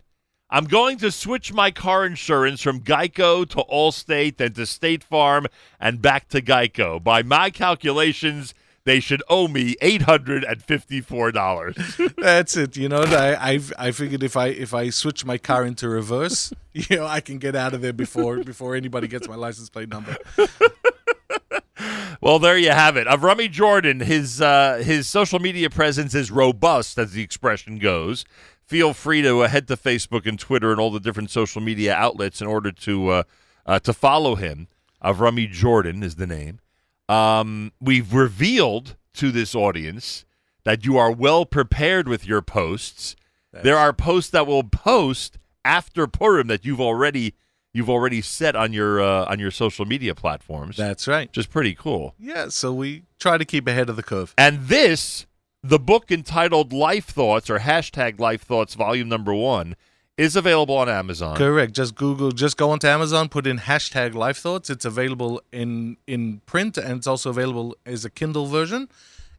[0.49, 5.47] I'm going to switch my car insurance from Geico to Allstate, then to State Farm,
[5.79, 7.03] and back to Geico.
[7.03, 8.55] By my calculations,
[8.85, 11.77] they should owe me eight hundred and fifty-four dollars.
[12.19, 12.77] That's it.
[12.77, 16.53] You know, I I I figured if I if I switch my car into reverse,
[16.73, 19.89] you know, I can get out of there before before anybody gets my license plate
[19.89, 20.17] number.
[22.21, 23.07] Well, there you have it.
[23.07, 28.25] Avrami Jordan, his uh, his social media presence is robust, as the expression goes.
[28.67, 31.95] Feel free to uh, head to Facebook and Twitter and all the different social media
[31.95, 33.23] outlets in order to uh,
[33.65, 34.69] uh, to follow him.
[35.03, 36.61] Avrami Jordan is the name.
[37.09, 40.27] Um, we've revealed to this audience
[40.65, 43.17] that you are well prepared with your posts.
[43.51, 47.35] there are posts that will post after Purim that you've already
[47.73, 50.77] you've already set on your uh, on your social media platforms.
[50.77, 51.29] That's right.
[51.29, 52.15] Which is pretty cool.
[52.19, 54.35] Yeah, so we try to keep ahead of the curve.
[54.37, 55.27] And this,
[55.63, 59.77] the book entitled Life Thoughts or hashtag Life Thoughts Volume Number One,
[60.21, 61.35] is available on Amazon.
[61.35, 61.73] Correct.
[61.73, 64.69] Just Google, just go onto Amazon, put in hashtag Life Thoughts.
[64.69, 68.91] It's available in in print and it's also available as a Kindle version.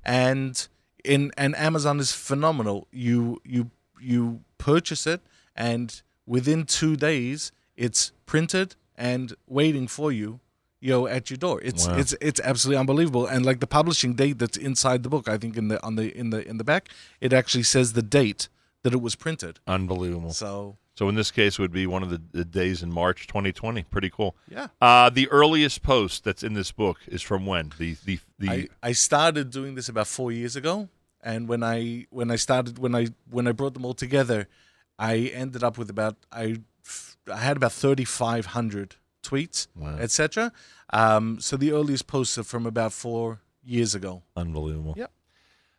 [0.03, 0.67] And
[1.03, 2.87] in and Amazon is phenomenal.
[2.91, 3.69] You you
[3.99, 5.21] you purchase it
[5.55, 10.39] and within two days it's printed and waiting for you.
[10.83, 11.57] You know, at your door.
[11.69, 11.99] It's Wow.
[12.01, 13.25] it's it's absolutely unbelievable.
[13.33, 16.07] And like the publishing date that's inside the book, I think in the on the
[16.21, 16.83] in the in the back,
[17.25, 18.43] it actually says the date
[18.83, 19.53] that it was printed.
[19.67, 20.33] Unbelievable.
[20.33, 23.19] So So in this case, it would be one of the, the days in March
[23.27, 23.83] 2020.
[23.95, 24.31] Pretty cool.
[24.49, 24.67] Yeah.
[24.87, 27.65] Uh, the earliest post that's in this book is from when?
[27.77, 28.49] The the the.
[28.49, 28.57] I,
[28.89, 30.75] I started doing this about four years ago,
[31.31, 33.03] and when I when I started when I
[33.35, 34.47] when I brought them all together,
[34.97, 36.45] I ended up with about I
[37.31, 39.97] I had about thirty five hundred tweets, Wow.
[39.99, 40.51] etc.
[40.93, 44.23] Um, so the earliest posts are from about four years ago.
[44.35, 44.95] Unbelievable.
[44.97, 45.11] Yep.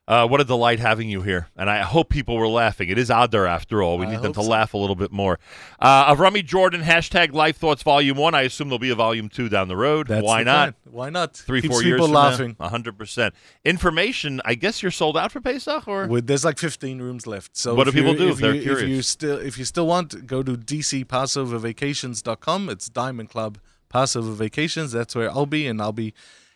[0.09, 2.89] Uh, what a delight having you here, and I hope people were laughing.
[2.89, 3.99] It is Adar after all.
[3.99, 4.49] We I need them to so.
[4.51, 5.39] laugh a little bit more.
[5.79, 8.35] Uh, Rummy Jordan, hashtag Life Thoughts Volume One.
[8.35, 10.09] I assume there'll be a Volume Two down the road.
[10.09, 10.75] That's Why the not?
[10.83, 10.93] plan.
[10.95, 11.37] Why not?
[11.37, 12.57] Three, Keeps four years people laughing.
[12.59, 13.33] now, hundred percent.
[13.65, 14.41] Information.
[14.45, 17.57] I guess you're sold out for Pesach, or With, there's like 15 rooms left.
[17.57, 19.07] So What do people do if they're you, If you curious?
[19.07, 22.69] still if you still want, go to dcpassovervacations.com.
[22.71, 23.59] It's Diamond Club
[23.89, 24.91] Passover Vacations.
[24.93, 26.13] That's where I'll be, and I'll be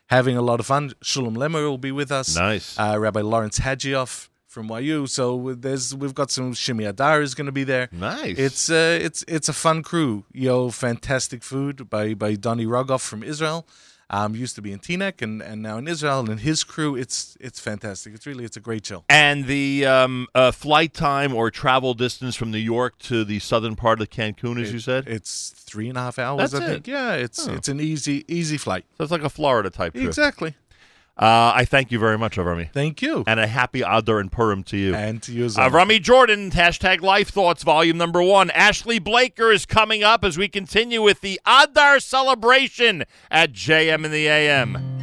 [0.07, 0.93] having a lot of fun.
[1.02, 2.36] Shulem Lemmer will be with us.
[2.36, 2.78] Nice.
[2.78, 5.07] Uh, Rabbi Lawrence Hajioff from YU.
[5.07, 7.89] So there's we've got some Shimi Adar is going to be there.
[7.93, 8.39] Nice.
[8.39, 10.25] It's uh, it's it's a fun crew.
[10.33, 13.67] Yo, fantastic food by by Donny Rogoff from Israel.
[14.09, 16.94] Um, used to be in Teaneck and, and now in Israel, and his crew.
[16.94, 18.15] It's it's fantastic.
[18.15, 19.05] It's really it's a great show.
[19.09, 23.75] and the um, uh, flight time or travel distance from New York to the southern
[23.75, 25.09] part of Cancun, as It- you said.
[25.09, 26.86] It's three and a half hours, That's I think.
[26.86, 26.93] it.
[26.93, 27.52] Yeah, it's Oh.
[27.55, 28.85] it's an easy easy flight.
[28.97, 30.07] So it's like a Florida type trip.
[30.07, 30.55] Exactly.
[31.19, 32.70] Uh, I thank you very much, Avrami.
[32.70, 33.25] Thank you.
[33.27, 34.95] And a happy Adar and Purim to you.
[34.95, 35.70] And to you as well.
[35.70, 38.51] Rummy Jordan, hashtag Life Thoughts, volume number one.
[38.51, 44.11] Ashley Blaker is coming up as we continue with the Adar celebration at JM in
[44.11, 44.95] the AM.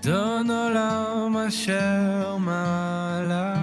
[0.00, 3.58] אדון עולם אשר מלך.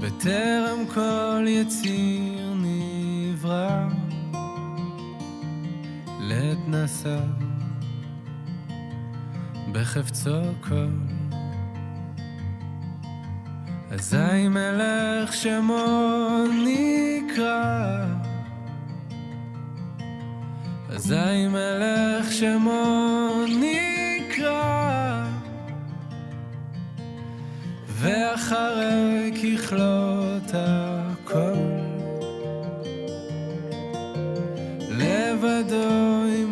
[0.00, 3.88] בטרם כל יציר נברא
[6.20, 7.20] לעת נסע
[9.72, 10.88] בחפצו כל.
[13.90, 18.04] אזי מלך שמו נקרא
[21.00, 25.24] אזי מלך שמו נקרא.
[27.88, 31.52] ואחרי ככלות הכל
[34.90, 36.49] לבדו ימלוך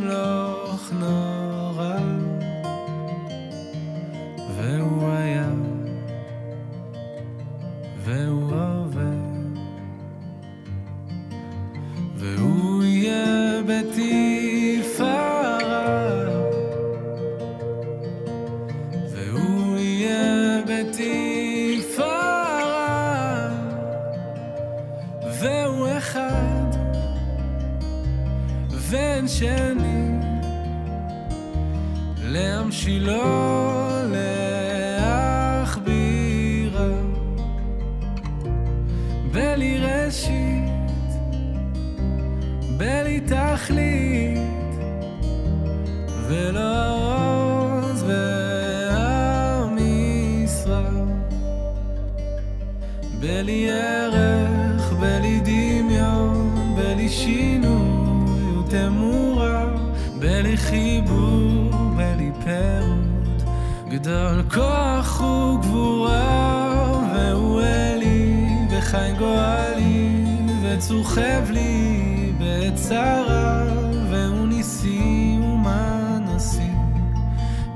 [68.91, 70.25] חי גואלי,
[70.63, 73.65] וצוחב לי בעת צרה,
[74.11, 76.75] והוא ניסי ומה נשיא,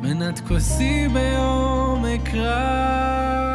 [0.02, 3.51] מנת כוסי ביום אקרא.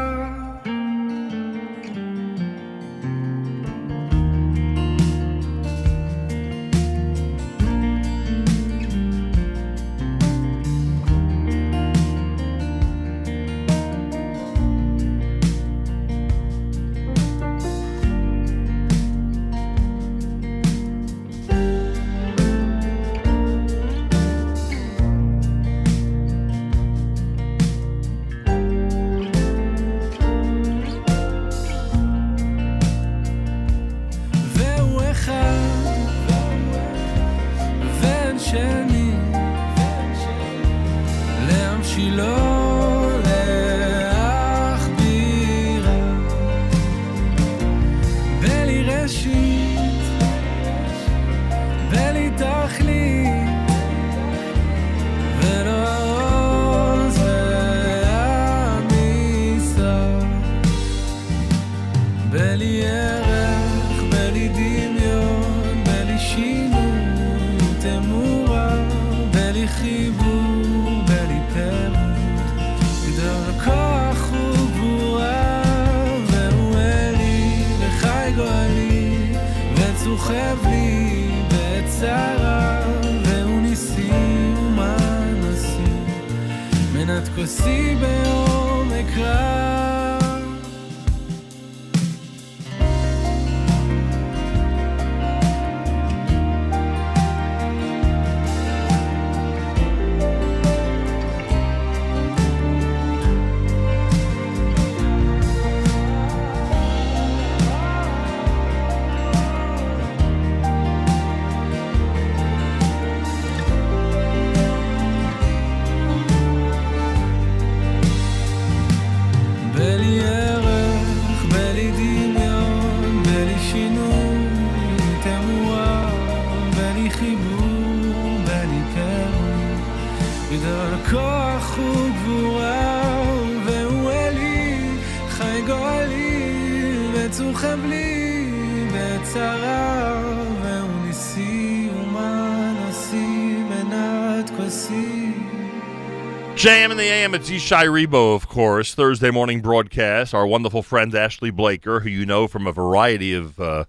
[147.38, 148.96] It's Ishay Ribo, of course.
[148.96, 150.34] Thursday morning broadcast.
[150.34, 153.86] Our wonderful friend Ashley Blaker, who you know from a variety of uh,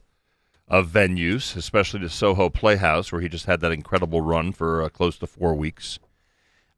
[0.68, 4.90] of venues, especially the Soho Playhouse, where he just had that incredible run for uh,
[4.90, 5.98] close to four weeks.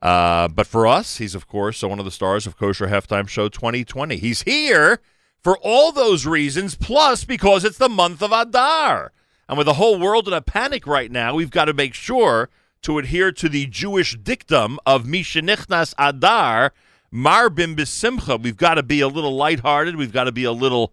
[0.00, 3.48] Uh, but for us, he's of course one of the stars of Kosher Halftime Show
[3.48, 4.18] 2020.
[4.18, 5.00] He's here
[5.42, 9.10] for all those reasons, plus because it's the month of Adar,
[9.48, 12.48] and with the whole world in a panic right now, we've got to make sure
[12.82, 16.72] to adhere to the Jewish dictum of Mishenichnas Adar,
[17.12, 18.42] Marbim B'Simcha.
[18.42, 19.96] We've got to be a little lighthearted.
[19.96, 20.92] We've got to be a little,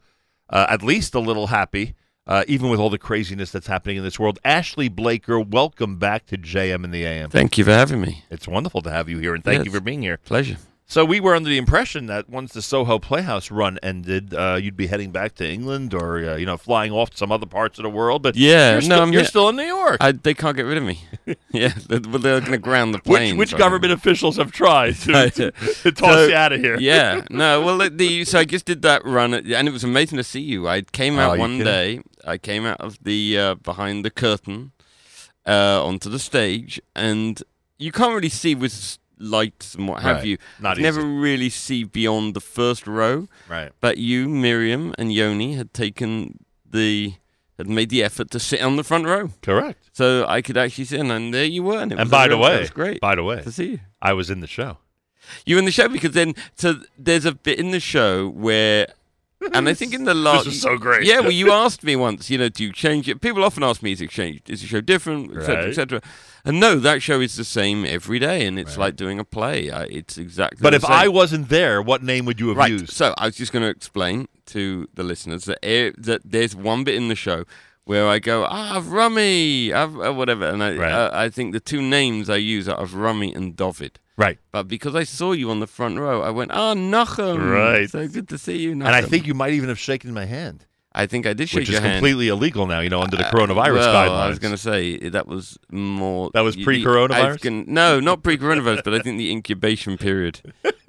[0.50, 4.04] uh, at least a little happy, uh, even with all the craziness that's happening in
[4.04, 4.40] this world.
[4.44, 7.30] Ashley Blaker, welcome back to JM in the AM.
[7.30, 8.24] Thank you for having me.
[8.30, 10.18] It's wonderful to have you here, and thank you for being here.
[10.18, 10.58] Pleasure.
[10.90, 14.78] So we were under the impression that once the Soho Playhouse run ended, uh, you'd
[14.78, 17.78] be heading back to England or uh, you know flying off to some other parts
[17.78, 18.22] of the world.
[18.22, 19.98] But Yeah, you're no, still, I'm you're still in New York.
[20.00, 21.04] I, they can't get rid of me.
[21.52, 23.36] yeah, they're, they're going to ground the Which, plane.
[23.38, 26.78] which government officials have tried to, to, to toss you out of here?
[26.80, 27.62] yeah, no.
[27.62, 30.24] Well, the, the so I just did that run, at, and it was amazing to
[30.24, 30.70] see you.
[30.70, 32.00] I came Oh, out you one day.
[32.26, 34.72] I came out of the uh, behind the curtain
[35.46, 37.44] uh, onto the stage, and
[37.78, 40.26] you can't really see with lights and what have Right.
[40.26, 40.38] you.
[40.60, 43.28] Not never really see beyond the first row.
[43.50, 43.72] Right.
[43.82, 46.40] But you, Miriam, and Yoni had taken
[46.70, 47.14] the
[47.58, 49.32] had made the effort to sit on the front row.
[49.42, 49.90] Correct.
[49.94, 51.80] So I could actually sit, in, and there you were.
[51.80, 53.02] And, it And was by the way, it was great.
[53.02, 53.80] By the way, to see you.
[54.00, 54.78] I was in the show.
[55.46, 58.88] You in the show because then so there's a bit in the show where.
[59.54, 61.06] And I think in the last, this is so great.
[61.06, 62.30] Yeah, well, you asked me once.
[62.30, 63.22] You know, do you change it?
[63.22, 64.50] People often ask me, "Is it changed?
[64.50, 65.56] Is the show different?" Etc.
[65.56, 65.68] Right.
[65.70, 66.02] Etc.
[66.44, 69.70] And no, that show is the same every day, and it's like doing a play.
[69.70, 70.60] I, it's exactly.
[70.62, 70.92] But if same.
[70.92, 72.72] I wasn't there, what name would you have right.
[72.72, 72.92] used?
[72.92, 76.84] So I was just going to explain to the listeners that e- that there's one
[76.84, 77.46] bit in the show
[77.88, 81.82] where I go, ah, Rummy, I've, uh, whatever, and I uh, I think the two
[81.82, 84.00] names I use are Avrami and David.
[84.18, 84.38] Right.
[84.52, 87.52] But because I saw you on the front row, I went, ah, Nachum.
[87.52, 87.90] Right.
[87.90, 88.88] So good to see you, Nachum.
[88.88, 90.66] And I think you might even have shaken my hand.
[90.94, 91.98] I think I did shake Which your is hand.
[91.98, 94.26] completely illegal now, you know, under the Uh, coronavirus well, guidelines.
[94.26, 96.32] I was going to say that was more.
[96.34, 97.46] That was pre-coronavirus?
[97.46, 100.42] I no, not pre-coronavirus, but I think the incubation period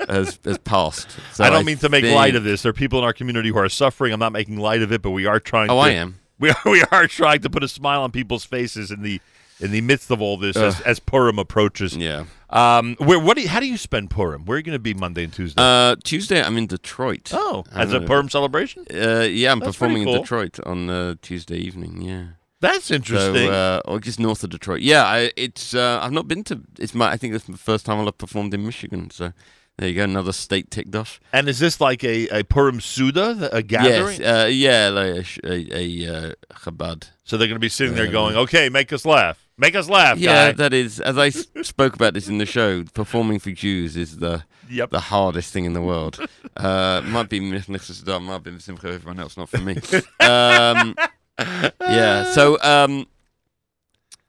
[0.08, 1.08] has has passed.
[1.34, 2.62] So I don't mean to make think- light of this.
[2.62, 4.14] There are people in our community who are suffering.
[4.14, 5.68] I'm not making light of it, but we are trying.
[5.70, 6.18] Oh, to, I am.
[6.40, 9.20] We are, we are trying to put a smile on people's faces in the
[9.60, 10.82] in the midst of all this as, Ugh.
[10.86, 11.96] as Purim approaches.
[11.96, 12.26] Yeah.
[12.50, 12.94] Um.
[13.00, 13.18] Where?
[13.18, 13.36] What?
[13.36, 14.44] Do you, how do you spend Purim?
[14.44, 15.60] Where are you going to be Monday and Tuesday?
[15.60, 17.30] Uh, Tuesday, I'm in Detroit.
[17.32, 18.86] Oh, I'm as a Purim celebration?
[18.88, 20.22] Uh, yeah, I'm That's performing pretty in.
[20.22, 22.00] Detroit on uh, Tuesday evening.
[22.02, 22.26] Yeah,
[22.60, 23.48] That's interesting.
[23.48, 24.80] So, uh, or just north of Detroit.
[24.80, 25.74] Yeah, I, it's.
[25.74, 26.62] Uh, I've not been to.
[26.78, 27.10] It's my.
[27.10, 29.10] I think it's the first time I'll have performed in Michigan.
[29.10, 29.32] So
[29.78, 31.20] there you go, another state ticked off.
[31.32, 34.20] and is this like a, a Purim Seudah, a gathering?
[34.20, 37.10] Yes, uh, yeah, like a, a, a uh, Chabad.
[37.24, 39.88] So they're going to be sitting there Um, going, "Okay, make us laugh, make us
[39.88, 40.98] laugh." Yeah, guy." that is.
[41.00, 41.28] As I
[41.62, 44.90] spoke about this in the show, performing for Jews is the Yep.
[44.90, 46.18] the hardest thing in the world.
[46.56, 49.76] Uh, might be Nicholas Adam, might be Simcha, everyone else, not for me.
[50.20, 50.94] Um,
[51.80, 52.24] yeah.
[52.32, 53.06] So, um,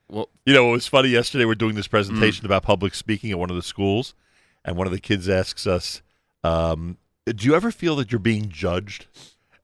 [0.06, 0.28] what?
[0.46, 1.44] You know, it was funny yesterday.
[1.44, 1.90] We're doing this Mm.
[1.90, 4.14] presentation about public speaking at one of the schools,
[4.64, 6.02] and one of the kids asks us,
[6.44, 9.06] um, "Do you ever feel that you're being judged?"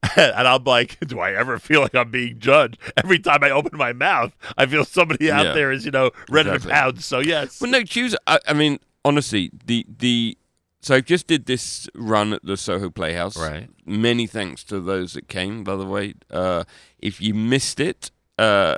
[0.16, 2.78] and I'm like, "Do I ever feel like I'm being judged?
[2.96, 5.52] Every time I open my mouth, I feel somebody out Yeah.
[5.52, 6.68] there is, you know, ready Exactly.
[6.70, 8.14] to pound." So yes, Well, no, Jews.
[8.26, 10.38] I, I mean, honestly, the the.
[10.80, 13.36] So I just did this run at the Soho Playhouse.
[13.36, 13.68] Right.
[13.84, 15.64] Many thanks to those that came.
[15.64, 16.62] By the way, uh,
[17.00, 18.76] if you missed it, uh,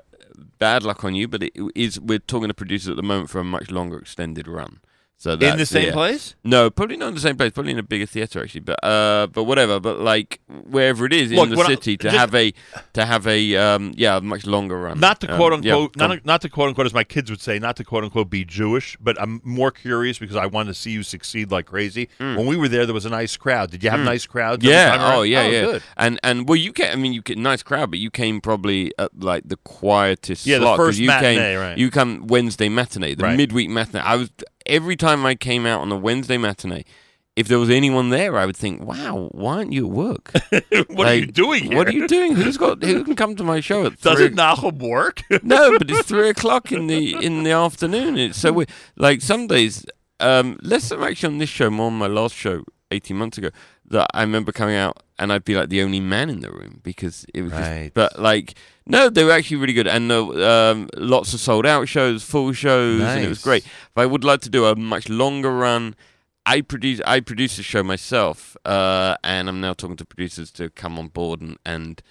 [0.59, 1.29] bad luck on you.
[1.29, 2.01] But it is.
[2.01, 4.79] We're talking to producers at the moment for a much longer extended run.
[5.21, 5.93] So In the same yeah.
[5.93, 6.37] place?
[6.45, 7.51] No, probably not in the same place.
[7.51, 8.61] Probably in a bigger theater actually.
[8.61, 9.81] But uh, but whatever.
[9.81, 12.55] But like wherever it is Look, in the when I- city, to just- have a
[12.93, 15.01] to have a um, yeah, a much longer run.
[15.01, 16.09] not to Um, quote yeah, unquote, on.
[16.11, 18.45] not, not to quote unquote, as my kids would say, not to quote unquote be
[18.45, 22.09] Jewish, but I'm more curious because I want to see you succeed like crazy.
[22.19, 23.73] When we were there, there was a nice crowd.
[23.73, 24.05] Did you have Mm.
[24.05, 24.65] nice crowds?
[24.65, 25.15] Yeah.
[25.17, 25.63] Oh, yeah, yeah.
[25.65, 25.83] Good.
[25.97, 26.93] And and well, you came.
[26.93, 30.47] I mean, you get nice crowd, but you came probably at like the quietest.
[30.47, 31.77] Yeah, the first you matinee, came, right.
[31.77, 33.37] You come Wednesday matinee, the Right.
[33.37, 33.99] midweek matinee.
[34.01, 34.31] I was
[34.69, 36.85] every time I came out on a Wednesday matinee.
[37.37, 40.33] If there was anyone there, I would think, "Wow, why aren't you at work?
[40.89, 42.35] What are you doing What are you doing?
[42.35, 42.83] Who's got?
[42.83, 44.35] Who can come to my show at Doesn't?
[44.35, 45.23] Nahum work?
[45.45, 48.19] no, but it's three o'clock in the in the afternoon.
[48.19, 48.67] It's so we
[48.97, 49.87] like some days.
[50.19, 53.51] Um, less than actually on this show, more on my last show eighteen months ago.
[53.87, 56.81] That I remember coming out and I'd be like the only man in the room
[56.83, 57.53] because it was.
[57.53, 57.85] Right.
[57.85, 58.55] Just, but like,
[58.87, 62.53] no, they were actually really good, and uh, um, lots of sold out shows, full
[62.53, 63.67] shows, and it was great.
[63.95, 65.95] But I would like to do a much longer run.
[66.47, 70.71] I produce I produce the show myself, uh, and I'm now talking to producers to
[70.71, 72.03] come on board and and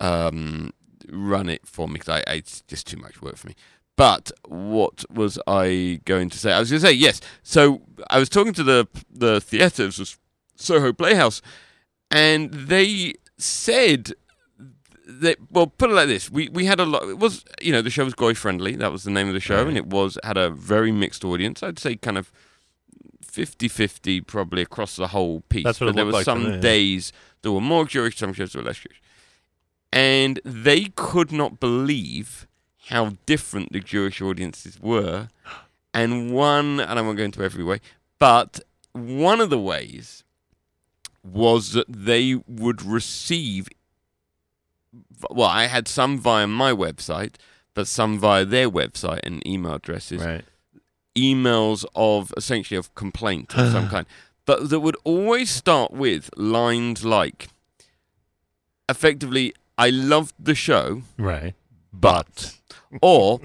[0.00, 0.72] um,
[1.08, 3.54] run it for me because it's just too much work for me.
[3.96, 6.52] But what was I going to say?
[6.52, 7.20] I was going to say yes.
[7.44, 10.18] So I was talking to the the theatres, was
[10.56, 11.42] Soho Playhouse,
[12.10, 14.12] and they said
[15.06, 17.08] that well, put it like this: we we had a lot.
[17.08, 18.76] It was you know the show was goy friendly.
[18.76, 21.62] That was the name of the show, and it was had a very mixed audience.
[21.62, 22.32] I'd say kind of
[23.24, 25.64] 50-50 probably across the whole piece.
[25.64, 26.60] That's what but there were like some me, yeah.
[26.60, 29.02] days there were more Jewish, some shows there were less Jewish,
[29.92, 32.46] and they could not believe
[32.86, 35.28] how different the Jewish audiences were.
[35.92, 37.80] And one, and I won't go into every way,
[38.18, 38.58] but
[38.92, 40.23] one of the ways
[41.24, 43.68] was that they would receive.
[45.30, 47.34] Well, I had some via my website,
[47.72, 50.22] but some via their website and email addresses.
[50.22, 50.44] Right.
[51.16, 54.06] Emails of essentially of complaint of some kind,
[54.46, 57.48] but that would always start with lines like,
[58.88, 61.54] effectively, "I loved the show, Right.
[61.92, 62.54] but,"
[63.00, 63.40] or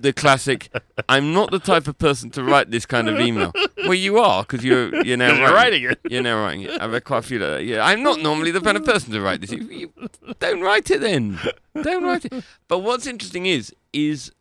[0.00, 0.68] the classic,
[1.08, 4.42] "I'm not the type of person to write this kind of email." Well, you are
[4.44, 6.00] because you're you're now writing, writing it.
[6.08, 6.80] You're now writing it.
[6.80, 7.38] I've had quite a few.
[7.38, 7.64] Like that.
[7.64, 9.52] Yeah, I'm not normally the kind of person to write this.
[9.52, 9.92] You, you-
[10.38, 11.38] don't write it then.
[11.82, 12.44] Don't write it.
[12.68, 14.32] But what's interesting is is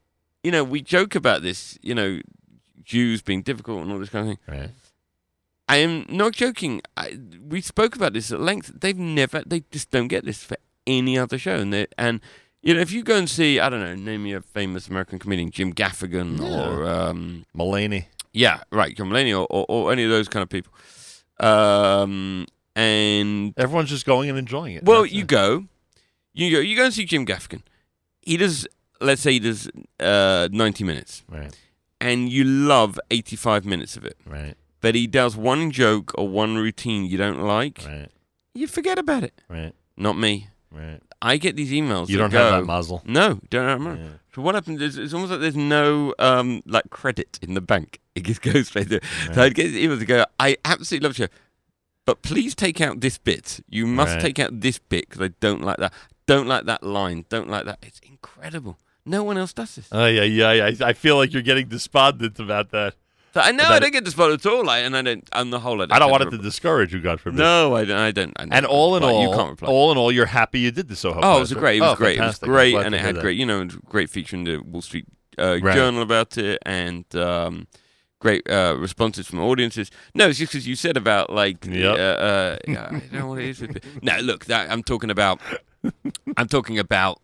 [0.44, 1.78] you know we joke about this.
[1.82, 2.22] You know,
[2.84, 4.58] Jews being difficult and all this kind of thing.
[4.60, 4.70] Right.
[5.68, 6.82] I am not joking.
[6.98, 8.74] I, we spoke about this at length.
[8.82, 11.56] They've never, they just don't get this for any other show.
[11.56, 12.20] And, they- and
[12.61, 15.19] you know, if you go and see, I don't know, name me a famous American
[15.19, 16.69] comedian, Jim Gaffigan Yeah.
[16.69, 18.06] or um, Mulaney.
[18.33, 18.95] Yeah, right.
[18.95, 20.72] John Mulaney or, or, or any of those kind of people.
[21.40, 24.83] Um, and Everyone's just going and enjoying it.
[24.83, 25.27] well, you it.
[25.27, 25.65] go,
[26.33, 27.61] you go, you go and see Jim Gaffigan.
[28.22, 28.67] He does,
[29.01, 31.53] let's say, he does uh, ninety minutes, right?
[31.99, 34.56] And you love eighty-five minutes of it, right?
[34.80, 38.09] But he does one joke or one routine you don't like, right?
[38.53, 39.73] You forget about it, right?
[39.98, 41.01] Not me, right?
[41.22, 42.09] I get these emails.
[42.09, 43.01] You don't have that muzzle.
[43.06, 44.09] No, don't have muzzle.
[44.33, 48.00] So what happens is it's almost like there's no um, like credit in the bank.
[48.16, 49.00] It just goes straight through.
[49.33, 49.53] So I Right.
[49.53, 50.25] get emails to go.
[50.40, 51.33] I absolutely love the show,
[52.06, 53.61] but please take out this bit.
[53.69, 54.22] You must Right.
[54.22, 55.93] take out this bit because I don't like that.
[56.25, 57.24] Don't like that line.
[57.30, 57.80] Don't like that.
[57.82, 58.77] It's incredible.
[59.06, 59.88] No one else does this.
[59.93, 60.85] Oh yeah, yeah, yeah.
[60.85, 62.95] I feel like you're getting despondent about that.
[63.34, 64.66] So I know I don't get despondent at all.
[64.66, 65.27] Like, and I don't.
[65.34, 65.93] On the whole, I don't.
[65.93, 66.43] I don't want it to reply.
[66.43, 67.38] discourage you, God forbid.
[67.40, 67.98] No, I don't.
[67.98, 68.34] I don't.
[68.38, 69.69] I don't And all in all, you can't reply.
[69.69, 71.19] all in all, you're happy you did the Soho.
[71.24, 71.77] Oh, it was great.
[71.77, 72.18] It was Oh, great.
[72.18, 73.22] It was great, and it had that.
[73.22, 75.06] great, you know, great feature in the Wall Street
[75.40, 75.74] uh, Right.
[75.74, 77.68] Journal about it, and um,
[78.19, 79.90] great uh, responses from audiences.
[80.14, 81.98] No, it's just because you said about like, Yep.
[81.98, 83.61] uh, uh, I don't know what it is.
[83.61, 85.40] With no, look, that I'm talking about.
[86.38, 87.22] I'm talking about,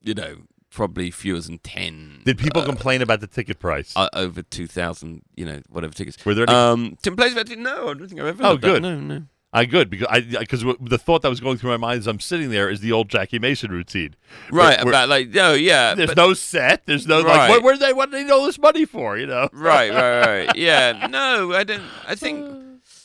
[0.00, 0.36] you know,
[0.72, 2.22] probably fewer than ten.
[2.24, 3.92] Did people uh, complain about the ticket price?
[3.96, 5.22] uh, over two thousand?
[5.36, 6.24] You know, whatever tickets.
[6.24, 7.58] Were there any- Um, Tim plays about it.
[7.58, 8.42] No, I don't think I've ever.
[8.44, 8.66] Oh, heard that.
[8.66, 8.82] good.
[8.82, 9.22] No, no.
[9.54, 12.20] I good because I because the thought that was going through my mind as I'm
[12.20, 14.16] sitting there is the old Jackie Mason routine.
[14.50, 15.94] Right Where- where about like no, yeah.
[15.94, 16.86] There's but- no set.
[16.86, 17.36] There's no Right.
[17.36, 17.50] like.
[17.50, 17.92] What, where they?
[17.92, 19.18] What do they need all this money for?
[19.18, 19.50] You know.
[19.52, 20.50] right, right, right.
[20.56, 21.82] Yeah, no, I don't.
[22.08, 22.46] I think,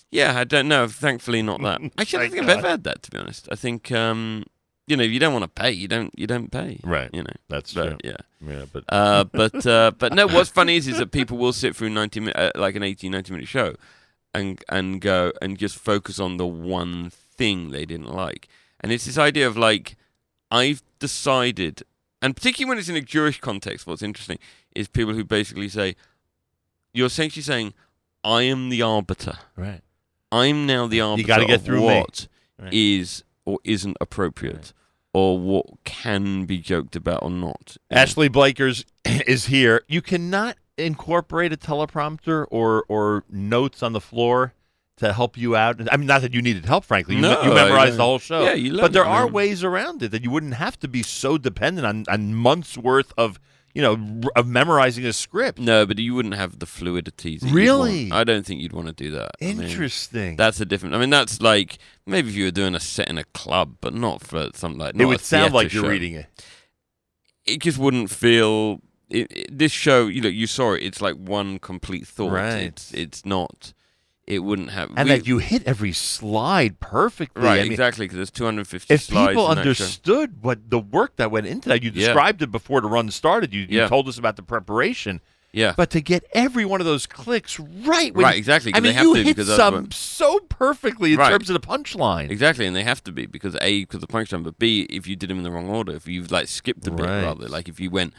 [0.10, 0.88] yeah, I don't know.
[0.88, 1.82] Thankfully, not that.
[1.98, 2.58] Actually, I don't Thank think I've God.
[2.60, 3.04] ever had that.
[3.04, 4.46] To be honest, I think, um,
[4.88, 6.80] you know, you don't want to pay, you don't, you don't pay.
[6.84, 7.10] Right.
[7.14, 7.98] You know, That's but, true.
[8.04, 8.18] Yeah.
[8.46, 10.28] Yeah, but uh, but uh, but no.
[10.28, 13.10] What's funny is is that people will sit through ninety minute, uh, like an 80,
[13.10, 13.76] 90 minute show,
[14.34, 18.48] and and go and just focus on the one thing they didn't like,
[18.80, 19.98] and it's this idea of like,
[20.52, 21.82] I've decided,
[22.22, 24.38] and particularly when it's in a Jewish context, what's interesting
[24.76, 25.96] is people who basically say,
[26.94, 27.74] you're essentially saying,
[28.24, 29.40] I am the arbiter.
[29.56, 29.82] Right.
[30.32, 31.86] I'm now the arbiter You gotta get of through me.
[31.86, 32.28] what
[32.72, 33.27] is Right.
[33.48, 34.74] Or isn't appropriate,
[35.14, 37.78] or what can be joked about or not.
[37.90, 39.84] Ashley Blaker's is here.
[39.88, 44.54] You cannot incorporate a teleprompter or or notes on the floor
[44.98, 45.80] to help you out.
[45.92, 47.16] I mean, not that you needed help, frankly.
[47.16, 47.98] You, No, you memorized know.
[47.98, 48.44] the whole show.
[48.44, 49.32] Yeah, you but there are yeah.
[49.32, 53.14] ways around it that you wouldn't have to be so dependent on, on months worth
[53.18, 53.40] of
[53.78, 53.94] you know
[54.26, 55.60] r- of memorizing a script.
[55.60, 57.38] No, but you wouldn't have the fluidity.
[57.44, 58.12] Really?
[58.12, 59.32] I don't think you'd want to do that.
[59.40, 60.36] I mean, Interesting.
[60.36, 60.96] that's a different.
[60.96, 63.94] I mean, that's like maybe if you were doing a set in a club, but
[63.94, 64.96] not for something like.
[65.00, 65.90] it would sound like you're show.
[65.90, 66.26] reading it.
[67.46, 68.82] It just wouldn't feel.
[69.12, 70.82] It, it- this show, you know, you saw it.
[70.84, 72.32] It's like one complete thought.
[72.32, 72.64] Right.
[72.64, 73.74] It's it's not.
[74.28, 74.92] It wouldn't have.
[74.98, 77.44] And we- that you hit every slide perfectly.
[77.44, 79.30] right I mean, exactly because there's 250 If slides.
[79.30, 79.60] people that show.
[79.62, 82.08] understood what the work that went into that, you Yeah.
[82.08, 83.54] described it before the run started.
[83.54, 83.88] You, you Yeah.
[83.88, 85.22] told us about the preparation.
[85.54, 85.74] Yeah.
[85.78, 89.06] But to get every one of those clicks right, when Right, exactly, I mean, have
[89.06, 91.30] you to, hit some so perfectly in Right.
[91.30, 92.30] terms of the punchline.
[92.30, 95.16] Exactly, and they have to be because a because the punchline, but b if you
[95.16, 97.24] did them in the wrong order, if you've like skipped a bit Right.
[97.24, 98.14] rather, like if you went,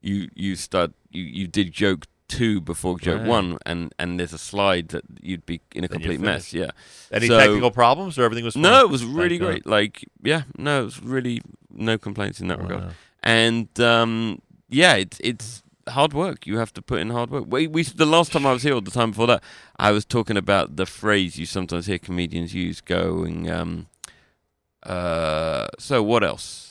[0.00, 2.06] you you start you you did joke
[2.38, 3.28] two before joke Right.
[3.36, 6.52] one, and and there's a slide that you'd be in a Then complete mess.
[6.54, 6.70] Yeah.
[7.12, 8.62] Any So- technical problems or everything was fine?
[8.62, 9.46] No, it was Thank really God.
[9.46, 9.66] great.
[9.66, 11.36] Like yeah, no, it was really
[11.70, 12.66] no complaints in that Wow.
[12.68, 12.84] regard.
[13.22, 16.46] And um, yeah, it's it's hard work.
[16.46, 17.44] You have to put in hard work.
[17.48, 19.42] We, we the last time I was here, or the time before that,
[19.88, 23.86] I was talking about the phrase you sometimes hear comedians use, going, um,
[24.84, 26.69] uh, "So what else?"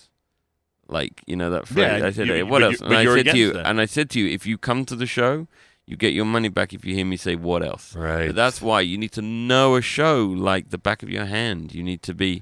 [0.89, 1.99] Like you know that phrase.
[2.01, 3.65] Yeah, I said, you- "Hey, "What else?" you- and I said to you, that.
[3.67, 5.47] and I said to you, if you come to the show,
[5.85, 8.27] you get your money back if you hear me say "What else?" Right.
[8.27, 11.73] But that's why you need to know a show like the back of your hand.
[11.75, 12.41] You need to be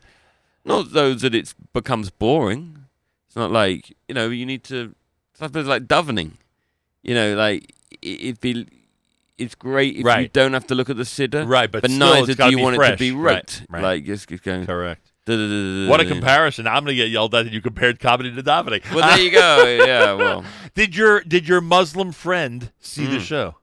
[0.64, 2.86] not those that it becomes boring.
[3.28, 4.96] It's not like you know you need to.
[5.34, 6.32] It's like- davening.
[7.04, 8.68] You know, like it, it'd be.
[9.38, 11.48] It's great if you don't have to look at the siddur.
[11.48, 13.84] Right, but still, neither do you want it to be Right, right.
[13.84, 15.12] Like just, just going Correct.
[15.28, 16.68] What a comparison!
[16.68, 18.84] I'm going to get yelled at that you compared comedy to davening.
[18.94, 19.66] Well, there you go.
[19.88, 20.44] Yeah, well.
[20.74, 23.22] did your did your Muslim friend see the Mm.
[23.22, 23.56] show?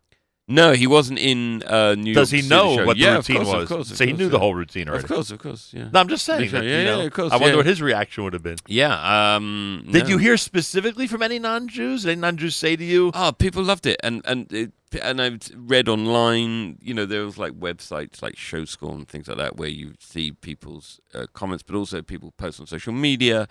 [0.47, 2.17] No, he wasn't in uh, New York.
[2.17, 2.84] Does he see know show.
[2.84, 3.62] what the yeah, of routine course, was?
[3.62, 4.31] Of course, of so he knew yeah.
[4.31, 5.05] the whole routine already.
[5.05, 5.70] Of course, of course.
[5.73, 5.89] Yeah.
[5.91, 6.51] No, I'm just saying.
[6.51, 7.33] That, yeah, you know, yeah, of course.
[7.33, 8.59] I wonder what his reaction would have been.
[8.67, 9.36] Yeah.
[9.36, 10.09] Um, Did no.
[10.10, 12.02] you hear specifically from any non-Jews?
[12.02, 13.10] Did any non-Jews say to you?
[13.15, 16.78] Oh, people loved it, and and it, and I've read online.
[16.81, 19.94] You know, there was like websites like Show Score and things like that where you
[19.98, 23.48] see people's uh, comments, but also people post on social media,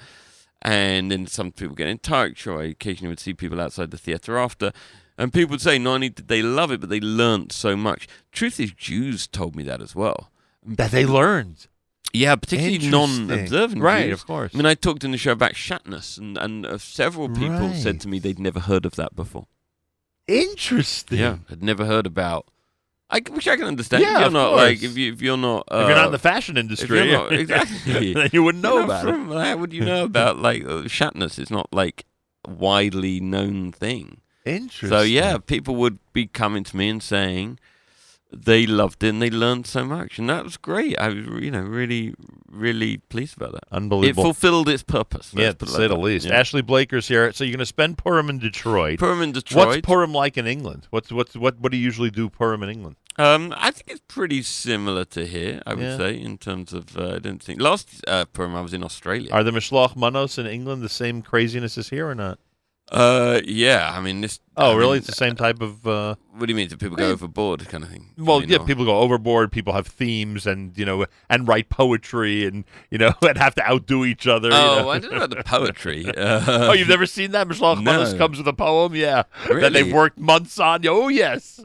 [0.62, 2.48] and then some people get in touch.
[2.48, 4.72] Or I occasionally would see people outside the theater after,
[5.18, 8.08] and people would say not only did they love it, but they learnt so much.
[8.32, 10.30] Truth is, Jews told me that as well.
[10.66, 11.68] That they learned.
[12.16, 14.22] Yeah, particularly non-observant Right, Jews.
[14.22, 14.52] of course.
[14.54, 17.76] I mean, I talked in the show about Shatnez, and and uh, several people Right.
[17.76, 19.48] said to me they'd never heard of that before.
[20.28, 21.20] Interesting.
[21.20, 22.48] Yeah, had never heard about.
[23.10, 24.02] I, which I can understand.
[24.04, 24.60] Yeah, if you're of not course.
[24.62, 27.32] like if you if you're not uh, If you're not in the fashion industry, not-
[27.32, 29.46] exactly, then you wouldn't know You're about not it.
[29.48, 31.38] How would you know about like uh, Shatnez?
[31.38, 32.06] It's not like
[32.46, 34.22] a widely known thing.
[34.46, 34.90] Interesting.
[34.90, 37.60] So yeah, people would be coming to me and saying
[38.34, 40.98] they loved it and they learned so much, and that was great.
[41.00, 42.14] I was you know really
[42.50, 43.64] really pleased about that.
[43.72, 44.22] Unbelievable.
[44.22, 45.32] It fulfilled its purpose.
[45.36, 46.02] Yeah, to it say like the that.
[46.02, 46.26] least.
[46.28, 46.36] Yeah.
[46.40, 47.32] Ashley Blaker's here.
[47.34, 49.00] So you're going to spend Purim in Detroit.
[49.00, 49.68] Purim in Detroit.
[49.68, 50.88] What's Purim like in England?
[50.90, 52.96] What's what's what what do you usually do Purim in England?
[53.18, 55.62] Um, I think it's pretty similar to here.
[55.68, 55.98] I would Yeah.
[55.98, 59.32] say in terms of uh, I didn't think last uh, Purim I was in Australia.
[59.32, 62.40] Are the Mishloach Manos in England the same craziness as here or not?
[62.92, 63.92] Uh, yeah.
[63.96, 64.40] I mean this.
[64.56, 64.92] Oh, I really?
[64.92, 65.88] mean, It's the same type of.
[65.88, 66.68] Uh, What do you mean?
[66.68, 68.10] Do people go overboard, kind of thing?
[68.18, 69.52] well, I mean, yeah, or- people go overboard.
[69.52, 73.68] People have themes, and you know, and write poetry, and you know, and have to
[73.68, 74.50] outdo each other.
[74.50, 74.90] you Oh, know.
[74.90, 76.06] I don't know about the poetry.
[76.16, 77.48] Uh, oh, you've never seen that?
[77.48, 78.18] Mishloach Manos No.
[78.20, 80.86] comes with a poem, yeah, that they've worked months on.
[80.88, 81.60] Oh, yes.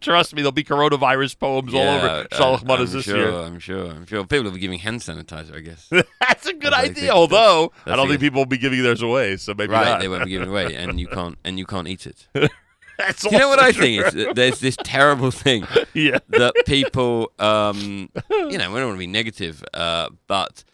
[0.00, 3.16] Trust me, there'll be coronavirus poems all over Yeah, Shalach uh, Manos I'm this sure,
[3.16, 3.30] year.
[3.32, 3.86] I'm sure.
[3.90, 4.24] I'm sure.
[4.24, 5.56] People will be giving hand sanitizer.
[5.56, 5.90] I guess.
[6.20, 7.10] That's a good I idea.
[7.10, 10.00] Although I that's don't think people will be giving theirs away, so maybe right, not.
[10.00, 12.26] they won't be giving away, and you can't, and you can't eat it.
[12.98, 14.06] That's you know what I think?
[14.06, 16.18] Is there's this terrible thing Yeah.
[16.30, 20.64] that people, um, you know, we don't want to be negative, uh, but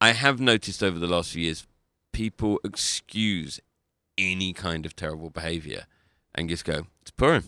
[0.00, 1.66] I have noticed over the last few years,
[2.12, 3.58] people excuse
[4.18, 5.84] any kind of terrible behaviour
[6.34, 7.44] and just go, "It's Purim."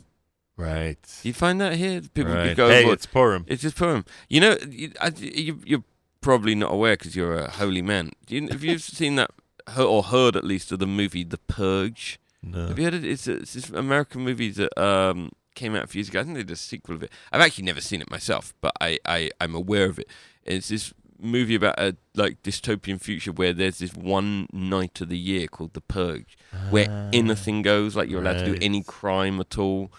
[0.56, 0.98] Right.
[1.22, 2.00] You find that here?
[2.14, 2.56] People Right.
[2.56, 4.04] go, Hey, it's Purim." It's just Purim.
[4.30, 5.84] You know, you, I, you, you're
[6.22, 8.12] probably not aware because you're a holy man.
[8.26, 9.30] Do you, have you seen that
[9.76, 12.18] or heard at least of the movie The Purge?
[12.44, 12.68] No.
[12.68, 13.10] Have you heard of it?
[13.10, 16.20] It's, a, it's this American movie that um, came out a few years ago.
[16.20, 17.10] I think they did a sequel of it.
[17.32, 20.08] I've actually never seen it myself, but I, I, I'm aware of it.
[20.44, 25.18] It's this movie about a like dystopian future where there's this one night of the
[25.18, 26.36] year called the Purge,
[26.70, 27.96] where anything goes.
[27.96, 29.90] Like you're allowed to do any crime at all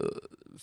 [0.00, 0.08] uh,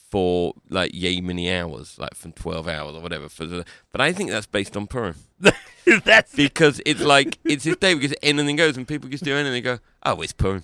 [0.09, 3.27] for like yay many hours, like from twelve hours or whatever.
[3.29, 5.15] For the, but I think that's based on Purim.
[6.05, 9.53] that's because it's like it's this day because anything goes and people just do anything.
[9.53, 10.63] They go, oh, it's Purim.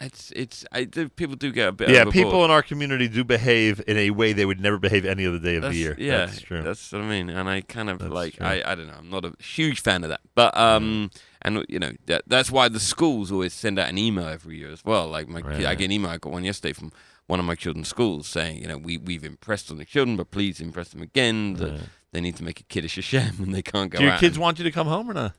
[0.00, 2.12] It's it's I people do get a bit yeah, overboard.
[2.14, 5.40] people in our community do behave in a way they would never behave any other
[5.40, 5.96] day of That's- the year.
[5.98, 6.62] Yeah, that's true.
[6.62, 8.46] That's what I mean, and I kind of That's like true.
[8.46, 8.94] I I don't know.
[8.96, 11.10] I'm not a huge fan of that, but um,
[11.42, 14.70] and you know that that's why the schools always send out an email every year
[14.70, 15.08] as well.
[15.08, 16.10] Like my kid, I get an email.
[16.12, 16.92] I got one yesterday from
[17.26, 20.30] one of my children's schools saying, you know, we we've impressed on the children, but
[20.30, 21.54] please impress them again.
[21.54, 21.80] That Right.
[22.12, 23.98] they need to make a kiddush Hashem and they can't go.
[23.98, 25.34] do your kids and- want you to come home or not?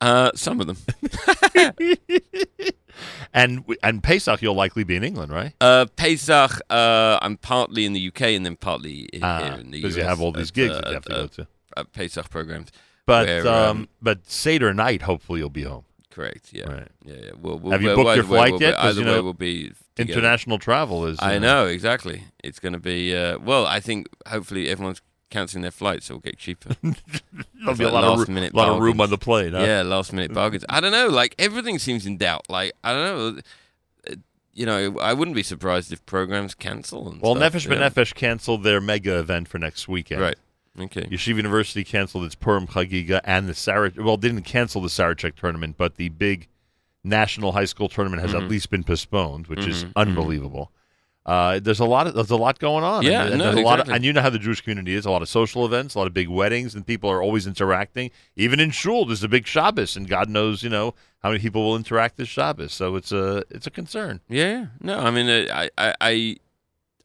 [0.00, 0.76] Uh, some of them.
[3.32, 5.52] and and Pesach, you'll likely be in England, right?
[5.60, 9.70] Uh, Pesach, uh, I'm partly in the UK and then partly in, Ah, here in
[9.70, 9.82] the US.
[9.82, 11.46] 'cause you have all these at, gigs uh, that you have to go to.
[11.76, 12.70] At Pesach programs.
[13.06, 15.84] But where, um, but Seder night, hopefully you'll be home.
[16.10, 16.48] Correct.
[16.52, 16.64] Yeah.
[16.72, 16.88] Right.
[17.04, 17.14] Yeah.
[17.14, 17.30] yeah.
[17.40, 18.76] We'll, we'll, Have you booked your flight we'll yet?
[18.76, 20.18] Be, either you way know, we'll be together.
[20.18, 21.18] international travel is.
[21.20, 22.24] I uh, know exactly.
[22.42, 23.66] It's going to be uh, well.
[23.66, 26.76] I think hopefully everyone's cancelling their flights, it'll get cheaper.
[26.82, 29.60] There'll be a lot of last ru- minute lot of room on the plane, huh?
[29.64, 30.64] Yeah, last minute bargains.
[30.68, 31.08] I don't know.
[31.08, 32.46] Like everything seems in doubt.
[32.48, 33.04] Like I don't
[33.36, 33.40] know.
[34.10, 34.14] uh,
[34.54, 37.10] You know, I wouldn't be surprised if programs cancel.
[37.10, 38.04] And Well, stuff, Nefesh know?
[38.14, 40.20] Canceled their mega event for next weekend.
[40.22, 40.36] Right.
[40.78, 41.02] Okay.
[41.06, 43.90] Yeshiva University canceled its Purim Chagiga and the Sarah.
[43.96, 46.48] Well, didn't cancel the Sarachek tournament, but the big
[47.02, 48.42] national high school tournament has Mhm.
[48.44, 49.92] at least been postponed, which is Mhm, mhm.
[51.26, 53.02] Uh, there's a lot of there's a lot going on.
[53.02, 53.94] Yeah, and, no, there's a lot of, exactly.
[53.96, 55.04] and you know how the Jewish community is.
[55.04, 58.12] A lot of social events, a lot of big weddings, and people are always interacting.
[58.36, 61.64] Even in shul, there's a big Shabbos, and God knows, you know, how many people
[61.66, 62.72] will interact this Shabbos.
[62.72, 64.20] So it's a it's a concern.
[64.28, 66.36] Yeah, no, I mean, uh, I, I, I,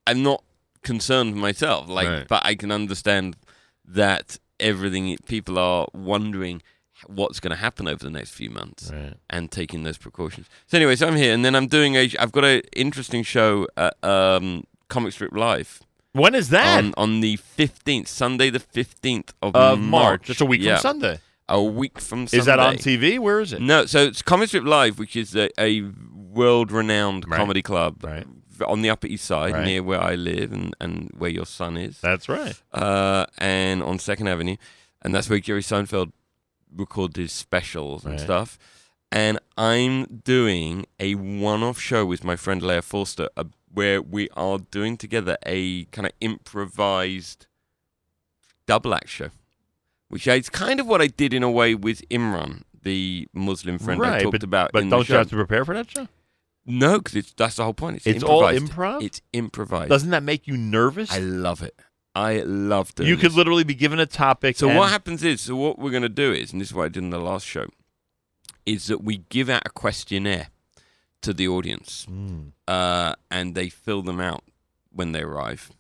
[0.06, 0.44] I'm not
[0.84, 2.28] concerned myself, like, Right.
[2.28, 3.38] but I can understand
[3.84, 6.62] that everything people are wondering
[7.08, 9.14] what's going to happen over the next few months Right.
[9.30, 10.48] and taking those precautions.
[10.68, 13.68] So anyway, so I'm here, and then I'm doing a, I've got an interesting show
[13.78, 15.82] at um, Comic Strip Live.
[16.14, 16.84] When is that?
[16.84, 20.28] On, on the 15th, Sunday the 15th of, Of March.
[20.28, 21.20] That's a week from Sunday.
[21.50, 22.40] A week from Sunday.
[22.40, 23.18] Is that on TV?
[23.20, 23.62] Where is it?
[23.62, 25.82] No, so it's Comic Strip Live, which is a, a
[26.42, 27.38] world-renowned Right.
[27.38, 28.26] comedy club Right.
[28.66, 29.66] on the Upper East Side, Right.
[29.66, 32.00] near where I live and, and where your son is.
[32.02, 32.60] That's right.
[32.74, 34.58] Uh, and on Second Avenue,
[35.02, 36.12] and that's where Jerry Seinfeld
[36.76, 38.22] recorded his specials and Right.
[38.22, 38.58] stuff.
[39.12, 43.44] And I'm doing a one-off show with my friend Leah Forster, uh,
[43.74, 47.48] where we are doing together a kind of improvised
[48.66, 49.30] double act show,
[50.08, 54.04] which is kind of what I did in a way with Imran, the Muslim friend
[54.04, 54.72] I talked but, about.
[54.72, 55.14] But in don't show.
[55.14, 56.08] you have to prepare for that show?
[56.66, 57.98] No, because that's the whole point.
[57.98, 59.04] It's, It's all improv?
[59.04, 59.90] It's improvised.
[59.90, 61.12] Doesn't that make you nervous?
[61.12, 61.78] I love it.
[62.14, 63.38] I love doing you could this.
[63.38, 64.58] literally be given a topic.
[64.58, 66.74] So and- what happens is, so what we're going to do is, and this is
[66.74, 67.68] what I did in the last show,
[68.66, 70.48] is that we give out a questionnaire
[71.22, 72.08] to the audience,
[72.68, 74.44] uh, and they fill them out
[74.92, 75.72] when they arrive,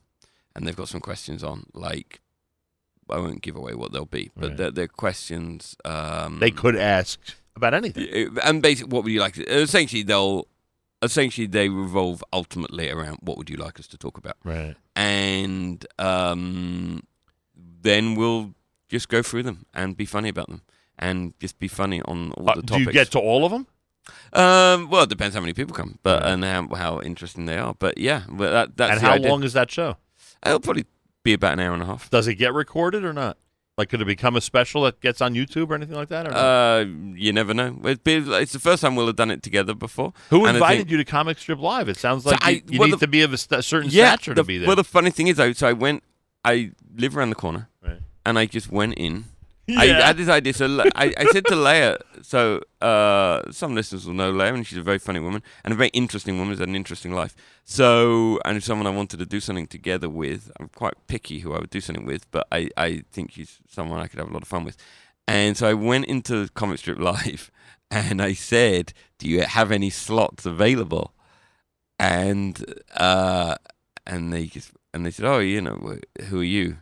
[0.56, 2.19] and they've got some questions on like.
[3.10, 4.58] I won't give away what they'll be, but Right.
[4.58, 5.76] they're, they're questions.
[5.84, 7.19] Um, They could ask
[7.58, 8.38] about anything.
[8.42, 9.34] and basically, what would you like?
[9.34, 10.48] To, essentially, they'll
[11.01, 14.75] essentially they revolve ultimately around what would you like us to talk about, Right.
[14.95, 17.03] And um,
[17.55, 18.53] then we'll
[18.89, 20.61] just go through them and be funny about them,
[20.99, 22.85] and just be funny on all Uh, the do topics.
[22.88, 23.67] you get to all of them?
[24.33, 27.73] Um, well, it depends how many people come, but and how how interesting they are.
[27.77, 29.30] But yeah, but that that's and how idea.
[29.30, 29.97] long is that show?
[30.45, 30.85] It'll probably
[31.23, 32.09] be about an hour and a half.
[32.09, 33.38] Does it get recorded or not?
[33.77, 36.27] Like, could it become a special that gets on YouTube or anything like that?
[36.27, 36.38] Or not?
[36.38, 36.85] Uh,
[37.16, 37.77] you never know.
[37.85, 40.14] It'd be, it's the first time we'll have done it together before.
[40.30, 41.88] Who And invited think- you to Comic Strip Live?
[41.88, 43.64] It sounds So like you, I- you well, need the- to be of a st-
[43.64, 44.67] certain yeah, stature the, to be there.
[44.67, 46.03] Well, the funny thing is, I, so I went,
[46.43, 48.00] I live around the corner, Right.
[48.25, 49.25] and I just went in.
[49.77, 50.53] I, had this idea.
[50.53, 54.66] So Le- I, I said to Leah, so uh, some listeners will know Leah, and
[54.66, 56.53] she's a very funny woman and a very interesting woman.
[56.53, 57.35] Has had an interesting life.
[57.64, 60.51] So, and someone I wanted to do something together with.
[60.59, 64.00] I'm quite picky who I would do something with, but I, I think she's someone
[64.00, 64.77] I could have a lot of fun with.
[65.27, 67.51] And so I went into Comic Strip Live,
[67.90, 71.14] and I said, "Do you have any slots available?"
[72.01, 73.56] and uh,
[74.08, 76.77] and they just and they said, "Oh, you know, who are you?"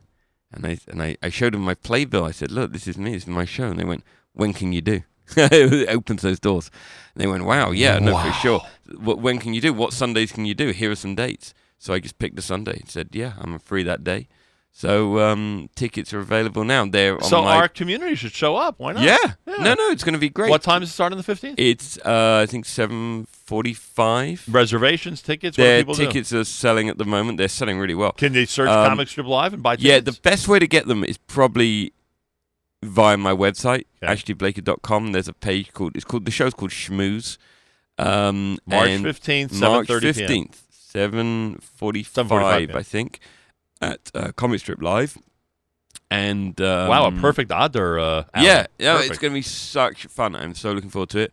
[0.52, 2.26] And I and I, I showed them my playbill.
[2.26, 3.14] I said, "Look, this is me.
[3.14, 4.04] This is my show." And they went,
[4.34, 5.04] "When can you do?"
[5.38, 6.72] it opens those doors.
[7.14, 8.62] And they went, "Wow, yeah, no, for sure.
[8.98, 9.74] What, when can you do?
[9.74, 10.70] What Sundays can you do?
[10.70, 13.84] Here are some dates." So I just picked a Sunday and said, "Yeah, I'm free
[13.84, 14.28] that day."
[14.72, 16.86] So um, tickets are available now.
[16.86, 18.76] They're on so my our community should show up.
[18.78, 19.04] Why not?
[19.04, 19.18] yeah.
[19.46, 20.50] No, no, it's going to be great.
[20.50, 21.56] What time does it start on the 15th?
[21.58, 24.46] It's uh, I think seven forty-five.
[24.50, 25.58] Reservations, tickets.
[25.58, 26.06] Their people do?
[26.06, 27.38] tickets are selling at the moment.
[27.40, 28.14] They're selling really well.
[28.14, 29.86] Can they search Um, Comic Strip Live and buy tickets?
[29.90, 31.92] Yeah, the best way to get them is probably
[32.82, 35.12] via my website, ashleyblaker.com.
[35.12, 37.38] There's a page called it's called the show's called Schmooze.
[37.98, 40.14] Um, March 15th, March 7:30 p.m.
[40.14, 43.20] fifteenth, 7:45 I think,
[43.82, 45.18] at uh, Comic Strip Live.
[46.12, 48.00] And um, wow, a perfect Adar.
[48.00, 48.44] Uh, yeah, hour.
[48.80, 49.22] yeah, it's Perfect.
[49.22, 50.36] going to be such fun.
[50.36, 51.32] I'm so looking forward to it.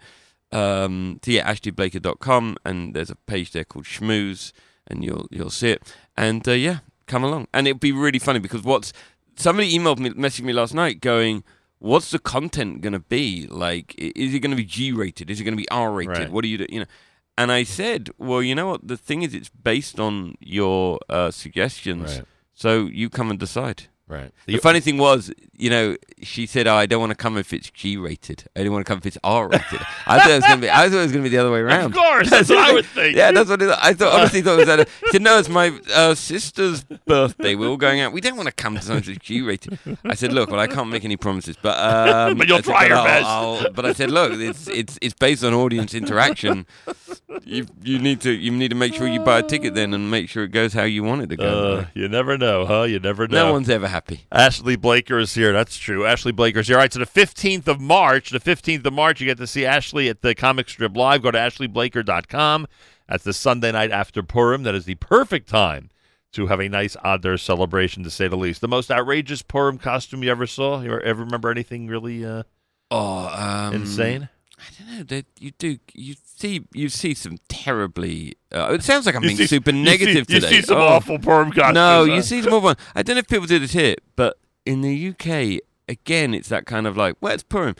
[0.52, 4.52] Um, so yeah, ashleyblaker.com, and there's a page there called Schmooze,
[4.86, 5.83] and you'll you'll see it.
[6.16, 8.92] And uh, yeah, come along, and it'll be really funny because what's
[9.36, 11.42] somebody emailed me, messaged me last night, going,
[11.78, 13.47] "What's the content going to be?
[13.47, 15.31] Like, i- is it going to be G-rated?
[15.31, 16.16] Is it going to be R-rated?
[16.18, 16.31] Right.
[16.31, 16.66] What do you do?
[16.68, 16.86] You know?"
[17.39, 18.86] And I said, "Well, you know what?
[18.86, 22.25] The thing is, it's based on your uh, suggestions, Right.
[22.57, 24.31] So you come and decide." Right.
[24.47, 27.52] The funny thing was, you know, she said, "Oh, I don't want to come if
[27.52, 28.44] it's G-rated.
[28.55, 30.70] I don't want to come if it's R-rated." I thought it was going to be.
[30.70, 31.86] I thought it was going to be the other way around.
[31.86, 33.17] Of course, that's what I would think.
[33.17, 34.12] Yeah, that's what it, I thought.
[34.15, 34.76] Honestly, thought it was.
[34.76, 37.57] That, she said, "No, it's my uh, sister's birthday.
[37.57, 38.12] We're all going out.
[38.12, 40.89] We don't want to come to something that's G-rated." I said, "Look, well, I can't
[40.89, 43.86] make any promises, but um, But you'll I said, try your I'll- best." I'll- but
[43.86, 46.65] I said, look, it's it's it's based on audience interaction.
[47.44, 50.10] You you need to you need to make sure you buy a ticket then and
[50.12, 51.75] make sure it goes how you want it to go.
[51.78, 52.83] Uh, you never know, huh?
[52.83, 53.47] You never know.
[53.47, 54.26] no one's ever happy.
[54.31, 55.52] Ashley Blaker is here.
[55.52, 56.05] That's true.
[56.05, 56.76] Ashley Blaker is here.
[56.76, 59.65] All right, so the 15th of March, the 15th of March, you get to see
[59.65, 61.23] Ashley at the Comic Strip Live.
[61.23, 62.66] Go to ashleyblaker.com.
[63.08, 64.65] That's the Sunday night after Purim.
[64.65, 65.91] That is the perfect time
[66.33, 68.60] to have a nice Adar celebration, to say the least.
[68.60, 70.81] The most outrageous Purim costume you ever saw?
[70.83, 72.42] You ever remember anything really uh,
[72.91, 74.28] Oh, um, insane?
[74.59, 75.02] I don't know.
[75.05, 75.78] That you do.
[75.94, 76.65] You see.
[76.73, 78.35] You see some terribly.
[78.52, 80.49] Uh, it sounds like I'm You being see- super you negative see- you today.
[80.57, 80.83] see some Oh.
[80.86, 82.60] awful Purim costumes, No, you see some awful.
[82.62, 82.76] one.
[82.94, 86.65] I don't know if people do this here, but in the UK, again, it's that
[86.67, 87.75] kind of like, well, it's Purim.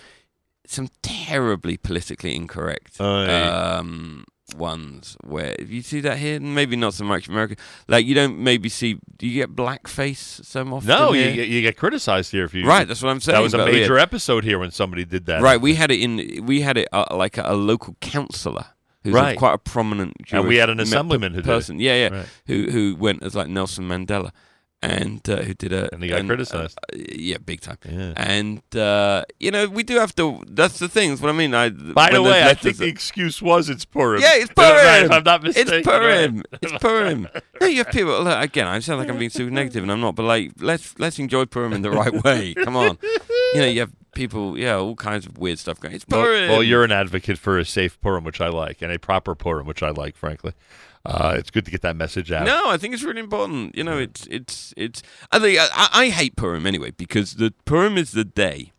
[0.66, 3.24] Some terribly politically incorrect Aye.
[3.42, 4.24] um,
[4.56, 7.56] ones where if you see that here, maybe not so much America.
[7.88, 8.98] Like you don't maybe see.
[9.18, 10.88] Do you get blackface so often?
[10.88, 12.66] No, you, get- you get criticized here if you.
[12.66, 13.64] Right, that's what I'm saying, That was a yeah.
[13.66, 15.42] major episode here when somebody did that.
[15.42, 16.44] Right, we had it in.
[16.46, 18.66] We had it uh, like a, a local councillor
[19.04, 19.38] who's Right.
[19.38, 20.14] quite a prominent.
[20.32, 21.78] And we had an assemblyman who did person.
[21.78, 22.26] Yeah, yeah, Right.
[22.46, 24.32] who who went as like Nelson Mandela,
[24.86, 26.78] and uh, who did a And he got an- criticized.
[26.92, 27.78] uh, yeah, big time.
[27.89, 28.12] Yeah.
[28.16, 30.42] And uh, you know, we do have to.
[30.48, 31.10] That's the thing.
[31.12, 31.55] Is what I mean.
[31.55, 31.70] I.
[31.70, 34.20] By the way, I think the excuse was it's Purim.
[34.23, 35.05] yeah, it's If I'm not- Purim.
[35.05, 35.74] If I'm not mistaken.
[35.74, 36.36] It's Purim.
[36.36, 36.47] right?
[36.62, 37.28] It's Purim.
[37.60, 38.23] no, you have people.
[38.23, 40.15] Look, again, I sound like I'm being super negative, and I'm not.
[40.15, 42.55] But like, let's let's enjoy Purim in the right way.
[42.55, 42.98] Come on.
[43.55, 44.58] You know, you have people.
[44.58, 45.94] Yeah, all kinds of weird stuff going.
[45.94, 46.48] It's Well, Purim.
[46.50, 49.66] well, you're an advocate for a safe Purim, which I like, and a proper Purim,
[49.66, 50.52] which I like, frankly.
[51.06, 52.46] Uh, it's good to get that message out.
[52.46, 53.76] No, I think it's really important.
[53.76, 55.02] You know, it's it's it's.
[55.30, 58.72] I think I, I hate Purim anyway because the Purim is the day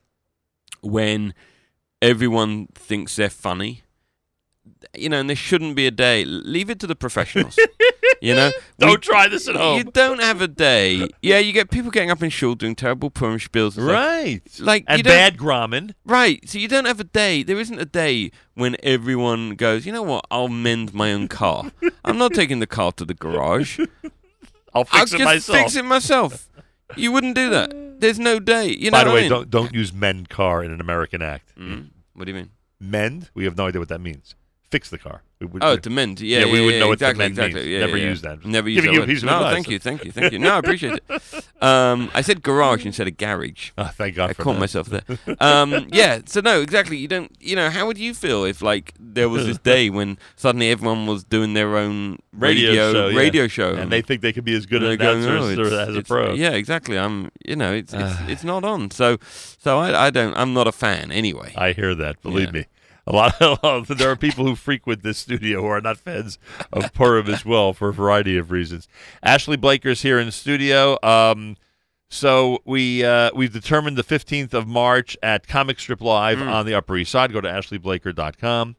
[0.82, 1.34] when
[2.02, 3.84] everyone thinks they're funny.
[4.96, 6.26] You know, and there shouldn't be a day.
[6.26, 7.58] Leave it to the professionals.
[8.22, 9.78] You know, Don't try this at home.
[9.78, 11.08] You don't have a day.
[11.22, 13.90] Yeah, you get people getting up in shul doing terrible Purim spiels, and stuff.
[13.90, 14.42] Right.
[14.60, 15.94] Like And you don't, bad grammen.
[16.04, 16.48] Right.
[16.50, 17.44] So you don't have a day.
[17.44, 19.86] There isn't a day when everyone goes.
[19.86, 20.26] You know what?
[20.32, 21.72] I'll mend my own car.
[22.06, 23.80] I'm not taking the car to the garage.
[24.74, 25.58] I'll fix it just myself.
[25.58, 26.50] fix it myself.
[26.96, 28.00] You wouldn't do that.
[28.00, 28.70] There's no day.
[28.70, 29.30] You know By the what way, I mean?
[29.30, 31.54] don't don't use mend car in an American act.
[31.56, 31.90] Mm.
[32.14, 32.50] What do you mean?
[32.80, 33.30] Mend?
[33.36, 34.36] We have no idea what that means.
[34.70, 35.22] Fix the car.
[35.40, 36.20] We would- Oh, we- to mend.
[36.20, 37.62] Yeah, we yeah, would know what exactly, the mend exactly.
[37.62, 37.72] means.
[37.72, 38.10] Yeah, Never yeah.
[38.10, 38.46] use that.
[38.46, 39.54] Never use that you a piece of no, advice.
[39.54, 40.40] thank you, thank you, thank you.
[40.40, 41.46] No, I appreciate it.
[41.62, 43.72] Um, I said garage instead of garage.
[43.78, 44.60] Oh, thank God I caught that.
[44.60, 45.04] myself there.
[45.40, 46.98] Um, yeah, so no, exactly.
[46.98, 47.32] You don't.
[47.40, 51.06] You know, how would you feel if like there was this day when suddenly everyone
[51.08, 53.18] was doing their own radio, radio show, yeah.
[53.18, 55.96] radio show, and they think they could be as good an going, "Oh, as, as
[55.96, 56.34] a pro.
[56.34, 56.98] Yeah, exactly.
[56.98, 57.32] I'm.
[57.46, 58.92] You know, it's it's, it's not on.
[58.92, 59.18] So
[59.60, 60.36] so I, I don't.
[60.36, 61.54] I'm not a fan anyway.
[61.56, 62.22] I hear that.
[62.22, 62.62] Believe Yeah.
[62.62, 62.66] me.
[63.10, 66.38] A lot of there are people who frequent this studio who are not fans
[66.74, 68.88] of Purim as well for a variety of reasons.
[69.24, 70.98] Ashley Blaker's here in the studio.
[71.02, 71.56] Um,
[72.10, 76.52] so we uh, we've determined the 15th of March at Comic Strip Live Mm.
[76.52, 77.32] on the Upper East Side.
[77.32, 78.76] Go to ashleyblaker.com.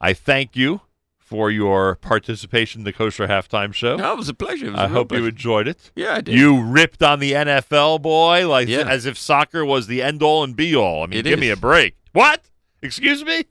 [0.00, 0.80] I thank you
[1.18, 3.96] for your participation in the Kosher Halftime Show.
[3.96, 4.66] No, it was a pleasure.
[4.70, 5.22] Was a I real hope pleasure.
[5.22, 5.90] you enjoyed it.
[5.94, 6.34] Yeah, I did.
[6.34, 8.88] You ripped on the NFL boy like Yeah.
[8.88, 11.02] as if soccer was the end all and be all.
[11.02, 11.96] I mean, It give me a break.
[12.12, 12.42] What?
[12.80, 13.44] Excuse me?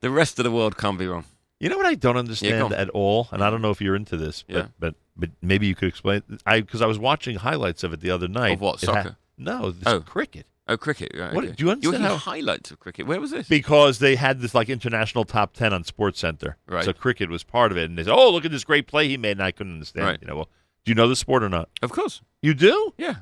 [0.00, 1.24] The rest of the world can't be wrong.
[1.60, 2.72] You know what I don't understand on.
[2.72, 4.66] at all, and I don't know if you're into this, but Yeah.
[4.78, 6.22] but but maybe you could explain.
[6.46, 8.52] I because I was watching highlights of it the other night.
[8.54, 9.16] Of what, It ha- soccer?
[9.36, 10.00] no, this Oh.
[10.00, 10.46] cricket.
[10.68, 11.12] Oh, cricket.
[11.18, 11.54] Right, What- okay.
[11.54, 13.06] do you understand You're how- highlights of cricket?
[13.06, 13.48] Where was this?
[13.48, 16.84] Because they had this like international top ten on SportsCenter, Right.
[16.84, 19.08] So cricket was part of it, and they said, "Oh, look at this great play
[19.08, 20.06] he made," and I couldn't understand.
[20.06, 20.18] Right.
[20.20, 20.48] You know, well,
[20.84, 21.68] do you know the sport or not?
[21.82, 22.20] Of course.
[22.42, 22.94] You do?
[22.98, 23.16] Yeah.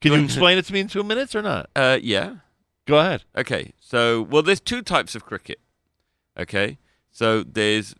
[0.00, 1.68] Can you explain it to me in two minutes or not?
[1.76, 2.36] Uh, yeah.
[2.86, 3.24] Go ahead.
[3.36, 3.72] Okay.
[3.80, 5.60] So, well, there's two types of cricket.
[6.38, 6.78] Okay.
[7.10, 7.94] So there's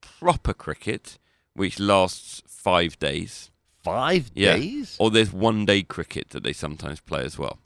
[0.00, 1.18] proper cricket,
[1.54, 3.50] which lasts five days.
[3.82, 4.56] Five Yeah.
[4.56, 4.96] days?
[4.98, 7.58] Or there's one day cricket that they sometimes play as well.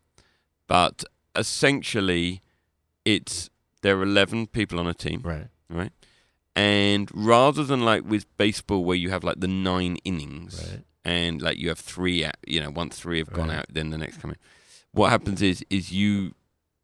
[0.66, 1.04] But
[1.34, 2.40] essentially,
[3.04, 3.50] it's
[3.82, 5.20] there are 11 people on a team.
[5.24, 5.48] Right.
[5.68, 5.92] Right.
[6.56, 10.82] And rather than like with baseball, where you have like the nine innings, Right.
[11.04, 13.58] and like you have three, out, you know, once three have gone Right.
[13.60, 14.36] out, then the next come in.
[14.92, 16.34] What happens is, is you,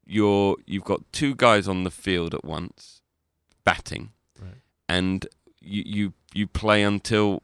[0.07, 3.01] you're, you've got two guys on the field at once,
[3.65, 4.11] batting,
[4.41, 4.55] Right.
[4.89, 5.27] and
[5.61, 7.43] you, you, you play until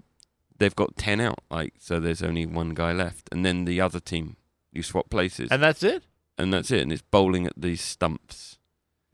[0.58, 1.40] they've got ten out.
[1.50, 4.36] Like so, there's only one guy left, and then the other team,
[4.72, 6.04] you swap places, And that's it.
[6.38, 6.80] and that's it.
[6.82, 8.58] And it's bowling at these stumps.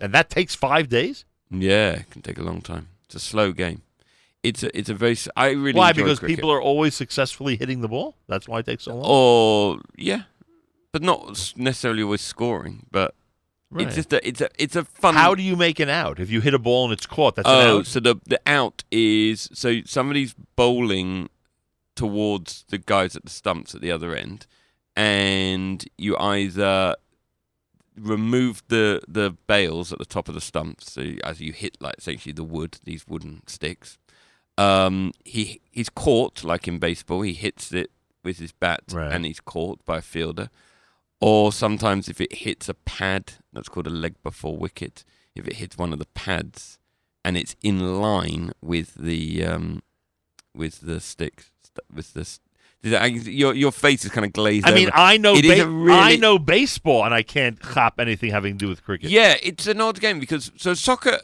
[0.01, 1.25] And that takes five days.
[1.51, 2.89] Yeah, it can take a long time.
[3.07, 3.83] It's a slow game.
[4.43, 5.17] It's a it's a very.
[5.35, 5.93] I really Why?
[5.93, 6.37] Because cricket.
[6.37, 8.15] people are always successfully hitting the ball.
[8.29, 9.05] That's why it takes so long.
[9.07, 10.25] or yeah,
[10.93, 12.87] but not necessarily always scoring.
[12.91, 13.15] But
[13.71, 13.87] Right.
[13.87, 15.15] it's just a it's a it's a fun.
[15.15, 17.37] How do you make an out if you hit a ball and it's caught?
[17.37, 17.87] That's an oh, out.
[17.87, 21.29] so the the out is so somebody's bowling
[21.95, 24.47] towards the guys at the stumps at the other end,
[24.97, 26.97] and you either
[27.97, 31.97] remove the the bails at the top of the stumps, so as you hit like
[31.99, 33.99] essentially the wood, these wooden sticks.
[34.57, 37.23] Um, he he's caught like in baseball.
[37.23, 37.91] He hits it
[38.25, 39.13] with his bat, Right.
[39.13, 40.49] and he's caught by a fielder.
[41.21, 45.05] Or sometimes if it hits a pad, that's called a leg before wicket.
[45.35, 46.79] If it hits one of the pads,
[47.25, 49.83] and it's in line with the um,
[50.55, 51.51] with the sticks,
[51.93, 52.21] with the.
[52.21, 52.41] s-
[52.85, 54.67] I- Your your face is kind of glazed.
[54.67, 54.97] I mean, over.
[54.97, 58.69] I know ba- really, I know baseball, and I can't cop anything having to do
[58.69, 59.11] with cricket.
[59.11, 61.19] yeah, it's an odd game because so soccer.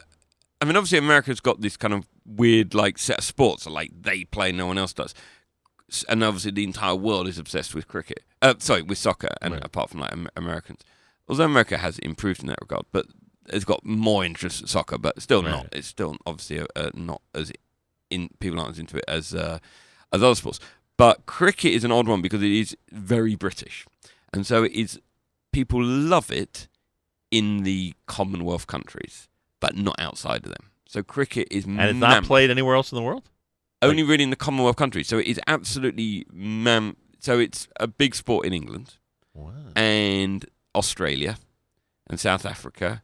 [0.61, 4.23] I mean, obviously America's got this kind of weird like set of sports, like they
[4.25, 5.13] play, no one else does,
[6.03, 8.23] and obviously the entire world is obsessed with cricket.
[8.41, 10.81] Uh, sorry, with soccer, and apart from like Americans,
[11.27, 13.05] although America has improved in that regard, but
[13.47, 15.67] it's got more interest in soccer, but still not.
[15.71, 17.51] It's still obviously uh, uh, not as
[18.09, 19.59] in people aren't as into it as uh,
[20.11, 20.59] as other sports.
[20.97, 23.85] But cricket is an odd one because it is very British,
[24.33, 24.99] and so it is.
[25.51, 26.67] People love it
[27.31, 29.29] in the Commonwealth countries,
[29.61, 30.71] but not outside of them.
[30.87, 33.29] So cricket is and it's not played anywhere else in the world.
[33.85, 35.07] Only really in the Commonwealth countries.
[35.07, 36.95] So it is absolutely mam.
[37.19, 38.95] So it's a big sport in England
[39.75, 41.37] and Australia
[42.09, 43.01] and South Africa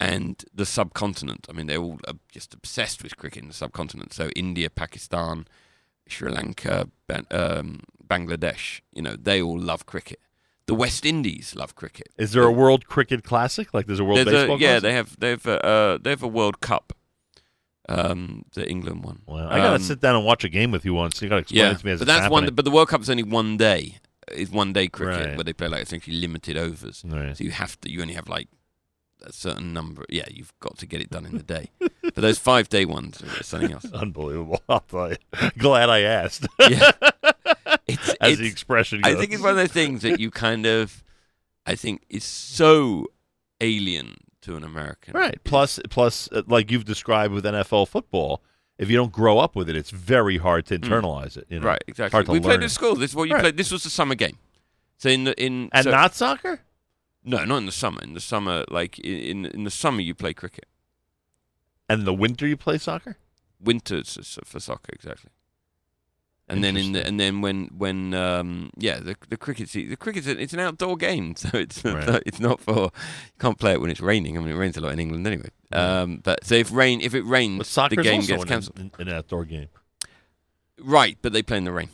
[0.00, 1.46] and the subcontinent.
[1.48, 4.12] I mean, they're all uh, just obsessed with cricket in the subcontinent.
[4.12, 5.46] So India, Pakistan,
[6.06, 8.80] Sri Lanka, Ban- um, Bangladesh.
[8.94, 10.20] You know, they all love cricket.
[10.66, 12.08] The West Indies love cricket.
[12.18, 13.72] Is there a World Cricket Classic?
[13.72, 14.82] Like there's a World There's a- Baseball yeah, Classic?
[14.82, 16.92] they have they have a, uh, they have a World Cup.
[17.88, 19.22] Um, the England one.
[19.26, 19.48] Wow.
[19.48, 21.22] I gotta Um, sit down and watch a game with you once.
[21.22, 22.54] You gotta explain yeah, it to me as but it's that's one.
[22.54, 23.98] But the World Cup's only one day.
[24.32, 25.36] Is one day cricket Right.
[25.38, 27.02] where they play like essentially limited overs.
[27.06, 27.34] Right.
[27.34, 27.90] So you have to.
[27.90, 28.48] You only have like
[29.24, 30.04] a certain number.
[30.10, 31.70] Yeah, you've got to get it done in the day.
[32.02, 33.86] but those five day ones are something else.
[33.94, 34.60] Unbelievable.
[34.68, 35.16] I'll tell you.
[35.56, 36.46] Glad I asked.
[36.68, 36.92] Yeah.
[38.20, 39.14] As the expression goes.
[39.14, 41.02] I think it's one of those things that you kind of,
[41.64, 43.06] I think, is so
[43.62, 44.16] alien
[44.48, 45.14] to an American.
[45.14, 45.38] Right.
[45.44, 48.42] Plus, plus, uh, like you've described with NFL football,
[48.78, 51.46] if you don't grow up with it, it's very hard to internalize it.
[51.48, 51.66] You know?
[51.66, 51.68] Mm.
[51.68, 52.20] Right, exactly.
[52.20, 52.62] We played learn.
[52.64, 52.94] at school.
[52.96, 53.40] This is what you Right.
[53.42, 53.56] played.
[53.56, 54.38] This was the summer game.
[54.96, 56.60] So in the in And so- not soccer?
[57.24, 58.00] No, not in the summer.
[58.02, 60.66] In the summer, like in in the summer, you play cricket.
[61.88, 63.16] And the winter, you play soccer.
[63.60, 65.30] Winters for soccer, exactly.
[66.50, 70.26] And then in the and then when when um, yeah the the cricket the cricket's
[70.26, 72.22] a, it's an outdoor game so it's Right.
[72.26, 72.90] it's not for you
[73.38, 75.50] can't play it when it's raining I mean it rains a lot in England anyway
[75.72, 79.44] um, but so if rain if it rains the game gets cancelled an, an outdoor
[79.44, 79.68] game.
[80.80, 81.90] right but they play in the rain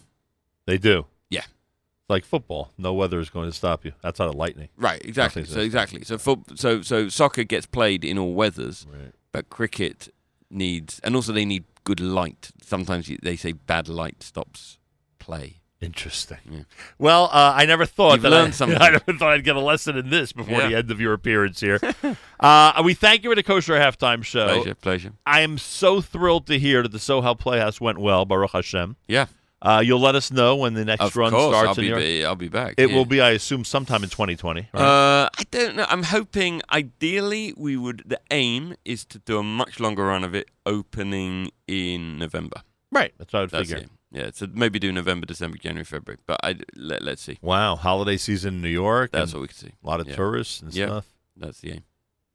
[0.66, 1.07] They do.
[1.31, 1.41] Yeah.
[1.41, 3.92] It's like football, no weather is going to stop you.
[4.02, 4.68] That's out of lightning.
[4.76, 5.44] Right, exactly.
[5.44, 6.05] So exactly.
[6.05, 9.12] So for, so so soccer gets played in all weathers, Right.
[9.33, 10.12] but cricket
[10.50, 12.50] needs, and also they need good light.
[12.62, 14.78] Sometimes they say bad light stops
[15.18, 15.60] play.
[15.80, 16.38] Interesting.
[16.50, 16.60] Yeah.
[16.98, 18.80] Well, uh, I never thought You've that learned I, something.
[18.80, 20.68] I never thought I'd get a lesson in this before Yeah.
[20.68, 21.78] the end of your appearance here.
[22.40, 24.46] uh, we thank you for the kosher halftime show.
[24.46, 25.12] Pleasure, pleasure.
[25.26, 28.96] I am so thrilled to hear that the Soho Playhouse went well, Baruch Hashem.
[29.06, 29.26] Yeah.
[29.65, 31.68] Uh, you'll let us know when the next Of run course, starts.
[31.70, 32.97] I'll be your- I'll be back, It yeah.
[32.97, 34.68] will be, I assume, sometime in 2020.
[34.75, 34.81] Right?
[34.83, 35.86] Uh, I don't know.
[35.89, 36.60] I'm hoping.
[36.70, 38.02] Ideally, we would.
[38.07, 42.62] The aim is to do a much longer run of it, opening in November.
[42.93, 43.12] right.
[43.18, 43.84] That's what I would That's figure.
[43.84, 43.91] it.
[44.12, 46.18] Yeah, so maybe do November, December, January, February.
[46.25, 47.39] But I let let's see.
[47.43, 49.10] Wow, holiday season in New York.
[49.10, 49.73] That's what we can see.
[49.83, 50.15] A lot of Yeah.
[50.15, 51.07] tourists and Yeah, stuff.
[51.36, 51.83] That's the aim.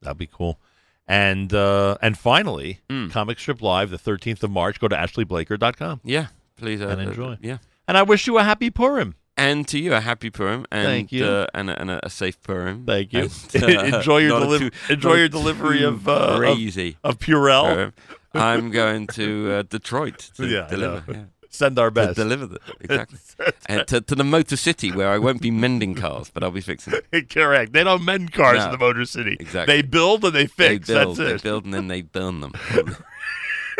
[0.01, 0.59] That'd be cool.
[1.07, 3.07] And uh, and finally, Hmm.
[3.09, 4.79] Comic Strip Live, the 13th of March.
[4.81, 6.01] Go to ashleyblaker.com.
[6.03, 6.27] Yeah,
[6.59, 7.37] please uh, And uh, enjoy.
[7.41, 7.57] yeah.
[7.87, 9.15] And I wish you a happy Purim.
[9.37, 11.25] And to you, a happy Purim, and Thank you.
[11.25, 12.85] uh, and, a, and a, a safe Purim.
[12.85, 13.29] Thank you.
[13.53, 16.97] And, uh, enjoy your not a deliv- too- enjoy your delivery of, uh, of- crazy
[17.05, 17.73] of Purell.
[17.73, 17.93] Purim.
[18.33, 21.03] I'm going to uh, Detroit to Yeah, deliver.
[21.11, 21.23] yeah.
[21.51, 22.15] Send our To best.
[22.15, 23.17] deliver the, exactly,
[23.65, 26.61] and to, to the Motor City where I won't be mending cars, but I'll be
[26.61, 26.93] fixing.
[27.11, 27.29] it.
[27.31, 27.73] Correct.
[27.73, 28.65] They don't mend cars No.
[28.65, 29.35] in the Motor City.
[29.39, 29.73] Exactly.
[29.77, 30.87] They build and they fix.
[30.87, 31.43] They build, That's they it.
[31.43, 32.53] build, and then they burn them.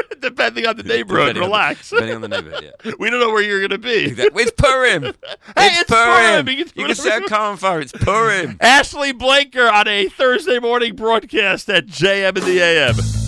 [0.20, 1.36] Depending on the neighborhood.
[1.36, 1.90] Depending on the- Relax.
[1.90, 2.92] depending on the neighborhood, yeah.
[3.00, 4.06] we don't know where you're going to be.
[4.08, 4.44] Exactly.
[4.44, 5.04] It's Purim.
[5.58, 6.46] Hey, it's, it's Purim.
[6.46, 6.50] Purim.
[6.50, 7.82] You can You can set a car on fire.
[7.82, 8.58] It's Purim.
[8.62, 13.19] Ashley Blaker on a Thursday morning broadcast at JM in the AM.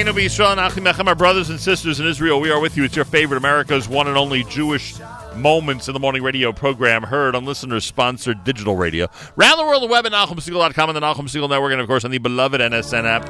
[0.00, 2.84] Achenu B'Yisrael and Achim Echem, our brothers and sisters in Israel, we are with you.
[2.84, 4.94] It's your favorite America's one and only Jewish
[5.36, 9.08] Moments in the Morning radio program, heard on listener-sponsored digital radio.
[9.36, 12.06] Round the world, the web at NachumSegal.com and the Nachum Segal Network, and of course
[12.06, 13.28] on the beloved NSN app.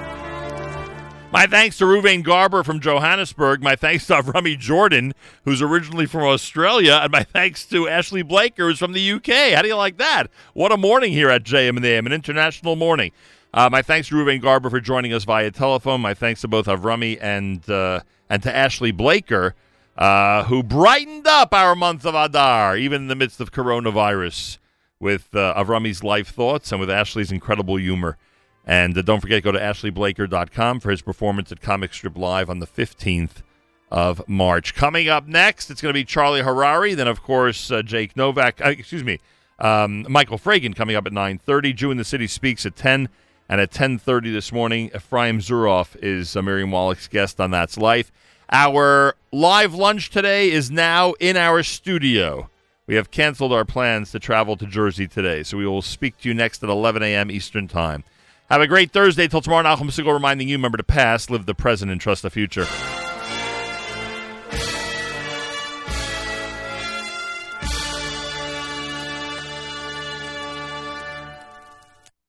[1.33, 3.65] My thanks to Ruvain Garber from Johannesburg.
[3.65, 5.13] My thanks to Avrami Jordan,
[5.45, 7.01] who's originally from Australia.
[7.03, 9.55] And my thanks to Ashley Blaker, who's from the UK.
[9.55, 10.29] How do you like that?
[10.55, 13.11] What a morning here at JM and the AM, an international morning.
[13.53, 16.01] Uh, my thanks to Ruvain Garber for joining us via telephone.
[16.01, 19.57] My thanks to both Avrami and uh, and to Ashley Blaker,
[19.99, 24.59] uh, who brightened up our month of Adar, even in the midst of coronavirus,
[25.01, 28.17] with uh, Avrami's life thoughts and with Ashley's incredible humor.
[28.65, 32.61] And uh, don't forget, go to ashleyblaker.com for his performance at Comic Strip Live on
[32.61, 33.43] the 15th
[33.91, 34.75] of March.
[34.75, 36.95] Coming up next, it's going to be Charlie Harary.
[36.95, 38.65] Then, of course, uh, Jake Novak.
[38.65, 39.19] Uh, excuse me,
[39.59, 41.75] um, Michael Fragin coming up at 9.30.
[41.75, 43.09] Jew in the City speaks at 10.
[43.51, 48.13] And at 10.30 this morning, Ephraim Zuroff is uh, Miriam Wallach's guest on That's Life.
[48.49, 52.49] Our live lunch today is now in our studio.
[52.87, 55.43] we have canceled our plans to travel to Jersey today.
[55.43, 57.29] So we will speak to you next at 11 a.m.
[57.29, 58.05] Eastern Time.
[58.49, 59.27] Have a great Thursday.
[59.27, 62.31] Till tomorrow, Nachum Segal reminding you remember the past, live the present, and trust the
[62.31, 62.69] future.